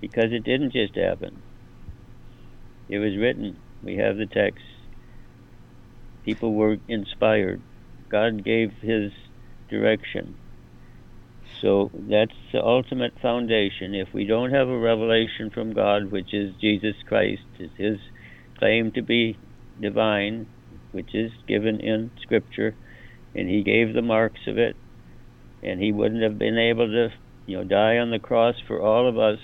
Because 0.00 0.32
it 0.32 0.44
didn't 0.44 0.72
just 0.72 0.96
happen. 0.96 1.42
It 2.88 2.98
was 2.98 3.16
written. 3.16 3.58
We 3.82 3.96
have 3.98 4.16
the 4.16 4.26
text. 4.26 4.64
People 6.24 6.54
were 6.54 6.78
inspired. 6.88 7.60
God 8.08 8.44
gave 8.44 8.72
his 8.80 9.12
direction 9.68 10.36
so 11.62 11.92
that's 11.94 12.32
the 12.52 12.60
ultimate 12.60 13.12
foundation. 13.22 13.94
If 13.94 14.08
we 14.12 14.24
don't 14.24 14.50
have 14.50 14.68
a 14.68 14.78
revelation 14.78 15.50
from 15.54 15.72
God, 15.72 16.10
which 16.10 16.34
is 16.34 16.54
Jesus 16.60 16.96
Christ, 17.06 17.42
is 17.60 17.70
his 17.78 17.98
claim 18.58 18.90
to 18.92 19.02
be 19.02 19.38
divine, 19.80 20.48
which 20.90 21.14
is 21.14 21.30
given 21.46 21.80
in 21.80 22.10
Scripture, 22.20 22.74
and 23.34 23.48
he 23.48 23.62
gave 23.62 23.94
the 23.94 24.02
marks 24.02 24.40
of 24.48 24.58
it, 24.58 24.74
and 25.62 25.80
he 25.80 25.92
wouldn't 25.92 26.24
have 26.24 26.38
been 26.38 26.58
able 26.58 26.88
to, 26.88 27.08
you 27.46 27.56
know, 27.56 27.64
die 27.64 27.96
on 27.96 28.10
the 28.10 28.18
cross 28.18 28.56
for 28.66 28.82
all 28.82 29.08
of 29.08 29.16
us. 29.16 29.38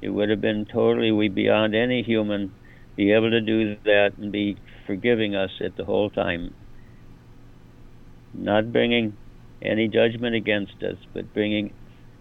It 0.00 0.08
would 0.08 0.30
have 0.30 0.40
been 0.40 0.64
totally 0.64 1.12
we 1.12 1.28
beyond 1.28 1.74
any 1.74 2.02
human 2.02 2.52
be 2.96 3.12
able 3.12 3.30
to 3.30 3.40
do 3.40 3.76
that 3.84 4.12
and 4.18 4.32
be 4.32 4.56
forgiving 4.86 5.34
us 5.34 5.50
at 5.64 5.76
the 5.76 5.84
whole 5.84 6.10
time. 6.10 6.54
Not 8.34 8.72
bringing 8.72 9.16
any 9.62 9.88
judgment 9.88 10.34
against 10.34 10.82
us, 10.82 10.98
but 11.12 11.34
bringing 11.34 11.72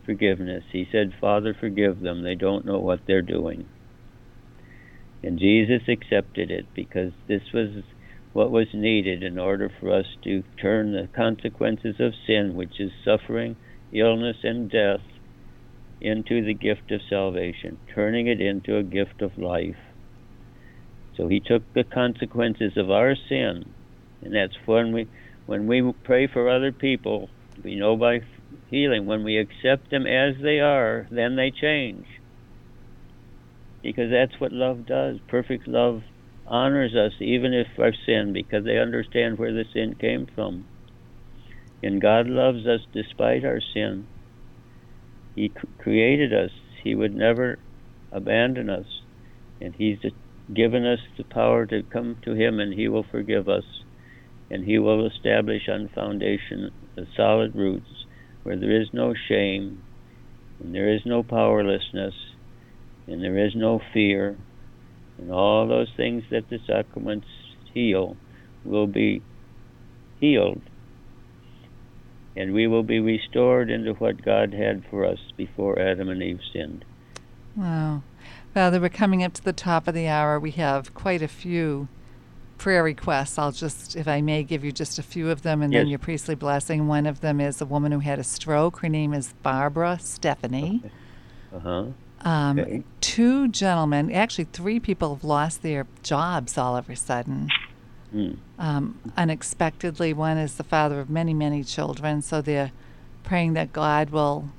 forgiveness. 0.06 0.64
He 0.72 0.88
said, 0.92 1.14
Father, 1.20 1.56
forgive 1.60 2.00
them. 2.00 2.24
They 2.24 2.36
don't 2.36 2.66
know 2.66 2.80
what 2.80 3.02
they're 3.06 3.22
doing. 3.22 3.68
And 5.24 5.40
Jesus 5.40 5.82
accepted 5.88 6.50
it 6.50 6.66
because 6.74 7.12
this 7.28 7.44
was 7.54 7.84
what 8.32 8.52
was 8.52 8.68
needed 8.74 9.24
in 9.24 9.38
order 9.38 9.72
for 9.80 9.92
us 9.94 10.06
to 10.24 10.44
turn 10.62 10.94
the 10.94 11.10
consequences 11.16 11.96
of 12.00 12.14
sin, 12.28 12.54
which 12.56 12.80
is 12.80 12.92
suffering, 13.04 13.56
illness, 13.92 14.38
and 14.44 14.70
death, 14.70 15.02
into 16.02 16.46
the 16.46 16.54
gift 16.54 16.92
of 16.92 17.02
salvation, 17.10 17.78
turning 17.94 18.28
it 18.28 18.40
into 18.40 18.78
a 18.78 18.84
gift 18.84 19.22
of 19.22 19.38
life. 19.38 19.76
So 21.18 21.28
he 21.28 21.42
took 21.42 21.64
the 21.74 21.84
consequences 21.84 22.74
of 22.78 22.90
our 22.90 23.16
sin, 23.28 23.74
and 24.22 24.34
that's 24.34 24.56
when 24.66 24.94
we 24.94 25.08
when 25.50 25.66
we 25.66 25.82
pray 26.04 26.28
for 26.28 26.48
other 26.48 26.72
people, 26.72 27.28
we 27.64 27.74
know 27.74 27.98
by 27.98 28.20
healing, 28.70 29.08
when 29.08 29.24
we 29.24 29.40
accept 29.40 29.90
them 29.90 30.06
as 30.06 30.36
they 30.44 30.60
are, 30.60 31.08
then 31.10 31.38
they 31.38 31.50
change. 31.50 32.06
Because 33.82 34.12
that's 34.12 34.40
what 34.40 34.52
love 34.52 34.86
does. 34.86 35.18
Perfect 35.28 35.68
love 35.68 36.04
honors 36.46 36.96
us 36.96 37.14
even 37.20 37.56
if 37.56 37.68
our 37.80 37.94
sin, 38.06 38.32
because 38.32 38.64
they 38.64 38.78
understand 38.78 39.40
where 39.40 39.52
the 39.52 39.66
sin 39.74 39.96
came 39.96 40.28
from. 40.36 40.66
And 41.82 42.00
God 42.00 42.28
loves 42.28 42.68
us 42.68 42.82
despite 42.94 43.44
our 43.44 43.60
sin. 43.74 44.06
He 45.34 45.52
created 45.80 46.32
us. 46.32 46.52
He 46.84 46.94
would 46.94 47.16
never 47.16 47.58
abandon 48.12 48.70
us. 48.70 49.02
And 49.60 49.74
He's 49.74 49.98
given 50.54 50.86
us 50.86 51.00
the 51.18 51.24
power 51.24 51.66
to 51.66 51.82
come 51.82 52.18
to 52.22 52.36
Him 52.36 52.60
and 52.60 52.72
He 52.72 52.88
will 52.88 53.06
forgive 53.10 53.50
us 53.50 53.64
and 54.52 54.66
he 54.66 54.80
will 54.80 55.06
establish 55.06 55.70
on 55.70 55.90
foundation 55.90 56.72
the 56.96 57.08
solid 57.16 57.56
roots 57.56 58.06
where 58.44 58.58
there 58.58 58.82
is 58.82 58.88
no 58.94 59.14
shame, 59.28 59.84
and 60.60 60.74
there 60.74 60.94
is 60.94 61.06
no 61.06 61.24
powerlessness, 61.24 62.16
and 63.08 63.24
there 63.24 63.38
is 63.38 63.56
no 63.56 63.82
fear, 63.94 64.38
and 65.18 65.32
all 65.32 65.68
those 65.68 65.90
things 65.96 66.24
that 66.32 66.50
the 66.50 66.60
sacraments 66.66 67.28
heal 67.74 68.16
will 68.64 68.88
be 68.88 69.22
healed. 70.20 70.62
And 72.36 72.54
we 72.54 72.68
will 72.68 72.84
be 72.84 73.00
restored 73.00 73.70
into 73.70 73.94
what 73.94 74.24
God 74.24 74.54
had 74.54 74.84
for 74.90 75.06
us 75.06 75.20
before 75.36 75.80
Adam 75.80 76.10
and 76.10 76.24
Eve 76.24 76.40
sinned. 76.54 76.86
Wow. 77.56 78.04
Father, 78.54 78.80
we're 78.80 78.90
coming 78.90 79.24
up 79.24 79.34
to 79.34 79.44
the 79.44 79.54
top 79.54 79.88
of 79.88 79.94
the 79.94 80.08
hour. 80.08 80.40
We 80.40 80.52
have 80.52 80.94
quite 80.94 81.22
a 81.22 81.28
few 81.28 81.88
prayer 82.60 82.84
requests. 82.84 83.40
I'll 83.40 83.52
just, 83.52 83.96
if 83.96 84.08
I 84.08 84.22
may, 84.22 84.44
give 84.44 84.64
you 84.64 84.72
just 84.72 85.00
a 85.00 85.04
few 85.04 85.32
of 85.32 85.42
them 85.42 85.64
and 85.64 85.74
yes. 85.74 85.80
then 85.80 85.88
your 85.88 85.98
priestly 85.98 86.36
blessing. 86.36 86.88
One 86.88 87.08
of 87.08 87.22
them 87.22 87.42
is 87.42 87.62
a 87.62 87.66
woman 87.66 87.92
who 87.92 88.00
had 88.00 88.20
a 88.20 88.24
stroke. 88.24 88.80
Her 88.80 88.90
name 88.90 89.14
is 89.14 89.34
Barbara 89.42 89.98
Stephanie. 90.00 90.84
Okay. 90.86 90.94
Uh 91.56 91.60
huh. 91.60 91.86
Um, 92.22 92.60
Okay. 92.60 92.84
Two 93.02 93.48
gentlemen, 93.48 94.12
actually, 94.12 94.44
three 94.44 94.80
people 94.80 95.16
have 95.16 95.24
lost 95.24 95.64
their 95.64 95.88
jobs 96.04 96.58
all 96.58 96.76
of 96.78 96.90
a 96.90 96.96
sudden. 96.96 97.50
Hmm. 98.12 98.34
Um, 98.60 99.00
unexpectedly, 99.16 100.14
one 100.14 100.38
is 100.38 100.56
the 100.56 100.64
father 100.64 101.00
of 101.00 101.10
many, 101.10 101.34
many 101.34 101.64
children, 101.64 102.22
so 102.22 102.42
they're 102.42 102.72
praying 103.24 103.54
that 103.54 103.72
God 103.72 104.10
will 104.10 104.50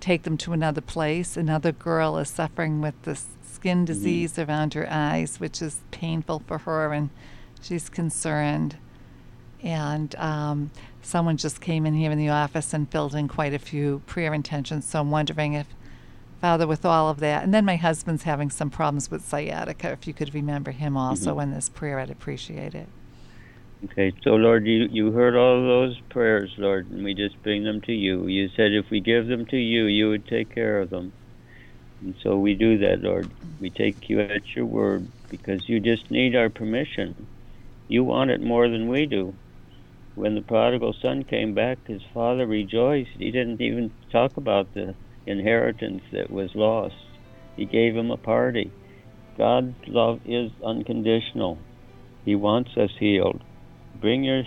take 0.00 0.24
them 0.24 0.36
to 0.38 0.52
another 0.52 0.80
place. 0.80 1.36
Another 1.36 1.72
girl 1.72 2.18
is 2.18 2.28
suffering 2.28 2.80
with 2.80 3.00
this 3.02 3.26
skin 3.42 3.84
disease 3.84 4.38
around 4.38 4.74
her 4.74 4.86
eyes, 4.90 5.38
which 5.40 5.62
is 5.62 5.80
painful 5.90 6.42
for 6.46 6.58
her, 6.58 6.92
and 6.92 7.10
she's 7.66 7.88
concerned. 7.88 8.76
And 9.62 10.14
um, 10.16 10.70
someone 11.02 11.36
just 11.36 11.60
came 11.60 11.86
in 11.86 11.94
here 11.94 12.10
in 12.10 12.18
the 12.18 12.28
office 12.28 12.72
and 12.72 12.88
filled 12.90 13.14
in 13.14 13.26
quite 13.26 13.52
a 13.54 13.58
few 13.58 14.02
prayer 14.06 14.32
intentions. 14.32 14.84
So 14.86 15.00
I'm 15.00 15.10
wondering 15.10 15.54
if, 15.54 15.66
Father, 16.40 16.66
with 16.66 16.84
all 16.84 17.08
of 17.08 17.20
that, 17.20 17.42
and 17.42 17.52
then 17.52 17.64
my 17.64 17.76
husband's 17.76 18.24
having 18.24 18.50
some 18.50 18.70
problems 18.70 19.10
with 19.10 19.24
sciatica. 19.24 19.90
If 19.90 20.06
you 20.06 20.14
could 20.14 20.34
remember 20.34 20.70
him 20.70 20.96
also 20.96 21.36
Mhm. 21.36 21.42
in 21.44 21.50
this 21.52 21.68
prayer, 21.68 21.98
I'd 21.98 22.10
appreciate 22.10 22.74
it. 22.74 22.88
Okay, 23.84 24.12
so 24.22 24.36
Lord, 24.36 24.66
you, 24.66 24.88
you 24.90 25.12
heard 25.12 25.36
all 25.36 25.60
those 25.62 25.98
prayers, 26.08 26.50
Lord, 26.56 26.90
and 26.90 27.04
we 27.04 27.14
just 27.14 27.42
bring 27.42 27.64
them 27.64 27.80
to 27.82 27.92
you. 27.92 28.26
You 28.26 28.48
said 28.56 28.72
if 28.72 28.90
we 28.90 29.00
give 29.00 29.26
them 29.26 29.46
to 29.46 29.56
you, 29.56 29.84
you 29.84 30.08
would 30.08 30.26
take 30.26 30.54
care 30.54 30.80
of 30.80 30.90
them. 30.90 31.12
And 32.02 32.14
so 32.22 32.38
we 32.38 32.54
do 32.54 32.78
that, 32.78 33.02
Lord. 33.02 33.30
We 33.60 33.70
take 33.70 34.08
you 34.08 34.20
at 34.20 34.54
your 34.54 34.66
word 34.66 35.08
because 35.30 35.68
you 35.68 35.80
just 35.80 36.10
need 36.10 36.36
our 36.36 36.48
permission. 36.48 37.26
You 37.88 38.04
want 38.04 38.30
it 38.30 38.40
more 38.40 38.68
than 38.68 38.88
we 38.88 39.06
do. 39.06 39.34
When 40.14 40.34
the 40.34 40.40
prodigal 40.40 40.94
son 41.02 41.24
came 41.24 41.54
back, 41.54 41.86
his 41.86 42.00
father 42.14 42.46
rejoiced. 42.46 43.10
He 43.18 43.30
didn't 43.30 43.60
even 43.60 43.92
talk 44.10 44.36
about 44.36 44.72
the 44.74 44.94
inheritance 45.26 46.02
that 46.12 46.30
was 46.30 46.50
lost. 46.54 46.94
He 47.56 47.66
gave 47.66 47.94
him 47.94 48.10
a 48.10 48.16
party. 48.16 48.72
God's 49.36 49.74
love 49.86 50.20
is 50.24 50.50
unconditional. 50.64 51.58
He 52.24 52.34
wants 52.34 52.70
us 52.76 52.90
healed. 52.98 53.42
Bring 54.00 54.24
your 54.24 54.42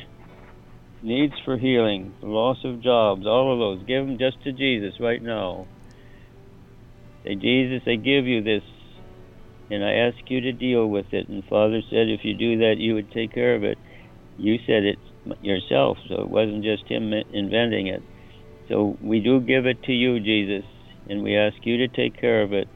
needs 1.02 1.34
for 1.46 1.58
healing, 1.58 2.14
loss 2.22 2.58
of 2.64 2.82
jobs, 2.82 3.26
all 3.26 3.54
of 3.54 3.60
those. 3.60 3.88
Give 3.88 4.06
them 4.06 4.18
just 4.18 4.44
to 4.44 4.52
Jesus 4.52 5.00
right 5.00 5.22
now. 5.22 5.68
Say, 7.24 7.36
Jesus, 7.36 7.84
I 7.88 7.96
give 7.96 8.26
you 8.26 8.42
this, 8.44 8.64
and 9.70 9.84
I 9.84 9.94
ask 9.94 10.18
you 10.30 10.42
to 10.42 10.52
deal 10.52 10.88
with 10.88 11.14
it. 11.14 11.30
And 11.30 11.44
Father 11.46 11.82
said, 11.90 12.10
if 12.10 12.22
you 12.24 12.34
do 12.34 12.58
that, 12.60 12.76
you 12.78 12.96
would 12.96 13.12
take 13.12 13.34
care 13.34 13.56
of 13.56 13.64
it. 13.64 13.78
You 14.38 14.58
said 14.66 14.84
it 14.84 14.98
yourself, 15.42 15.98
so 16.08 16.22
it 16.22 16.30
wasn't 16.30 16.64
just 16.64 16.88
him 16.88 17.14
inventing 17.34 17.88
it. 17.88 18.02
So 18.68 18.98
we 19.02 19.20
do 19.20 19.40
give 19.42 19.66
it 19.66 19.84
to 19.84 19.92
you, 19.92 20.20
Jesus, 20.20 20.64
and 21.10 21.24
we 21.24 21.36
ask 21.36 21.58
you 21.64 21.78
to 21.78 21.88
take 21.88 22.20
care 22.20 22.42
of 22.42 22.54
it. 22.54 22.68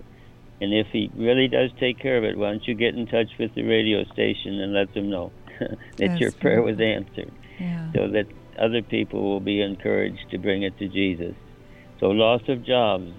And 0.61 0.73
if 0.73 0.87
he 0.91 1.09
really 1.15 1.47
does 1.47 1.71
take 1.79 1.99
care 1.99 2.17
of 2.17 2.23
it, 2.23 2.37
why 2.37 2.51
don't 2.51 2.67
you 2.67 2.73
get 2.75 2.95
in 2.95 3.05
touch 3.07 3.29
with 3.39 3.53
the 3.55 3.63
radio 3.63 4.03
station 4.13 4.59
and 4.59 4.73
let 4.73 4.93
them 4.93 5.09
know 5.09 5.31
that 5.59 5.77
That's 5.97 6.19
your 6.19 6.31
prayer 6.31 6.61
was 6.61 6.79
answered, 6.79 7.31
Yeah. 7.59 7.91
so 7.93 8.07
that 8.09 8.27
other 8.59 8.81
people 8.81 9.21
will 9.23 9.39
be 9.39 9.61
encouraged 9.61 10.29
to 10.31 10.37
bring 10.37 10.63
it 10.63 10.77
to 10.79 10.87
Jesus. 10.87 11.35
So 11.99 12.07
loss 12.07 12.41
of 12.47 12.65
jobs, 12.65 13.11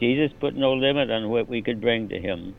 Jesus 0.00 0.30
put 0.40 0.54
no 0.54 0.72
limit 0.74 1.10
on 1.10 1.28
what 1.28 1.48
we 1.48 1.62
could 1.62 1.80
bring 1.80 2.08
to 2.08 2.18
him. 2.18 2.54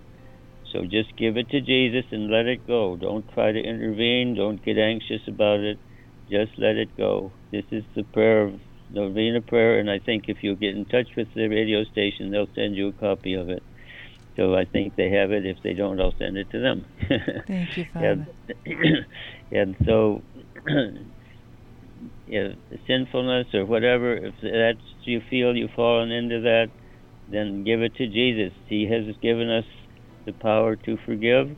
So 0.71 0.83
just 0.83 1.15
give 1.17 1.37
it 1.37 1.49
to 1.49 1.61
Jesus 1.61 2.05
and 2.11 2.31
let 2.31 2.45
it 2.45 2.67
go. 2.67 2.95
Don't 2.95 3.27
try 3.33 3.51
to 3.51 3.59
intervene. 3.59 4.35
Don't 4.35 4.63
get 4.63 4.77
anxious 4.77 5.21
about 5.27 5.59
it. 5.59 5.79
Just 6.29 6.51
let 6.57 6.75
it 6.75 6.95
go. 6.95 7.33
This 7.51 7.65
is 7.71 7.83
the 7.95 8.03
prayer 8.03 8.43
of 8.43 8.59
the 8.91 9.01
novena 9.01 9.41
prayer, 9.41 9.79
and 9.79 9.89
I 9.89 9.99
think 9.99 10.25
if 10.27 10.37
you 10.41 10.55
get 10.55 10.75
in 10.75 10.85
touch 10.85 11.07
with 11.15 11.27
the 11.35 11.47
radio 11.47 11.83
station, 11.85 12.31
they'll 12.31 12.47
send 12.55 12.75
you 12.75 12.89
a 12.89 12.93
copy 12.93 13.33
of 13.33 13.49
it. 13.49 13.63
So 14.35 14.55
I 14.55 14.65
think 14.65 14.95
they 14.95 15.09
have 15.11 15.31
it. 15.31 15.45
If 15.45 15.57
they 15.63 15.73
don't, 15.73 15.99
I'll 15.99 16.13
send 16.17 16.37
it 16.37 16.49
to 16.51 16.59
them. 16.59 16.85
Thank 17.47 17.77
you, 17.77 17.85
Father. 17.93 18.27
and, 18.65 19.05
and 19.51 19.75
so, 19.85 20.21
if 22.27 22.57
sinfulness 22.87 23.47
or 23.53 23.65
whatever, 23.65 24.15
if 24.15 24.35
that's 24.41 24.85
you 25.05 25.21
feel 25.29 25.55
you've 25.55 25.71
fallen 25.75 26.11
into 26.11 26.41
that, 26.41 26.67
then 27.27 27.63
give 27.63 27.81
it 27.81 27.95
to 27.95 28.07
Jesus. 28.07 28.53
He 28.67 28.87
has 28.89 29.15
given 29.21 29.49
us 29.49 29.65
the 30.31 30.39
power 30.39 30.75
to 30.75 30.97
forgive 31.05 31.55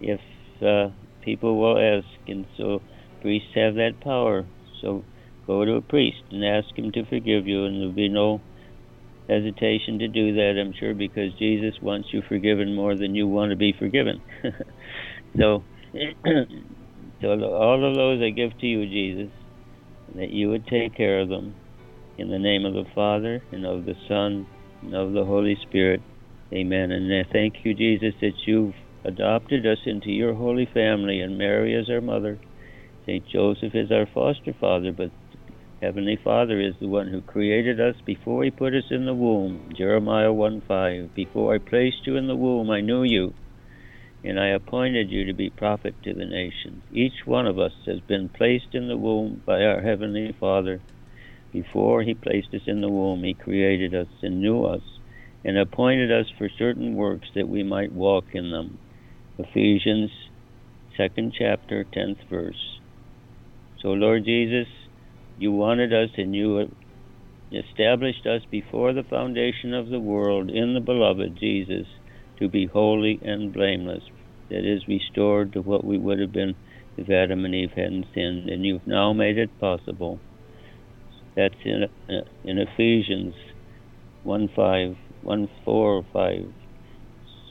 if 0.00 0.20
uh, 0.62 0.88
people 1.22 1.58
will 1.60 1.78
ask, 1.78 2.06
and 2.26 2.46
so 2.56 2.82
priests 3.20 3.50
have 3.54 3.74
that 3.74 4.00
power. 4.02 4.46
So 4.80 5.04
go 5.46 5.64
to 5.64 5.74
a 5.74 5.82
priest 5.82 6.22
and 6.30 6.44
ask 6.44 6.76
him 6.76 6.92
to 6.92 7.04
forgive 7.06 7.46
you, 7.46 7.64
and 7.64 7.76
there'll 7.76 7.92
be 7.92 8.08
no 8.08 8.40
hesitation 9.28 10.00
to 10.00 10.08
do 10.08 10.34
that, 10.34 10.60
I'm 10.60 10.74
sure, 10.78 10.94
because 10.94 11.32
Jesus 11.38 11.74
wants 11.80 12.08
you 12.12 12.22
forgiven 12.28 12.74
more 12.74 12.96
than 12.96 13.14
you 13.14 13.28
want 13.28 13.50
to 13.50 13.56
be 13.56 13.74
forgiven. 13.78 14.20
so, 15.36 15.62
so 17.20 17.28
all 17.28 17.88
of 17.88 17.94
those 17.94 18.20
I 18.22 18.30
give 18.30 18.58
to 18.58 18.66
you, 18.66 18.86
Jesus, 18.86 19.32
that 20.16 20.30
you 20.30 20.48
would 20.48 20.66
take 20.66 20.96
care 20.96 21.20
of 21.20 21.28
them. 21.28 21.54
In 22.18 22.28
the 22.28 22.38
name 22.38 22.66
of 22.66 22.74
the 22.74 22.84
Father, 22.94 23.42
and 23.50 23.64
of 23.64 23.86
the 23.86 23.94
Son, 24.06 24.46
and 24.82 24.94
of 24.94 25.12
the 25.12 25.24
Holy 25.24 25.56
Spirit. 25.62 26.02
Amen. 26.52 26.90
And 26.90 27.12
I 27.12 27.30
thank 27.32 27.54
you, 27.64 27.74
Jesus, 27.74 28.14
that 28.20 28.34
you've 28.46 28.74
adopted 29.04 29.66
us 29.66 29.78
into 29.86 30.10
your 30.10 30.34
holy 30.34 30.68
family, 30.74 31.20
and 31.20 31.38
Mary 31.38 31.74
is 31.74 31.88
our 31.88 32.00
mother. 32.00 32.38
St. 33.06 33.24
Joseph 33.32 33.74
is 33.74 33.92
our 33.92 34.06
foster 34.12 34.52
father, 34.60 34.92
but 34.92 35.10
Heavenly 35.80 36.18
Father 36.22 36.60
is 36.60 36.74
the 36.78 36.88
one 36.88 37.08
who 37.08 37.22
created 37.22 37.80
us 37.80 37.94
before 38.04 38.44
he 38.44 38.50
put 38.50 38.74
us 38.74 38.84
in 38.90 39.06
the 39.06 39.14
womb. 39.14 39.70
Jeremiah 39.76 40.32
1 40.32 40.62
5. 40.68 41.14
Before 41.14 41.54
I 41.54 41.58
placed 41.58 42.06
you 42.06 42.16
in 42.16 42.26
the 42.26 42.36
womb, 42.36 42.68
I 42.70 42.82
knew 42.82 43.02
you, 43.02 43.32
and 44.22 44.38
I 44.38 44.48
appointed 44.48 45.08
you 45.08 45.24
to 45.26 45.32
be 45.32 45.48
prophet 45.48 45.94
to 46.02 46.12
the 46.12 46.26
nations. 46.26 46.82
Each 46.90 47.24
one 47.24 47.46
of 47.46 47.58
us 47.58 47.72
has 47.86 48.00
been 48.00 48.28
placed 48.28 48.74
in 48.74 48.88
the 48.88 48.98
womb 48.98 49.42
by 49.46 49.62
our 49.62 49.80
Heavenly 49.80 50.36
Father. 50.38 50.82
Before 51.52 52.02
he 52.02 52.12
placed 52.14 52.52
us 52.52 52.62
in 52.66 52.82
the 52.82 52.90
womb, 52.90 53.24
he 53.24 53.34
created 53.34 53.94
us 53.94 54.08
and 54.22 54.42
knew 54.42 54.64
us, 54.64 54.82
and 55.44 55.56
appointed 55.56 56.12
us 56.12 56.26
for 56.36 56.48
certain 56.58 56.94
works 56.94 57.28
that 57.34 57.48
we 57.48 57.62
might 57.62 57.92
walk 57.92 58.24
in 58.32 58.50
them. 58.50 58.78
Ephesians 59.38 60.10
2nd 60.98 61.32
chapter, 61.36 61.84
10th 61.84 62.28
verse. 62.28 62.78
So, 63.80 63.88
Lord 63.88 64.24
Jesus, 64.24 64.66
you 65.38 65.52
wanted 65.52 65.92
us 65.92 66.10
and 66.18 66.34
you 66.34 66.70
established 67.52 68.26
us 68.26 68.42
before 68.50 68.92
the 68.92 69.02
foundation 69.02 69.72
of 69.72 69.88
the 69.88 69.98
world 69.98 70.50
in 70.50 70.74
the 70.74 70.80
beloved 70.80 71.38
Jesus 71.40 71.86
to 72.38 72.48
be 72.48 72.66
holy 72.66 73.18
and 73.22 73.52
blameless. 73.52 74.02
That 74.50 74.64
is, 74.64 74.86
restored 74.88 75.52
to 75.52 75.62
what 75.62 75.84
we 75.84 75.96
would 75.96 76.18
have 76.18 76.32
been 76.32 76.54
if 76.96 77.08
Adam 77.08 77.44
and 77.44 77.54
Eve 77.54 77.70
hadn't 77.74 78.06
sinned, 78.14 78.50
and 78.50 78.64
you've 78.64 78.86
now 78.86 79.12
made 79.12 79.38
it 79.38 79.58
possible. 79.60 80.18
That's 81.36 81.54
in, 81.64 81.84
uh, 82.08 82.12
in 82.44 82.58
Ephesians 82.58 83.34
1 84.24 84.50
5, 84.54 84.96
1 85.22 85.48
4 85.64 86.04
5. 86.12 86.52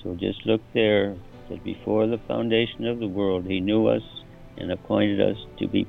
So 0.03 0.15
just 0.15 0.45
look 0.45 0.61
there 0.73 1.15
that 1.49 1.63
before 1.63 2.07
the 2.07 2.19
foundation 2.27 2.85
of 2.85 2.99
the 2.99 3.07
world, 3.07 3.45
He 3.45 3.59
knew 3.59 3.87
us 3.87 4.03
and 4.57 4.71
appointed 4.71 5.21
us 5.21 5.37
to 5.59 5.67
be 5.67 5.87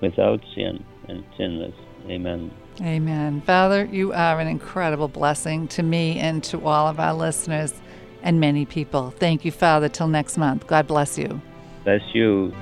without 0.00 0.40
sin 0.54 0.84
and 1.08 1.24
sinless. 1.36 1.74
Amen. 2.06 2.50
Amen. 2.80 3.40
Father, 3.42 3.84
you 3.84 4.12
are 4.12 4.38
an 4.38 4.46
incredible 4.46 5.08
blessing 5.08 5.66
to 5.68 5.82
me 5.82 6.18
and 6.18 6.44
to 6.44 6.64
all 6.64 6.86
of 6.86 7.00
our 7.00 7.14
listeners 7.14 7.74
and 8.22 8.40
many 8.40 8.64
people. 8.64 9.10
Thank 9.10 9.44
you, 9.44 9.50
Father. 9.50 9.88
Till 9.88 10.08
next 10.08 10.38
month. 10.38 10.66
God 10.66 10.86
bless 10.86 11.18
you. 11.18 11.40
Bless 11.84 12.02
you. 12.14 12.52